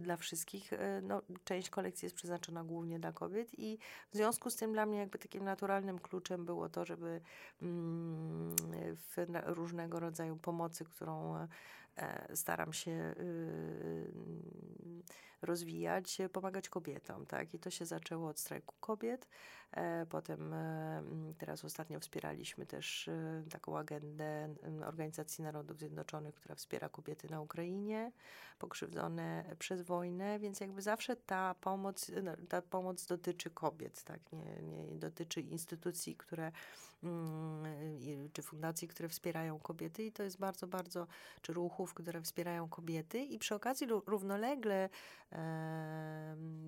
dla 0.00 0.16
wszystkich, 0.16 0.70
no, 1.02 1.22
część 1.44 1.70
kolekcji 1.70 2.06
jest 2.06 2.16
przeznaczona 2.16 2.64
głównie 2.64 2.98
dla 2.98 3.12
kobiet 3.12 3.58
i 3.58 3.78
w 4.10 4.16
związku 4.16 4.50
z 4.50 4.56
tym 4.56 4.72
dla 4.72 4.86
mnie 4.86 4.98
jakby 4.98 5.18
takim 5.18 5.44
naturalnym 5.44 5.98
kluczem 5.98 6.44
było 6.44 6.68
to, 6.68 6.84
żeby 6.84 7.20
mm, 7.62 8.15
w 8.96 9.16
różnego 9.44 10.00
rodzaju 10.00 10.36
pomocy, 10.36 10.84
którą 10.84 11.36
e, 11.96 12.36
staram 12.36 12.72
się 12.72 12.90
y, 12.90 14.12
rozwijać, 15.42 16.18
pomagać 16.32 16.68
kobietom, 16.68 17.26
tak? 17.26 17.54
I 17.54 17.58
to 17.58 17.70
się 17.70 17.86
zaczęło 17.86 18.28
od 18.28 18.38
strajku 18.38 18.74
kobiet. 18.80 19.28
E, 19.72 20.06
potem 20.06 20.52
e, 20.52 21.02
teraz 21.38 21.64
ostatnio 21.64 22.00
wspieraliśmy 22.00 22.66
też 22.66 23.10
taką 23.50 23.78
agendę 23.78 24.54
Organizacji 24.86 25.44
Narodów 25.44 25.78
Zjednoczonych, 25.78 26.34
która 26.34 26.54
wspiera 26.54 26.88
kobiety 26.88 27.30
na 27.30 27.40
Ukrainie, 27.40 28.12
pokrzywdzone 28.58 29.44
przez 29.58 29.82
wojnę, 29.82 30.38
więc 30.38 30.60
jakby 30.60 30.82
zawsze 30.82 31.16
ta 31.16 31.54
pomoc, 31.54 32.10
no, 32.22 32.32
ta 32.48 32.62
pomoc 32.62 33.06
dotyczy 33.06 33.50
kobiet, 33.50 34.02
tak? 34.04 34.20
Nie, 34.32 34.62
nie 34.62 34.98
dotyczy 34.98 35.40
instytucji, 35.40 36.16
które 36.16 36.52
Mm, 37.02 38.30
czy 38.32 38.42
fundacji, 38.42 38.88
które 38.88 39.08
wspierają 39.08 39.58
kobiety 39.58 40.04
i 40.04 40.12
to 40.12 40.22
jest 40.22 40.38
bardzo, 40.38 40.66
bardzo, 40.66 41.06
czy 41.42 41.52
ruchów, 41.52 41.94
które 41.94 42.22
wspierają 42.22 42.68
kobiety 42.68 43.18
i 43.18 43.38
przy 43.38 43.54
okazji 43.54 43.86
równolegle, 43.86 44.88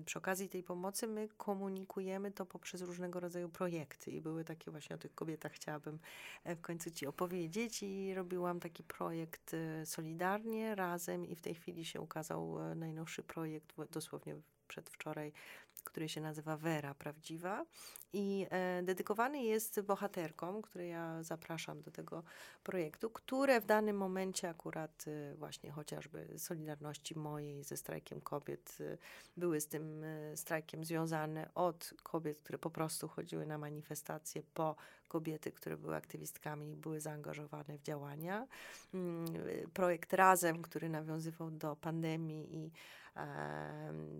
przy 0.05 0.17
okazji 0.17 0.49
tej 0.49 0.63
pomocy 0.63 1.07
my 1.07 1.27
komunikujemy 1.37 2.31
to 2.31 2.45
poprzez 2.45 2.81
różnego 2.81 3.19
rodzaju 3.19 3.49
projekty. 3.49 4.11
I 4.11 4.21
były 4.21 4.43
takie 4.43 4.71
właśnie 4.71 4.95
o 4.95 4.99
tych 4.99 5.15
kobietach 5.15 5.51
chciałabym 5.51 5.99
e, 6.43 6.55
w 6.55 6.61
końcu 6.61 6.91
Ci 6.91 7.07
opowiedzieć. 7.07 7.83
I 7.83 8.13
robiłam 8.13 8.59
taki 8.59 8.83
projekt 8.83 9.53
e, 9.53 9.85
Solidarnie 9.85 10.75
razem. 10.75 11.25
I 11.25 11.35
w 11.35 11.41
tej 11.41 11.55
chwili 11.55 11.85
się 11.85 12.01
ukazał 12.01 12.71
e, 12.71 12.75
najnowszy 12.75 13.23
projekt 13.23 13.75
dosłownie 13.91 14.35
przedwczoraj 14.67 15.33
który 15.83 16.09
się 16.09 16.21
nazywa 16.21 16.57
Wera 16.57 16.93
Prawdziwa 16.93 17.65
i 18.13 18.47
e, 18.49 18.83
dedykowany 18.83 19.43
jest 19.43 19.81
bohaterkom, 19.81 20.61
które 20.61 20.87
ja 20.87 21.23
zapraszam 21.23 21.81
do 21.81 21.91
tego 21.91 22.23
projektu, 22.63 23.09
które 23.09 23.61
w 23.61 23.65
danym 23.65 23.97
momencie 23.97 24.49
akurat 24.49 25.05
e, 25.07 25.35
właśnie 25.35 25.71
chociażby 25.71 26.27
Solidarności 26.37 27.19
mojej 27.19 27.63
ze 27.63 27.77
strajkiem 27.77 28.21
kobiet 28.21 28.77
e, 28.81 28.97
były 29.37 29.61
z 29.61 29.67
tym 29.67 30.03
e, 30.03 30.37
strajkiem 30.37 30.83
związane 30.83 31.49
od 31.55 31.93
kobiet, 32.03 32.41
które 32.41 32.57
po 32.57 32.69
prostu 32.69 33.07
chodziły 33.07 33.45
na 33.45 33.57
manifestacje, 33.57 34.43
po 34.53 34.75
kobiety, 35.07 35.51
które 35.51 35.77
były 35.77 35.95
aktywistkami 35.95 36.71
i 36.71 36.75
były 36.75 37.01
zaangażowane 37.01 37.77
w 37.77 37.81
działania. 37.81 38.47
Mm, 38.93 39.25
projekt 39.73 40.13
Razem, 40.13 40.61
który 40.61 40.89
nawiązywał 40.89 41.51
do 41.51 41.75
pandemii 41.75 42.55
i 42.55 42.71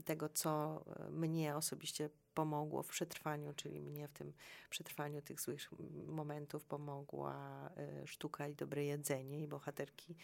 tego, 0.05 0.29
co 0.29 0.83
mnie 1.11 1.55
osobiście 1.55 2.09
pomogło 2.39 2.83
w 2.83 2.87
przetrwaniu, 2.87 3.53
czyli 3.53 3.81
mnie 3.81 4.07
w 4.07 4.13
tym 4.13 4.33
przetrwaniu 4.69 5.21
tych 5.21 5.41
złych 5.41 5.69
momentów 6.07 6.65
pomogła 6.65 7.35
e, 7.77 8.07
sztuka 8.07 8.47
i 8.47 8.55
dobre 8.55 8.85
jedzenie 8.85 9.43
i 9.43 9.47
bohaterki 9.47 10.15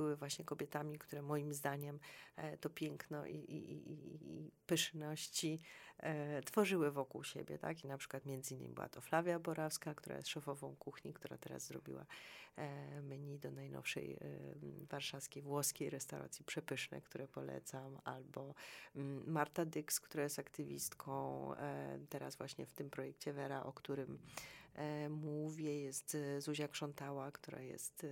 były 0.00 0.16
właśnie 0.16 0.44
kobietami, 0.44 0.98
które 0.98 1.22
moim 1.22 1.54
zdaniem 1.54 2.00
e, 2.36 2.58
to 2.58 2.70
piękno 2.70 3.26
i, 3.26 3.36
i, 3.36 3.92
i, 3.92 4.50
pyszności 4.66 5.60
tworzyły 6.44 6.90
wokół 6.90 7.24
siebie, 7.24 7.58
tak? 7.58 7.84
I 7.84 7.88
na 7.88 7.98
przykład 7.98 8.26
między 8.26 8.54
innymi 8.54 8.74
była 8.74 8.88
to 8.88 9.00
Flavia 9.00 9.38
Borawska, 9.38 9.94
która 9.94 10.16
jest 10.16 10.28
szefową 10.28 10.76
kuchni, 10.76 11.12
która 11.12 11.38
teraz 11.38 11.66
zrobiła 11.66 12.06
menu 13.02 13.38
do 13.38 13.50
najnowszej 13.50 14.18
warszawskiej 14.90 15.42
włoskiej 15.42 15.90
restauracji 15.90 16.44
przepyszne, 16.44 17.00
które 17.00 17.28
polecam, 17.28 17.98
albo 18.04 18.54
mm, 18.96 19.30
Marta 19.30 19.64
Dyks, 19.64 20.00
która 20.00 20.22
jest 20.22 20.38
aktywistką 20.38 21.50
teraz 22.08 22.36
właśnie 22.36 22.66
w 22.66 22.72
tym 22.72 22.90
projekcie 22.90 23.32
Vera, 23.32 23.62
o 23.62 23.72
którym 23.72 24.18
e, 24.69 24.69
mówię, 25.10 25.80
jest 25.80 26.14
e, 26.14 26.40
Zuzia 26.40 26.68
Krzątała, 26.68 27.32
która 27.32 27.62
jest, 27.62 28.06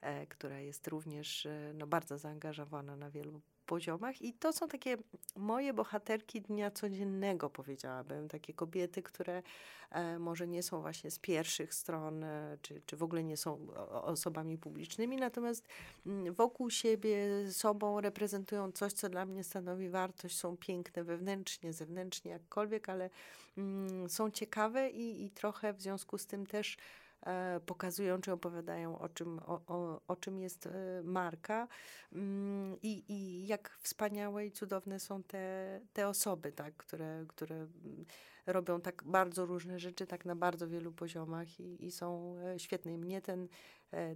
e, 0.00 0.26
która 0.26 0.60
jest 0.60 0.88
również 0.88 1.48
no, 1.74 1.86
bardzo 1.86 2.18
zaangażowana 2.18 2.96
na 2.96 3.10
wielu 3.10 3.40
poziomach. 3.62 4.22
I 4.22 4.32
to 4.32 4.52
są 4.52 4.68
takie 4.68 4.96
moje 5.36 5.74
bohaterki 5.74 6.40
dnia 6.40 6.70
codziennego, 6.70 7.50
powiedziałabym. 7.50 8.28
Takie 8.28 8.54
kobiety, 8.54 9.02
które 9.02 9.42
e, 9.90 10.18
może 10.18 10.46
nie 10.46 10.62
są 10.62 10.80
właśnie 10.80 11.10
z 11.10 11.18
pierwszych 11.18 11.74
stron, 11.74 12.24
e, 12.24 12.58
czy, 12.62 12.82
czy 12.86 12.96
w 12.96 13.02
ogóle 13.02 13.24
nie 13.24 13.36
są 13.36 13.66
osobami 13.90 14.58
publicznymi, 14.58 15.16
natomiast 15.16 15.68
mm, 16.06 16.34
wokół 16.34 16.70
siebie 16.70 17.16
sobą 17.52 18.00
reprezentują 18.00 18.72
coś, 18.72 18.92
co 18.92 19.08
dla 19.08 19.26
mnie 19.26 19.44
stanowi 19.44 19.88
wartość, 19.88 20.38
są 20.38 20.56
piękne 20.56 21.04
wewnętrznie, 21.04 21.72
zewnętrznie, 21.72 22.30
jakkolwiek, 22.30 22.88
ale 22.88 23.10
mm, 23.58 24.08
są 24.08 24.30
ciekawe 24.30 24.90
i, 24.90 25.24
i 25.24 25.30
trochę 25.30 25.72
w 25.72 25.82
związku 25.82 26.18
z 26.18 26.26
tym 26.26 26.46
też 26.46 26.76
pokazują 27.66 28.20
czy 28.20 28.32
opowiadają 28.32 28.98
o 28.98 29.08
czym, 29.08 29.38
o, 29.38 29.60
o, 29.66 30.00
o 30.08 30.16
czym 30.16 30.38
jest 30.38 30.66
e, 30.66 31.02
marka 31.04 31.68
mm, 32.12 32.76
i, 32.82 33.04
i 33.08 33.46
jak 33.46 33.78
wspaniałe 33.80 34.46
i 34.46 34.52
cudowne 34.52 35.00
są 35.00 35.22
te, 35.22 35.80
te 35.92 36.08
osoby, 36.08 36.52
tak, 36.52 36.76
które, 36.76 37.24
które 37.28 37.66
robią 38.46 38.80
tak 38.80 39.02
bardzo 39.06 39.46
różne 39.46 39.78
rzeczy, 39.78 40.06
tak 40.06 40.24
na 40.24 40.36
bardzo 40.36 40.68
wielu 40.68 40.92
poziomach 40.92 41.60
i, 41.60 41.86
i 41.86 41.90
są 41.90 42.36
e, 42.38 42.58
świetne. 42.58 42.92
I 42.92 42.98
mnie 42.98 43.20
ten, 43.20 43.48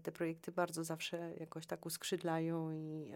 te 0.03 0.13
projekty 0.13 0.53
bardzo 0.53 0.85
zawsze 0.85 1.35
jakoś 1.41 1.67
tak 1.67 1.87
uskrzydlają 1.87 2.73
i 2.73 3.13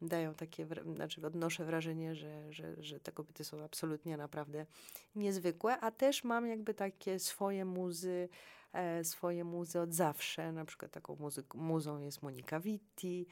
dają 0.00 0.34
takie, 0.34 0.66
znaczy 0.94 1.26
odnoszę 1.26 1.64
wrażenie, 1.64 2.14
że, 2.14 2.52
że, 2.52 2.82
że 2.82 3.00
te 3.00 3.12
kobiety 3.12 3.44
są 3.44 3.64
absolutnie 3.64 4.16
naprawdę 4.16 4.66
niezwykłe, 5.14 5.80
a 5.80 5.90
też 5.90 6.24
mam 6.24 6.46
jakby 6.46 6.74
takie 6.74 7.18
swoje 7.18 7.64
muzy, 7.64 8.28
E, 8.61 8.61
swoje 9.02 9.44
muzy 9.44 9.80
od 9.80 9.94
zawsze. 9.94 10.52
Na 10.52 10.64
przykład 10.64 10.92
taką 10.92 11.16
muzyk, 11.16 11.54
muzą 11.54 12.00
jest 12.00 12.22
Monika 12.22 12.60
Vitti, 12.60 13.26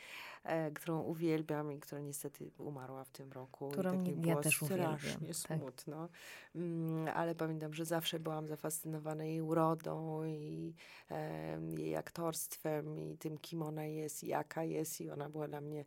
e, 0.45 0.71
którą 0.71 1.01
uwielbiam 1.01 1.73
i 1.73 1.81
która 1.81 2.01
niestety 2.01 2.51
umarła 2.59 3.05
w 3.05 3.11
tym 3.11 3.33
roku. 3.33 3.71
Którą 3.71 4.05
tak 4.05 4.27
ja 4.27 4.37
też 4.37 4.63
uwielbiam. 4.63 4.99
Strasznie 4.99 5.27
tak. 5.27 5.59
smutno. 5.59 6.09
Mm, 6.55 7.09
ale 7.15 7.35
pamiętam, 7.35 7.75
że 7.75 7.85
zawsze 7.85 8.19
byłam 8.19 8.49
zafascynowana 8.49 9.25
jej 9.25 9.41
urodą 9.41 10.25
i 10.25 10.75
e, 11.11 11.61
jej 11.79 11.97
aktorstwem 11.97 12.99
i 12.99 13.19
tym, 13.19 13.39
kim 13.39 13.63
ona 13.63 13.85
jest, 13.85 14.25
jaka 14.25 14.65
jest 14.65 15.01
i 15.01 15.11
ona 15.11 15.29
była 15.29 15.49
dla 15.49 15.61
mnie 15.61 15.81
e, 15.81 15.85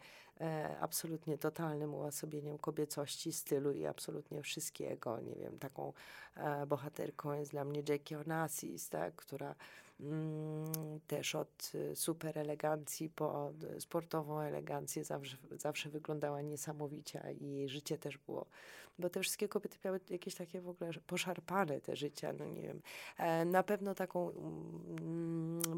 absolutnie 0.79 1.37
totalnym 1.37 1.93
uosobieniem 1.93 2.57
kobiecości, 2.57 3.33
stylu 3.33 3.71
i 3.71 3.85
absolutnie 3.85 4.41
wszystkiego. 4.41 5.19
Nie 5.19 5.35
wiem, 5.35 5.59
taką 5.59 5.93
e, 6.35 6.65
bohaterką 6.65 7.33
jest 7.33 7.51
dla 7.51 7.65
mnie 7.65 7.83
Jackie 7.89 8.19
Onassis, 8.19 8.89
tak, 8.89 9.15
która 9.15 9.55
mm, 9.99 10.99
też 11.07 11.35
od 11.35 11.71
e, 11.91 11.95
super 11.95 12.37
elegancji 12.37 13.09
po 13.09 13.51
sportową 13.79 14.39
elegancję 14.39 15.03
zawsze, 15.03 15.37
zawsze 15.51 15.89
wyglądała 15.89 16.41
niesamowicie 16.41 17.35
i 17.39 17.45
jej 17.45 17.69
życie 17.69 17.97
też 17.97 18.17
było, 18.17 18.45
bo 18.99 19.09
te 19.09 19.19
wszystkie 19.19 19.47
kobiety 19.47 19.77
miały 19.85 19.99
jakieś 20.09 20.35
takie 20.35 20.61
w 20.61 20.69
ogóle 20.69 20.91
poszarpane 21.07 21.81
te 21.81 21.95
życia, 21.95 22.33
no 22.33 22.45
nie 22.45 22.61
wiem. 22.61 22.81
E, 23.17 23.45
na 23.45 23.63
pewno 23.63 23.95
taką 23.95 24.31
mm, 24.31 25.22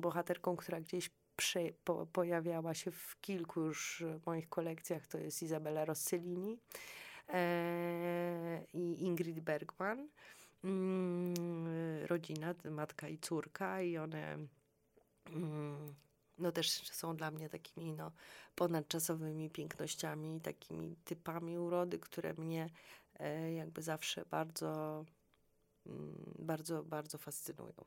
bohaterką, 0.05 0.55
która 0.55 0.81
gdzieś 0.81 1.09
przy, 1.35 1.73
po, 1.83 2.05
pojawiała 2.05 2.73
się 2.73 2.91
w 2.91 3.21
kilku 3.21 3.61
już 3.61 4.03
moich 4.25 4.49
kolekcjach, 4.49 5.07
to 5.07 5.17
jest 5.17 5.43
Izabela 5.43 5.85
Rossellini 5.85 6.59
e, 7.29 8.65
i 8.73 9.03
Ingrid 9.03 9.39
Bergman. 9.39 10.09
Mm, 10.63 11.33
rodzina, 12.05 12.55
matka 12.71 13.07
i 13.07 13.17
córka 13.17 13.81
i 13.81 13.97
one 13.97 14.37
mm, 15.25 15.95
no 16.37 16.51
też 16.51 16.69
są 16.91 17.15
dla 17.15 17.31
mnie 17.31 17.49
takimi 17.49 17.93
no, 17.93 18.11
ponadczasowymi 18.55 19.49
pięknościami, 19.49 20.41
takimi 20.41 20.95
typami 21.05 21.57
urody, 21.57 21.99
które 21.99 22.33
mnie 22.33 22.69
e, 23.19 23.53
jakby 23.53 23.81
zawsze 23.81 24.25
bardzo, 24.25 25.05
mm, 25.85 26.33
bardzo, 26.39 26.83
bardzo 26.83 27.17
fascynują. 27.17 27.85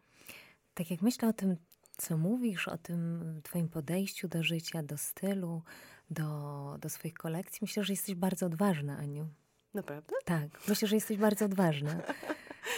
Tak 0.74 0.90
jak 0.90 1.02
myślę 1.02 1.28
o 1.28 1.32
tym, 1.32 1.56
co 1.98 2.16
mówisz, 2.16 2.68
o 2.68 2.78
tym 2.78 3.22
twoim 3.42 3.68
podejściu 3.68 4.28
do 4.28 4.42
życia, 4.42 4.82
do 4.82 4.98
stylu, 4.98 5.62
do, 6.10 6.76
do 6.80 6.88
swoich 6.88 7.14
kolekcji, 7.14 7.58
myślę, 7.62 7.84
że 7.84 7.92
jesteś 7.92 8.14
bardzo 8.14 8.46
odważna, 8.46 8.96
Aniu. 8.98 9.28
Naprawdę? 9.74 10.14
Tak, 10.24 10.48
myślę, 10.68 10.88
że 10.88 10.96
jesteś 10.96 11.16
bardzo 11.16 11.44
odważna. 11.44 11.96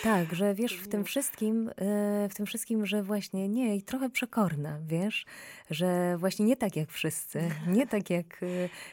Tak, 0.03 0.35
że 0.35 0.55
wiesz 0.55 0.75
w 0.75 0.89
tym 0.89 1.05
wszystkim, 1.05 1.69
e, 1.69 2.29
w 2.29 2.35
tym 2.35 2.47
wszystkim, 2.47 2.87
że 2.87 3.03
właśnie 3.03 3.49
nie 3.49 3.77
i 3.77 3.83
trochę 3.83 4.11
przekorna, 4.11 4.79
wiesz, 4.87 5.25
że 5.71 6.17
właśnie 6.19 6.47
nie 6.47 6.57
tak 6.57 6.77
jak 6.77 6.91
wszyscy, 6.91 7.51
nie 7.67 7.87
tak 7.87 8.11
jak, 8.11 8.43
e, 8.43 8.47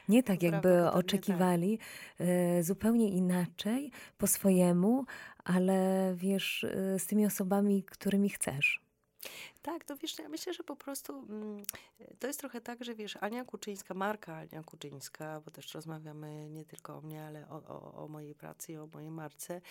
nie 0.09 0.23
tak 0.23 0.43
jakby 0.43 0.69
tak. 0.69 0.95
oczekiwali, 0.95 1.77
tak. 2.17 2.27
zupełnie 2.61 3.09
inaczej, 3.09 3.91
po 4.17 4.27
swojemu, 4.27 5.05
ale 5.43 6.13
wiesz, 6.15 6.65
z 6.97 7.05
tymi 7.05 7.25
osobami, 7.25 7.83
którymi 7.83 8.29
chcesz. 8.29 8.86
Tak, 9.61 9.85
to 9.85 9.97
wiesz, 9.97 10.19
ja 10.19 10.29
myślę, 10.29 10.53
że 10.53 10.63
po 10.63 10.75
prostu 10.75 11.13
mm, 11.29 11.63
to 12.19 12.27
jest 12.27 12.39
trochę 12.39 12.61
tak, 12.61 12.83
że 12.83 12.95
wiesz, 12.95 13.17
Ania 13.21 13.45
Kuczyńska, 13.45 13.93
Marka 13.93 14.35
Ania 14.35 14.63
Kuczyńska, 14.63 15.41
bo 15.45 15.51
też 15.51 15.73
rozmawiamy 15.73 16.49
nie 16.49 16.65
tylko 16.65 16.97
o 16.97 17.01
mnie, 17.01 17.23
ale 17.23 17.49
o, 17.49 17.55
o, 17.55 18.03
o 18.03 18.07
mojej 18.07 18.35
pracy 18.35 18.73
i 18.73 18.77
o 18.77 18.87
mojej 18.93 19.11
marce, 19.11 19.61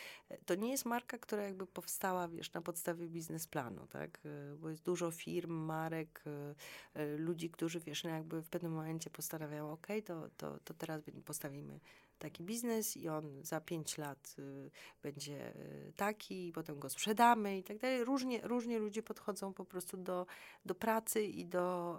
to 0.47 0.55
nie 0.55 0.71
jest 0.71 0.85
marka, 0.85 1.19
która 1.19 1.43
jakby 1.43 1.67
powstała, 1.67 2.29
wiesz, 2.29 2.53
na 2.53 2.63
podstawie 2.63 3.09
biznesplanu, 3.09 3.87
tak? 3.87 4.21
Bo 4.59 4.71
jest 4.71 4.83
dużo 4.83 5.11
firm, 5.11 5.53
marek, 5.53 6.25
e, 6.27 6.55
e, 7.01 7.17
ludzi, 7.17 7.51
którzy, 7.51 7.81
wiesz, 7.81 8.05
no 8.05 8.11
jakby 8.11 8.43
w 8.43 8.49
pewnym 8.49 8.73
momencie 8.73 9.11
postanawiają, 9.11 9.73
ok, 9.73 9.87
to, 10.05 10.29
to, 10.37 10.59
to 10.65 10.75
teraz 10.75 11.03
postawimy 11.25 11.81
taki 12.19 12.43
biznes 12.43 12.97
i 12.97 13.09
on 13.09 13.45
za 13.45 13.61
pięć 13.61 13.99
lat 13.99 14.37
y, 14.39 14.71
będzie 15.03 15.57
y, 15.57 15.93
taki, 15.97 16.49
i 16.49 16.53
potem 16.53 16.79
go 16.79 16.89
sprzedamy 16.89 17.59
i 17.59 17.63
tak 17.63 17.79
dalej. 17.79 18.05
Różnie, 18.05 18.41
różnie 18.43 18.79
ludzie 18.79 19.03
podchodzą 19.03 19.53
po 19.53 19.65
prostu 19.65 19.97
do, 19.97 20.27
do 20.65 20.75
pracy 20.75 21.25
i 21.25 21.47
do 21.47 21.97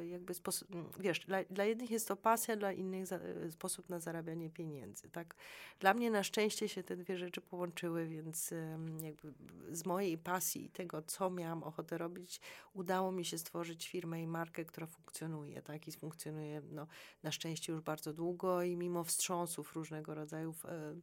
y, 0.00 0.06
jakby 0.06 0.34
sposób, 0.34 0.68
wiesz, 1.00 1.20
dla, 1.20 1.44
dla 1.44 1.64
jednych 1.64 1.90
jest 1.90 2.08
to 2.08 2.16
pasja, 2.16 2.56
dla 2.56 2.72
innych 2.72 3.06
za, 3.06 3.16
y, 3.16 3.52
sposób 3.52 3.88
na 3.88 4.00
zarabianie 4.00 4.50
pieniędzy, 4.50 5.08
tak. 5.10 5.34
Dla 5.80 5.94
mnie 5.94 6.10
na 6.10 6.22
szczęście 6.22 6.68
się 6.68 6.82
te 6.82 6.96
dwie 6.96 7.18
rzeczy 7.18 7.40
połączyły, 7.40 8.06
więc 8.06 8.54
jakby 9.02 9.32
z 9.70 9.86
mojej 9.86 10.18
pasji 10.18 10.64
i 10.64 10.70
tego, 10.70 11.02
co 11.02 11.30
miałam 11.30 11.62
ochotę 11.62 11.98
robić, 11.98 12.40
udało 12.74 13.12
mi 13.12 13.24
się 13.24 13.38
stworzyć 13.38 13.88
firmę 13.88 14.22
i 14.22 14.26
markę, 14.26 14.64
która 14.64 14.86
funkcjonuje, 14.86 15.62
tak, 15.62 15.88
i 15.88 15.92
funkcjonuje, 15.92 16.62
no, 16.70 16.86
na 17.22 17.32
szczęście 17.32 17.72
już 17.72 17.82
bardzo 17.82 18.12
długo 18.12 18.62
i 18.62 18.76
mimo 18.76 19.04
wstrząsów 19.04 19.47
wstrząsów 19.48 19.76
różnego 19.76 20.14
rodzaju 20.14 20.54
e, 20.64 20.94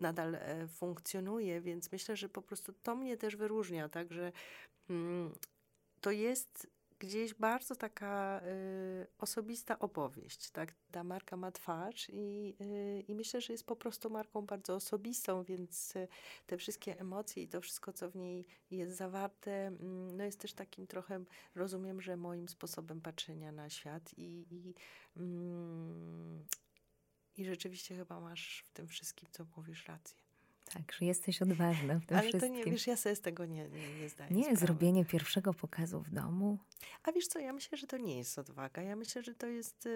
nadal 0.00 0.34
e, 0.34 0.68
funkcjonuje, 0.68 1.60
więc 1.60 1.92
myślę, 1.92 2.16
że 2.16 2.28
po 2.28 2.42
prostu 2.42 2.72
to 2.72 2.96
mnie 2.96 3.16
też 3.16 3.36
wyróżnia, 3.36 3.88
tak, 3.88 4.12
że 4.12 4.32
mm, 4.90 5.32
to 6.00 6.10
jest 6.10 6.66
gdzieś 6.98 7.34
bardzo 7.34 7.76
taka 7.76 8.40
y, 8.44 9.06
osobista 9.18 9.78
opowieść, 9.78 10.50
tak? 10.50 10.74
Ta 10.90 11.04
marka 11.04 11.36
ma 11.36 11.52
twarz 11.52 12.10
i, 12.12 12.56
i 13.08 13.14
myślę, 13.14 13.40
że 13.40 13.52
jest 13.52 13.66
po 13.66 13.76
prostu 13.76 14.10
marką 14.10 14.46
bardzo 14.46 14.74
osobistą, 14.74 15.44
więc 15.44 15.94
te 16.46 16.56
wszystkie 16.56 17.00
emocje 17.00 17.42
i 17.42 17.48
to 17.48 17.60
wszystko, 17.60 17.92
co 17.92 18.10
w 18.10 18.16
niej 18.16 18.46
jest 18.70 18.96
zawarte, 18.96 19.66
mm, 19.66 20.16
no 20.16 20.24
jest 20.24 20.40
też 20.40 20.52
takim 20.52 20.86
trochę, 20.86 21.24
rozumiem, 21.54 22.00
że 22.00 22.16
moim 22.16 22.48
sposobem 22.48 23.00
patrzenia 23.00 23.52
na 23.52 23.70
świat 23.70 24.10
i, 24.16 24.46
i, 24.50 24.74
mm, 25.16 26.44
i 27.36 27.44
rzeczywiście 27.44 27.96
chyba 27.96 28.20
masz 28.20 28.64
w 28.66 28.72
tym 28.72 28.88
wszystkim, 28.88 29.28
co 29.32 29.44
mówisz, 29.56 29.86
rację. 29.88 30.16
Tak, 30.64 30.92
że 30.92 31.04
jesteś 31.06 31.42
odważna 31.42 31.98
w 31.98 32.06
tym 32.06 32.18
Ale 32.18 32.28
wszystkim. 32.28 32.52
to 32.52 32.58
nie, 32.58 32.64
wiesz, 32.64 32.86
ja 32.86 32.96
sobie 32.96 33.16
z 33.16 33.20
tego 33.20 33.46
nie, 33.46 33.68
nie, 33.68 33.98
nie 34.00 34.08
zdaję 34.08 34.30
Nie, 34.34 34.42
sprawy. 34.42 34.60
zrobienie 34.60 35.04
pierwszego 35.04 35.54
pokazu 35.54 36.00
w 36.00 36.10
domu. 36.10 36.58
A 37.04 37.12
wiesz 37.12 37.26
co, 37.26 37.38
ja 37.38 37.52
myślę, 37.52 37.78
że 37.78 37.86
to 37.86 37.96
nie 37.96 38.18
jest 38.18 38.38
odwaga. 38.38 38.82
Ja 38.82 38.96
myślę, 38.96 39.22
że 39.22 39.34
to 39.34 39.46
jest 39.46 39.88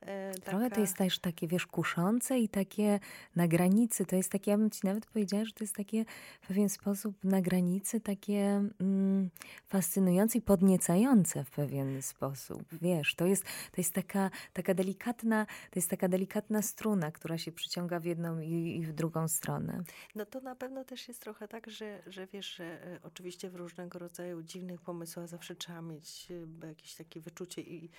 e, 0.00 0.32
taka... 0.34 0.50
Trochę 0.50 0.70
to 0.70 0.80
jest 0.80 0.96
też 0.96 1.18
takie, 1.18 1.48
wiesz, 1.48 1.66
kuszące 1.66 2.38
i 2.38 2.48
takie 2.48 3.00
na 3.36 3.48
granicy. 3.48 4.06
To 4.06 4.16
jest 4.16 4.30
takie, 4.30 4.50
ja 4.50 4.58
bym 4.58 4.70
ci 4.70 4.80
nawet 4.84 5.06
powiedziała, 5.06 5.44
że 5.44 5.52
to 5.52 5.64
jest 5.64 5.76
takie 5.76 6.04
w 6.40 6.46
pewien 6.46 6.68
sposób 6.68 7.24
na 7.24 7.40
granicy, 7.40 8.00
takie 8.00 8.64
mm, 8.80 9.30
fascynujące 9.66 10.38
i 10.38 10.42
podniecające 10.42 11.44
w 11.44 11.50
pewien 11.50 12.02
sposób. 12.02 12.62
Wiesz, 12.72 13.14
to 13.14 13.26
jest, 13.26 13.44
to 13.44 13.76
jest 13.76 13.94
taka, 13.94 14.30
taka 14.52 14.74
delikatna, 14.74 15.46
to 15.46 15.78
jest 15.78 15.90
taka 15.90 16.08
delikatna 16.08 16.62
struna, 16.62 17.10
która 17.10 17.38
się 17.38 17.52
przyciąga 17.52 18.00
w 18.00 18.04
jedną 18.04 18.40
i, 18.40 18.76
i 18.76 18.86
w 18.86 18.92
drugą 18.92 19.28
stronę. 19.28 19.82
No 20.14 20.26
to 20.26 20.40
na 20.40 20.56
pewno 20.56 20.84
też 20.84 21.08
jest 21.08 21.20
trochę 21.20 21.48
tak, 21.48 21.70
że, 21.70 22.02
że 22.06 22.26
wiesz, 22.26 22.54
że 22.54 22.64
e, 22.64 22.98
oczywiście 23.02 23.50
w 23.50 23.54
różnego 23.54 23.98
rodzaju 23.98 24.42
dziwnych 24.42 24.80
pomysłach 24.80 25.28
zawsze 25.28 25.56
trzeba 25.56 25.82
mieć 25.92 26.28
e, 26.62 26.66
jakieś 26.66 26.94
takie 26.94 27.20
wyczucie 27.20 27.62
i, 27.62 27.90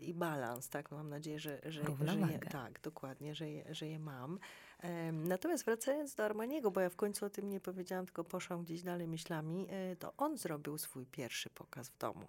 i 0.00 0.14
balans, 0.14 0.68
tak? 0.68 0.90
Mam 0.90 1.08
nadzieję, 1.08 1.38
że, 1.38 1.60
że, 1.64 1.82
że 2.04 2.18
je, 2.32 2.38
tak, 2.38 2.80
dokładnie, 2.80 3.34
że 3.34 3.50
je, 3.50 3.74
że 3.74 3.86
je 3.86 3.98
mam. 3.98 4.38
Natomiast 5.12 5.64
wracając 5.64 6.14
do 6.14 6.24
Armaniego, 6.24 6.70
bo 6.70 6.80
ja 6.80 6.90
w 6.90 6.96
końcu 6.96 7.26
o 7.26 7.30
tym 7.30 7.50
nie 7.50 7.60
powiedziałam, 7.60 8.06
tylko 8.06 8.24
poszłam 8.24 8.64
gdzieś 8.64 8.82
dalej 8.82 9.08
myślami, 9.08 9.66
e, 9.70 9.96
to 9.96 10.12
on 10.16 10.36
zrobił 10.36 10.78
swój 10.78 11.06
pierwszy 11.06 11.50
pokaz 11.50 11.88
w 11.88 11.98
domu. 11.98 12.26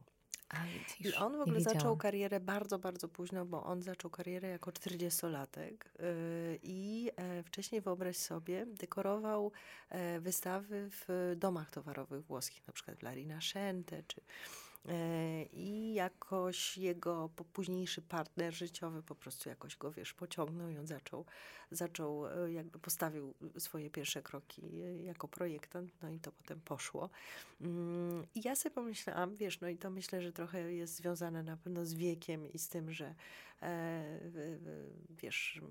A 0.49 0.57
widzisz, 0.66 1.14
I 1.14 1.18
on 1.18 1.38
w 1.38 1.41
ogóle 1.41 1.62
zaczął 1.62 1.97
karierę 1.97 2.39
bardzo, 2.39 2.80
bardzo 2.80 3.07
późno, 3.07 3.45
bo 3.45 3.64
on 3.64 3.82
zaczął 3.82 4.12
karierę 4.12 4.49
jako 4.49 4.72
40-latek 4.72 5.74
yy, 5.99 6.60
i 6.64 7.12
e, 7.16 7.43
wcześniej, 7.43 7.82
wyobraź 7.82 8.18
sobie, 8.18 8.66
dekorował 8.66 9.51
e, 9.89 10.20
wystawy 10.20 10.89
w 10.91 11.34
domach 11.38 11.72
towarowych 11.72 12.26
włoskich, 12.26 12.68
na 12.68 12.74
przykład 12.74 12.97
w 12.97 13.03
La 13.03 13.14
Rinascente, 13.14 14.03
czy 14.07 14.22
i 15.54 15.94
jakoś 15.94 16.78
jego 16.78 17.30
późniejszy 17.54 18.02
partner 18.02 18.54
życiowy 18.54 19.04
po 19.04 19.16
prostu 19.16 19.50
jakoś 19.50 19.78
go, 19.78 19.92
wiesz, 19.92 20.14
pociągnął 20.14 20.70
i 20.70 20.78
on 20.78 20.88
zaczął, 20.88 21.26
zaczął 21.72 22.28
e, 22.28 22.52
jakby 22.52 22.80
postawił 22.80 23.34
swoje 23.58 23.90
pierwsze 23.90 24.22
kroki 24.22 24.82
e, 24.82 25.04
jako 25.04 25.28
projektant, 25.28 25.92
no 26.02 26.10
i 26.10 26.20
to 26.20 26.32
potem 26.32 26.62
poszło. 26.62 27.10
Mm, 27.62 28.26
I 28.36 28.42
ja 28.44 28.56
sobie 28.56 28.76
pomyślałam, 28.76 29.36
wiesz, 29.36 29.62
no 29.62 29.68
i 29.68 29.78
to 29.78 29.90
myślę, 29.90 30.22
że 30.22 30.32
trochę 30.32 30.74
jest 30.74 30.96
związane 30.96 31.44
na 31.44 31.58
pewno 31.58 31.86
z 31.86 31.94
wiekiem 31.94 32.54
i 32.54 32.60
z 32.60 32.70
tym, 32.70 32.92
że 32.92 33.16
e, 33.62 34.20
wiesz, 35.10 35.62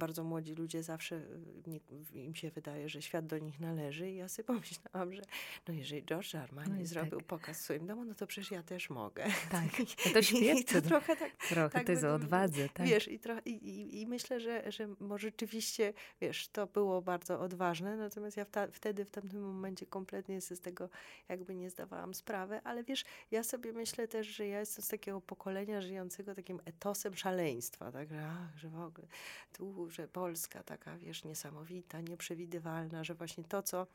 bardzo 0.00 0.24
młodzi 0.24 0.54
ludzie 0.54 0.82
zawsze 0.82 1.22
nie, 1.66 1.80
im 2.24 2.34
się 2.34 2.50
wydaje, 2.50 2.88
że 2.88 3.02
świat 3.02 3.26
do 3.26 3.38
nich 3.38 3.60
należy 3.60 4.10
i 4.10 4.16
ja 4.16 4.28
sobie 4.28 4.46
pomyślałam, 4.54 5.12
że 5.12 5.22
no 5.68 5.74
jeżeli 5.74 6.02
George 6.04 6.34
Armani 6.34 6.72
No 6.74 6.80
i 6.80 6.86
zrobił 6.86 7.18
tak. 7.18 7.26
pokaz 7.28 7.58
w 7.58 7.60
swoim 7.60 7.86
domu, 7.86 8.04
no 8.04 8.14
to 8.14 8.26
przecież 8.26 8.50
ja 8.50 8.62
też 8.62 8.90
mogę. 8.90 9.24
Tak, 9.50 9.80
I, 9.80 9.86
no 10.06 10.12
to 10.12 10.18
I 10.24 10.24
świetnie. 10.24 10.64
to 10.64 10.82
trochę 10.82 11.16
tak 11.16 11.30
Trochę 11.48 11.70
tak 11.70 11.86
to 11.86 11.92
jest 11.92 12.04
o 12.04 12.14
odwadze, 12.14 12.68
tak. 12.68 12.86
Wiesz, 12.86 13.08
i, 13.08 13.18
trochę, 13.18 13.40
i, 13.44 13.50
i, 13.50 14.00
i 14.00 14.06
myślę, 14.06 14.40
że, 14.40 14.72
że 14.72 14.88
może 15.00 15.30
rzeczywiście, 15.30 15.92
wiesz, 16.20 16.48
to 16.48 16.66
było 16.66 17.02
bardzo 17.02 17.40
odważne, 17.40 17.96
natomiast 17.96 18.36
ja 18.36 18.44
wta, 18.44 18.66
wtedy, 18.72 19.04
w 19.04 19.10
tamtym 19.10 19.42
momencie 19.42 19.86
kompletnie 19.86 20.40
sobie 20.40 20.56
z 20.56 20.60
tego 20.60 20.88
jakby 21.28 21.54
nie 21.54 21.70
zdawałam 21.70 22.14
sprawy, 22.14 22.60
ale 22.64 22.84
wiesz, 22.84 23.04
ja 23.30 23.42
sobie 23.42 23.72
myślę 23.72 24.08
też, 24.08 24.26
że 24.26 24.46
ja 24.46 24.60
jestem 24.60 24.84
z 24.84 24.88
takiego 24.88 25.20
pokolenia 25.20 25.80
żyjącego 25.80 26.34
takim 26.34 26.60
etosem 26.64 27.16
szaleństwa, 27.16 27.92
tak, 27.92 28.08
że, 28.08 28.26
ach, 28.26 28.58
że 28.58 28.68
w 28.68 28.80
ogóle 28.80 29.06
tu, 29.52 29.89
że 29.90 30.08
Polska 30.08 30.62
taka, 30.62 30.96
wiesz, 30.96 31.24
niesamowita, 31.24 32.00
nieprzewidywalna, 32.00 33.04
że 33.04 33.14
właśnie 33.14 33.44
to, 33.44 33.62
co 33.62 33.86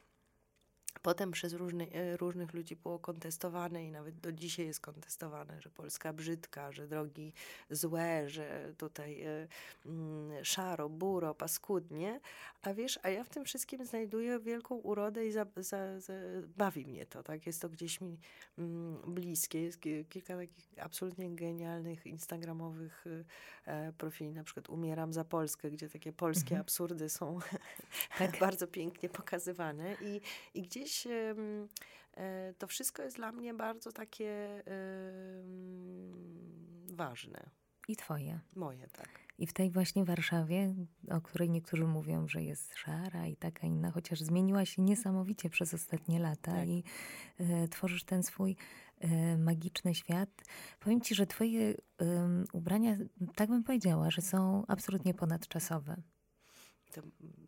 Potem 1.02 1.32
przez 1.32 1.54
różny, 1.54 1.88
e, 1.92 2.18
różnych 2.18 2.54
ludzi 2.54 2.76
było 2.76 3.00
kontestowane 3.00 3.86
i 3.86 3.92
nawet 3.92 4.20
do 4.20 4.32
dzisiaj 4.32 4.66
jest 4.66 4.80
kontestowane, 4.80 5.62
że 5.62 5.70
Polska 5.70 6.14
brzydka, 6.14 6.72
że 6.72 6.88
drogi 6.88 7.34
złe, 7.70 8.30
że 8.30 8.74
tutaj 8.78 9.22
e, 9.22 9.48
mm, 9.86 10.46
szaro, 10.46 10.90
buro, 10.90 11.36
paskudnie. 11.36 12.20
A 12.62 12.74
wiesz, 12.74 13.00
a 13.04 13.10
ja 13.10 13.24
w 13.24 13.30
tym 13.30 13.46
wszystkim 13.46 13.86
znajduję 13.86 14.40
wielką 14.40 14.76
urodę 14.76 15.26
i 15.28 15.32
za, 15.32 15.46
za, 15.58 16.00
za, 16.00 16.14
bawi 16.58 16.86
mnie 16.86 17.06
to, 17.06 17.24
tak? 17.24 17.46
Jest 17.48 17.62
to 17.62 17.70
gdzieś 17.70 18.02
mi 18.02 18.18
mm, 18.58 18.98
bliskie. 19.14 19.62
Jest 19.62 19.82
ki- 19.82 20.06
kilka 20.10 20.36
takich 20.38 20.70
absolutnie 20.82 21.36
genialnych 21.36 22.06
instagramowych 22.06 23.06
e, 23.66 23.94
profili, 23.98 24.32
na 24.32 24.44
przykład 24.44 24.70
Umieram 24.70 25.14
za 25.14 25.24
Polskę, 25.24 25.72
gdzie 25.72 25.90
takie 25.90 26.14
polskie 26.14 26.46
Mhm. 26.46 26.62
absurdy 26.62 27.10
są 27.10 27.40
Tak. 28.18 28.40
bardzo 28.48 28.68
pięknie 28.68 29.10
pokazywane 29.10 29.96
i, 30.02 30.22
i 30.54 30.68
gdzieś 30.86 31.08
e, 31.08 32.54
to 32.58 32.68
wszystko 32.68 33.04
jest 33.04 33.16
dla 33.16 33.32
mnie 33.32 33.54
bardzo 33.54 33.92
takie 33.92 34.64
ważne. 36.94 37.50
I 37.88 37.96
twoje. 37.96 38.40
Moje, 38.56 38.88
tak. 38.88 39.10
I 39.38 39.48
w 39.48 39.54
tej 39.54 39.72
właśnie 39.72 40.06
Warszawie, 40.06 40.76
o 41.12 41.22
której 41.22 41.50
niektórzy 41.50 41.84
mówią, 41.88 42.28
że 42.28 42.44
jest 42.44 42.76
szara 42.76 43.28
i 43.28 43.36
taka 43.36 43.68
inna, 43.68 43.92
chociaż 43.92 44.22
zmieniła 44.22 44.66
się 44.66 44.82
niesamowicie 44.82 45.50
przez 45.50 45.74
ostatnie 45.74 46.20
lata 46.20 46.52
Tak. 46.52 46.68
i 46.68 46.84
e, 47.40 47.68
tworzysz 47.68 48.04
ten 48.04 48.24
swój 48.24 48.56
e, 49.00 49.38
magiczny 49.38 49.96
świat. 49.96 50.30
Powiem 50.80 51.02
ci, 51.02 51.16
że 51.16 51.28
twoje 51.28 51.74
ubrania, 52.54 52.98
tak 53.36 53.50
bym 53.50 53.64
powiedziała, 53.64 54.12
że 54.12 54.22
są 54.22 54.64
absolutnie 54.68 55.14
ponadczasowe. 55.14 56.02
To, 56.92 57.02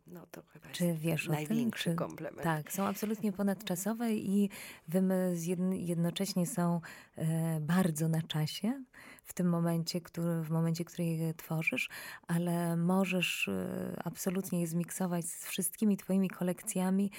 no, 0.06 0.26
to 0.30 0.42
chyba 0.42 0.68
Czy 0.68 0.84
jest 0.84 1.00
wiesz 1.00 1.22
o 1.22 1.24
tym? 1.26 1.34
największy 1.34 1.90
Czy- 1.90 1.96
komplement. 1.96 2.42
Tak, 2.42 2.72
są 2.72 2.84
absolutnie 2.86 3.32
ponadczasowe 3.32 4.12
i 4.12 4.50
jednocześnie 5.72 6.46
są 6.46 6.80
e, 7.16 7.60
bardzo 7.60 8.08
na 8.08 8.22
czasie 8.22 8.84
w 9.24 9.32
tym 9.32 9.48
momencie, 9.48 10.00
który, 10.00 10.42
w 10.42 10.50
momencie, 10.50 10.84
który 10.84 11.04
je 11.04 11.34
tworzysz, 11.34 11.88
ale 12.26 12.76
możesz 12.76 13.48
e, 13.48 13.92
absolutnie 14.04 14.60
je 14.60 14.66
zmiksować 14.66 15.26
z 15.26 15.46
wszystkimi 15.46 15.96
twoimi 15.96 16.30
kolekcjami. 16.30 17.10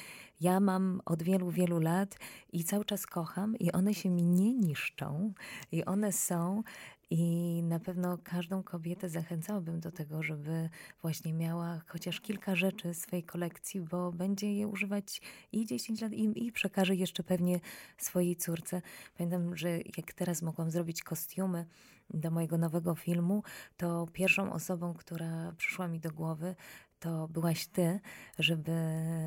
Ja 0.41 0.59
mam 0.59 1.01
od 1.05 1.23
wielu, 1.23 1.51
wielu 1.51 1.79
lat 1.79 2.17
i 2.53 2.63
cały 2.63 2.85
czas 2.85 3.05
kocham 3.07 3.55
i 3.55 3.71
one 3.71 3.93
się 3.93 4.09
mi 4.09 4.23
nie 4.23 4.53
niszczą 4.53 5.33
i 5.71 5.85
one 5.85 6.11
są 6.11 6.63
i 7.09 7.61
na 7.63 7.79
pewno 7.79 8.17
każdą 8.23 8.63
kobietę 8.63 9.09
zachęcałabym 9.09 9.79
do 9.79 9.91
tego, 9.91 10.23
żeby 10.23 10.69
właśnie 11.01 11.33
miała 11.33 11.81
chociaż 11.87 12.21
kilka 12.21 12.55
rzeczy 12.55 12.93
swojej 12.93 13.23
kolekcji, 13.23 13.81
bo 13.81 14.11
będzie 14.11 14.53
je 14.53 14.67
używać 14.67 15.21
i 15.51 15.65
10 15.65 16.01
lat 16.01 16.13
i, 16.13 16.47
i 16.47 16.51
przekaże 16.51 16.95
jeszcze 16.95 17.23
pewnie 17.23 17.59
swojej 17.97 18.35
córce. 18.35 18.81
Pamiętam, 19.17 19.55
że 19.55 19.77
jak 19.97 20.13
teraz 20.13 20.41
mogłam 20.41 20.71
zrobić 20.71 21.03
kostiumy 21.03 21.65
do 22.09 22.31
mojego 22.31 22.57
nowego 22.57 22.95
filmu, 22.95 23.43
to 23.77 24.07
pierwszą 24.13 24.53
osobą, 24.53 24.93
która 24.93 25.53
przyszła 25.57 25.87
mi 25.87 25.99
do 25.99 26.11
głowy, 26.11 26.55
to 26.99 27.27
byłaś 27.27 27.67
ty, 27.67 27.99
żeby 28.39 28.71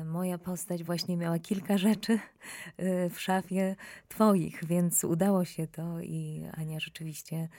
moja 0.05 0.37
postać 0.37 0.83
właśnie 0.83 1.17
miała 1.17 1.39
kilka 1.39 1.77
rzeczy 1.77 2.13
y, 2.13 3.09
w 3.09 3.21
szafie 3.21 3.75
twoich, 4.07 4.65
więc 4.65 5.03
udało 5.03 5.45
się 5.45 5.67
to 5.67 6.01
i 6.01 6.47
Ania 6.53 6.79
rzeczywiście 6.79 7.49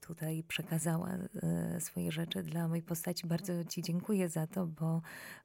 tutaj 0.00 0.44
przekazała 0.48 1.08
e, 1.08 1.80
swoje 1.80 2.12
rzeczy 2.12 2.42
dla 2.42 2.68
mojej 2.68 2.82
postaci. 2.82 3.26
Bardzo 3.26 3.64
ci 3.64 3.82
dziękuję 3.82 4.28
za 4.28 4.46
to, 4.46 4.66
bo, 4.66 5.02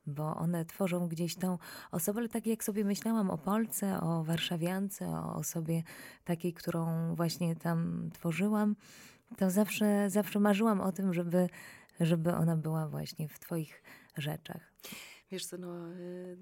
bo 0.08 0.36
one 0.36 0.66
tworzą 0.66 1.08
gdzieś 1.08 1.36
tą 1.36 1.58
osobę, 1.92 2.20
ale 2.20 2.30
tak 2.30 2.48
jak 2.48 2.64
sobie 2.64 2.86
myślałam 2.86 3.30
o 3.30 3.38
Polce, 3.38 4.02
o 4.02 4.24
warszawiance, 4.24 5.08
o 5.08 5.36
osobie 5.36 5.84
takiej, 6.26 6.54
którą 6.54 7.16
właśnie 7.16 7.56
tam 7.56 8.10
tworzyłam, 8.14 8.76
to 9.38 9.50
zawsze, 9.50 10.10
zawsze 10.10 10.40
marzyłam 10.40 10.82
o 10.82 10.92
tym, 10.92 11.14
żeby, 11.14 11.50
żeby 12.00 12.34
ona 12.34 12.56
była 12.56 12.88
właśnie 12.88 13.30
w 13.30 13.40
twoich 13.40 13.84
rzeczach. 14.18 14.74
Wiesz 15.32 15.46
co, 15.46 15.58
no, 15.58 15.92
y, 15.94 16.38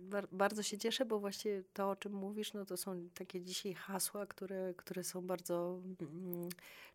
bar 0.00 0.28
bardzo 0.32 0.62
się 0.62 0.78
cieszę, 0.78 1.04
bo 1.04 1.18
właśnie 1.18 1.62
to, 1.72 1.90
o 1.90 1.96
czym 1.96 2.12
mówisz, 2.12 2.52
no 2.52 2.64
to 2.64 2.76
są 2.76 3.08
takie 3.14 3.42
dzisiaj 3.42 3.74
hasła, 3.74 4.26
które, 4.26 4.74
które 4.74 5.04
są 5.04 5.26
bardzo 5.26 5.80
mm, 6.00 6.48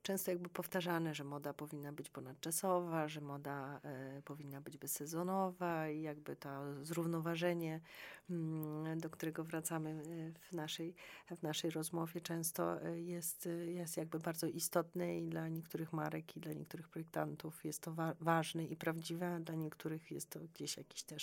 często 0.04 0.32
jakby 0.32 0.50
powtarzane, 0.50 1.16
że 1.16 1.24
moda 1.24 1.54
powinna 1.54 1.94
być 1.94 2.10
ponadczasowa, 2.10 3.08
że 3.08 3.22
moda 3.22 3.80
e, 3.84 4.22
powinna 4.26 4.62
być 4.62 4.78
bezsezonowa 4.78 5.90
i 5.90 6.02
jakby 6.02 6.36
to 6.36 6.50
zrównoważenie, 6.86 7.82
mm, 8.30 9.00
do 9.00 9.10
którego 9.10 9.44
wracamy 9.44 9.90
e, 9.90 10.04
w 10.50 10.54
naszej, 10.54 10.96
w 11.38 11.44
naszej 11.44 11.72
rozmowie 11.72 12.22
często 12.22 12.82
e, 12.82 13.02
jest, 13.02 13.50
jest 13.66 13.98
jakby 13.98 14.20
bardzo 14.20 14.48
istotne 14.48 15.18
i 15.18 15.28
dla 15.28 15.48
niektórych 15.48 15.94
marek 15.94 16.38
i 16.38 16.40
dla 16.40 16.54
niektórych 16.54 16.88
projektantów 16.88 17.66
jest 17.66 17.82
to 17.82 17.94
wa 17.94 18.16
ważne 18.20 18.66
i 18.66 18.76
prawdziwe, 18.76 19.36
a 19.36 19.40
dla 19.40 19.56
niektórych 19.56 20.12
jest 20.12 20.30
to 20.30 20.40
gdzieś 20.40 20.78
jakiś 20.78 21.04
też 21.04 21.19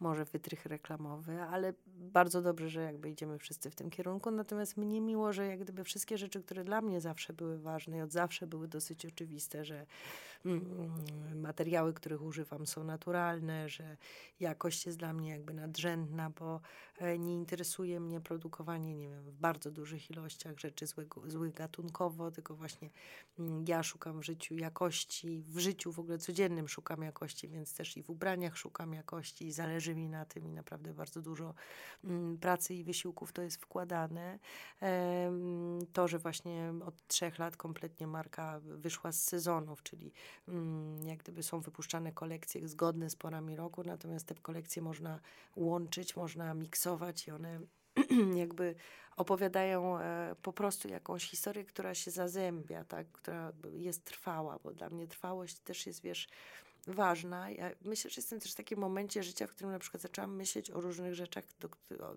może 0.00 0.24
wytrych 0.24 0.66
reklamowy, 0.66 1.42
ale 1.42 1.74
bardzo 1.86 2.42
dobrze, 2.42 2.68
że 2.68 2.82
jakby 2.82 3.10
idziemy 3.10 3.38
wszyscy 3.38 3.70
w 3.70 3.74
tym 3.74 3.90
kierunku. 3.90 4.30
Natomiast 4.30 4.76
mnie 4.76 5.00
miło, 5.00 5.32
że 5.32 5.46
jak 5.46 5.60
gdyby 5.60 5.84
wszystkie 5.84 6.18
rzeczy, 6.18 6.42
które 6.42 6.64
dla 6.64 6.80
mnie 6.80 7.00
zawsze 7.00 7.32
były 7.32 7.58
ważne 7.58 7.98
i 7.98 8.00
od 8.00 8.12
zawsze 8.12 8.46
były 8.46 8.68
dosyć 8.68 9.06
oczywiste, 9.06 9.64
że 9.64 9.86
materiały, 11.34 11.94
których 11.94 12.22
używam 12.22 12.66
są 12.66 12.84
naturalne, 12.84 13.68
że 13.68 13.96
jakość 14.40 14.86
jest 14.86 14.98
dla 14.98 15.12
mnie 15.12 15.30
jakby 15.30 15.54
nadrzędna, 15.54 16.30
bo 16.30 16.60
e, 16.98 17.18
nie 17.18 17.34
interesuje 17.34 18.00
mnie 18.00 18.20
produkowanie, 18.20 18.94
nie 18.94 19.08
wiem, 19.08 19.22
w 19.22 19.32
bardzo 19.32 19.70
dużych 19.70 20.10
ilościach 20.10 20.58
rzeczy 20.58 20.86
złego, 20.86 21.30
złych 21.30 21.54
gatunkowo, 21.54 22.30
tylko 22.30 22.54
właśnie 22.54 22.90
mm, 23.38 23.64
ja 23.68 23.82
szukam 23.82 24.20
w 24.20 24.24
życiu 24.24 24.54
jakości, 24.54 25.42
w 25.48 25.58
życiu 25.58 25.92
w 25.92 25.98
ogóle 25.98 26.18
codziennym 26.18 26.68
szukam 26.68 27.02
jakości, 27.02 27.48
więc 27.48 27.74
też 27.74 27.96
i 27.96 28.02
w 28.02 28.10
ubraniach 28.10 28.56
szukam 28.56 28.94
jakości 28.94 29.46
i 29.46 29.52
zależy 29.52 29.94
mi 29.94 30.08
na 30.08 30.24
tym 30.24 30.48
i 30.48 30.52
naprawdę 30.52 30.94
bardzo 30.94 31.22
dużo 31.22 31.54
mm, 32.04 32.38
pracy 32.38 32.74
i 32.74 32.84
wysiłków 32.84 33.32
to 33.32 33.42
jest 33.42 33.56
wkładane. 33.56 34.38
To, 35.92 36.08
że 36.08 36.18
właśnie 36.18 36.74
od 36.86 37.06
trzech 37.06 37.38
lat 37.38 37.56
kompletnie 37.56 38.06
marka 38.06 38.60
wyszła 38.60 39.12
z 39.12 39.22
sezonów, 39.22 39.82
czyli 39.82 40.06
mm, 40.06 40.12
jak 41.04 41.18
gdyby 41.18 41.42
są 41.42 41.60
wypuszczane 41.60 42.12
kolekcje 42.12 42.68
zgodne 42.68 43.10
z 43.10 43.16
porami 43.16 43.56
roku, 43.56 43.82
natomiast 43.84 44.26
te 44.26 44.34
kolekcje 44.34 44.82
można 44.82 45.20
łączyć, 45.56 46.16
można 46.16 46.54
miksować 46.54 47.28
i 47.28 47.30
one 47.30 47.60
jakby 48.42 48.74
opowiadają 49.16 49.98
e, 49.98 50.36
po 50.42 50.52
prostu 50.52 50.88
jakąś 50.88 51.30
historię, 51.30 51.64
która 51.64 51.94
się 51.94 52.10
zazębia, 52.10 52.84
tak, 52.84 53.06
która 53.12 53.52
jest 53.72 54.04
trwała, 54.04 54.58
bo 54.64 54.72
dla 54.72 54.90
mnie 54.90 55.06
trwałość 55.06 55.58
też 55.58 55.86
jest, 55.86 56.02
wiesz, 56.02 56.28
ważna. 56.86 57.50
Ja 57.50 57.70
myślę, 57.84 58.10
że 58.10 58.18
jestem 58.18 58.40
też 58.40 58.52
w 58.52 58.54
takim 58.54 58.78
momencie 58.78 59.22
życia, 59.22 59.46
w 59.46 59.50
którym 59.50 59.72
na 59.72 59.78
przykład 59.78 60.02
zaczęłam 60.02 60.36
myśleć 60.36 60.70
o 60.70 60.80
różnych 60.80 61.14
rzeczach, 61.14 61.44
do, 61.60 61.68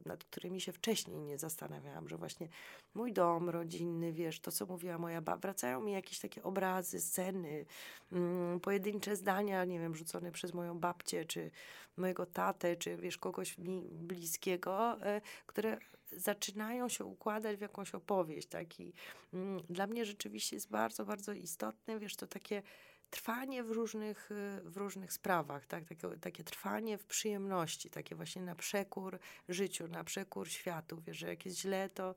nad 0.05 0.23
którymi 0.23 0.61
się 0.61 0.71
wcześniej 0.71 1.21
nie 1.21 1.37
zastanawiałam, 1.37 2.09
że 2.09 2.17
właśnie 2.17 2.47
mój 2.93 3.13
dom 3.13 3.49
rodzinny, 3.49 4.13
wiesz, 4.13 4.39
to 4.39 4.51
co 4.51 4.65
mówiła 4.65 4.97
moja 4.97 5.21
baba, 5.21 5.37
wracają 5.37 5.81
mi 5.81 5.91
jakieś 5.91 6.19
takie 6.19 6.43
obrazy, 6.43 7.01
sceny, 7.01 7.65
mm, 8.11 8.59
pojedyncze 8.59 9.15
zdania, 9.15 9.65
nie 9.65 9.79
wiem, 9.79 9.95
rzucone 9.95 10.31
przez 10.31 10.53
moją 10.53 10.79
babcię, 10.79 11.25
czy 11.25 11.51
mojego 11.97 12.25
tatę, 12.25 12.75
czy 12.75 12.97
wiesz, 12.97 13.17
kogoś 13.17 13.57
mi 13.57 13.81
bliskiego, 13.91 14.97
y, 15.17 15.21
które 15.45 15.77
zaczynają 16.11 16.89
się 16.89 17.05
układać 17.05 17.57
w 17.57 17.61
jakąś 17.61 17.95
opowieść. 17.95 18.47
Taki, 18.47 18.93
mm, 19.33 19.61
dla 19.69 19.87
mnie 19.87 20.05
rzeczywiście 20.05 20.55
jest 20.55 20.69
bardzo, 20.69 21.05
bardzo 21.05 21.33
istotne, 21.33 21.99
wiesz, 21.99 22.15
to 22.15 22.27
takie 22.27 22.63
trwanie 23.09 23.63
w 23.63 23.71
różnych, 23.71 24.31
y, 24.31 24.61
w 24.63 24.77
różnych 24.77 25.13
sprawach, 25.13 25.65
tak? 25.65 25.85
takie, 25.85 26.07
takie 26.07 26.43
trwanie 26.43 26.97
w 26.97 27.05
przyjemności, 27.05 27.89
takie 27.89 28.15
właśnie 28.15 28.41
na 28.41 28.55
przekór 28.55 29.19
życiu, 29.49 29.87
na 29.87 30.03
przekór 30.03 30.49
światu. 30.49 31.01
Wiesz, 31.01 31.17
że 31.17 31.27
jak 31.27 31.45
jest 31.45 31.57
źle, 31.57 31.89
to, 31.89 32.15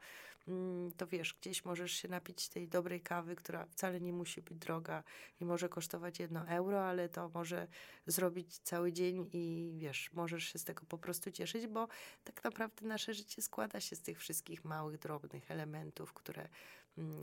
mm, 0.49 0.93
to 0.93 1.07
wiesz, 1.07 1.35
gdzieś 1.35 1.65
możesz 1.65 1.93
się 1.93 2.09
napić 2.09 2.49
tej 2.49 2.69
dobrej 2.69 3.01
kawy, 3.01 3.37
która 3.37 3.67
wcale 3.67 4.01
nie 4.01 4.13
musi 4.13 4.43
być 4.43 4.59
droga 4.59 5.03
i 5.41 5.45
może 5.45 5.69
kosztować 5.69 6.21
jedno 6.21 6.47
euro, 6.47 6.89
ale 6.89 7.09
to 7.09 7.29
może 7.29 7.67
zrobić 8.07 8.59
cały 8.59 8.93
dzień 8.93 9.31
i 9.33 9.73
wiesz, 9.79 10.13
możesz 10.13 10.45
się 10.45 10.59
z 10.59 10.65
tego 10.65 10.85
po 10.89 10.99
prostu 10.99 11.31
cieszyć, 11.31 11.67
bo 11.67 11.89
tak 12.25 12.45
naprawdę 12.45 12.87
nasze 12.87 13.15
życie 13.15 13.43
składa 13.43 13.81
się 13.81 13.97
z 13.97 14.03
tych 14.03 14.19
wszystkich 14.19 14.65
małych, 14.65 14.99
drobnych 14.99 15.51
elementów, 15.51 16.13
które 16.13 16.49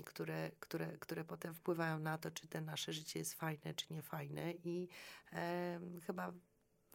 które, 0.05 0.51
które, 0.59 0.97
które 0.97 1.24
potem 1.24 1.53
wpływają 1.53 1.99
na 1.99 2.18
to, 2.18 2.32
czy 2.32 2.47
te 2.47 2.61
nasze 2.61 2.93
życie 2.93 3.20
jest 3.20 3.34
fajne, 3.34 3.74
czy 3.74 3.93
niefajne. 3.93 4.53
I 4.53 4.88
e, 5.34 5.80
chyba 6.05 6.34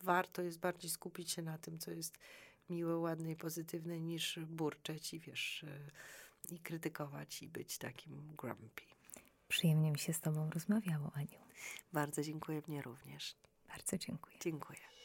warto 0.03 0.43
jest 0.43 0.61
bardziej 0.61 0.91
skupić 0.91 1.31
się 1.31 1.43
na 1.43 1.59
tym, 1.59 1.79
co 1.79 1.91
jest 1.91 2.19
miłe, 2.71 2.97
ładne 2.97 3.31
i 3.31 3.37
pozytywne, 3.37 4.01
niż 4.01 4.39
burczeć 4.39 5.15
i 5.15 5.21
wiesz, 5.21 5.65
e, 5.65 5.91
i 6.49 6.61
krytykować 6.61 7.43
i 7.43 7.49
być 7.49 7.79
takim 7.79 8.37
grumpy. 8.37 8.83
Przyjemnie 9.49 9.91
mi 9.91 9.99
się 9.99 10.13
z 10.13 10.21
Tobą 10.21 10.51
rozmawiało, 10.51 11.11
Aniu. 11.15 11.41
Bardzo 11.93 12.23
dziękuję, 12.23 12.63
mnie 12.69 12.83
również. 12.83 13.37
Bardzo 13.69 13.99
dziękuję. 13.99 14.37
Dziękuję. 14.41 15.00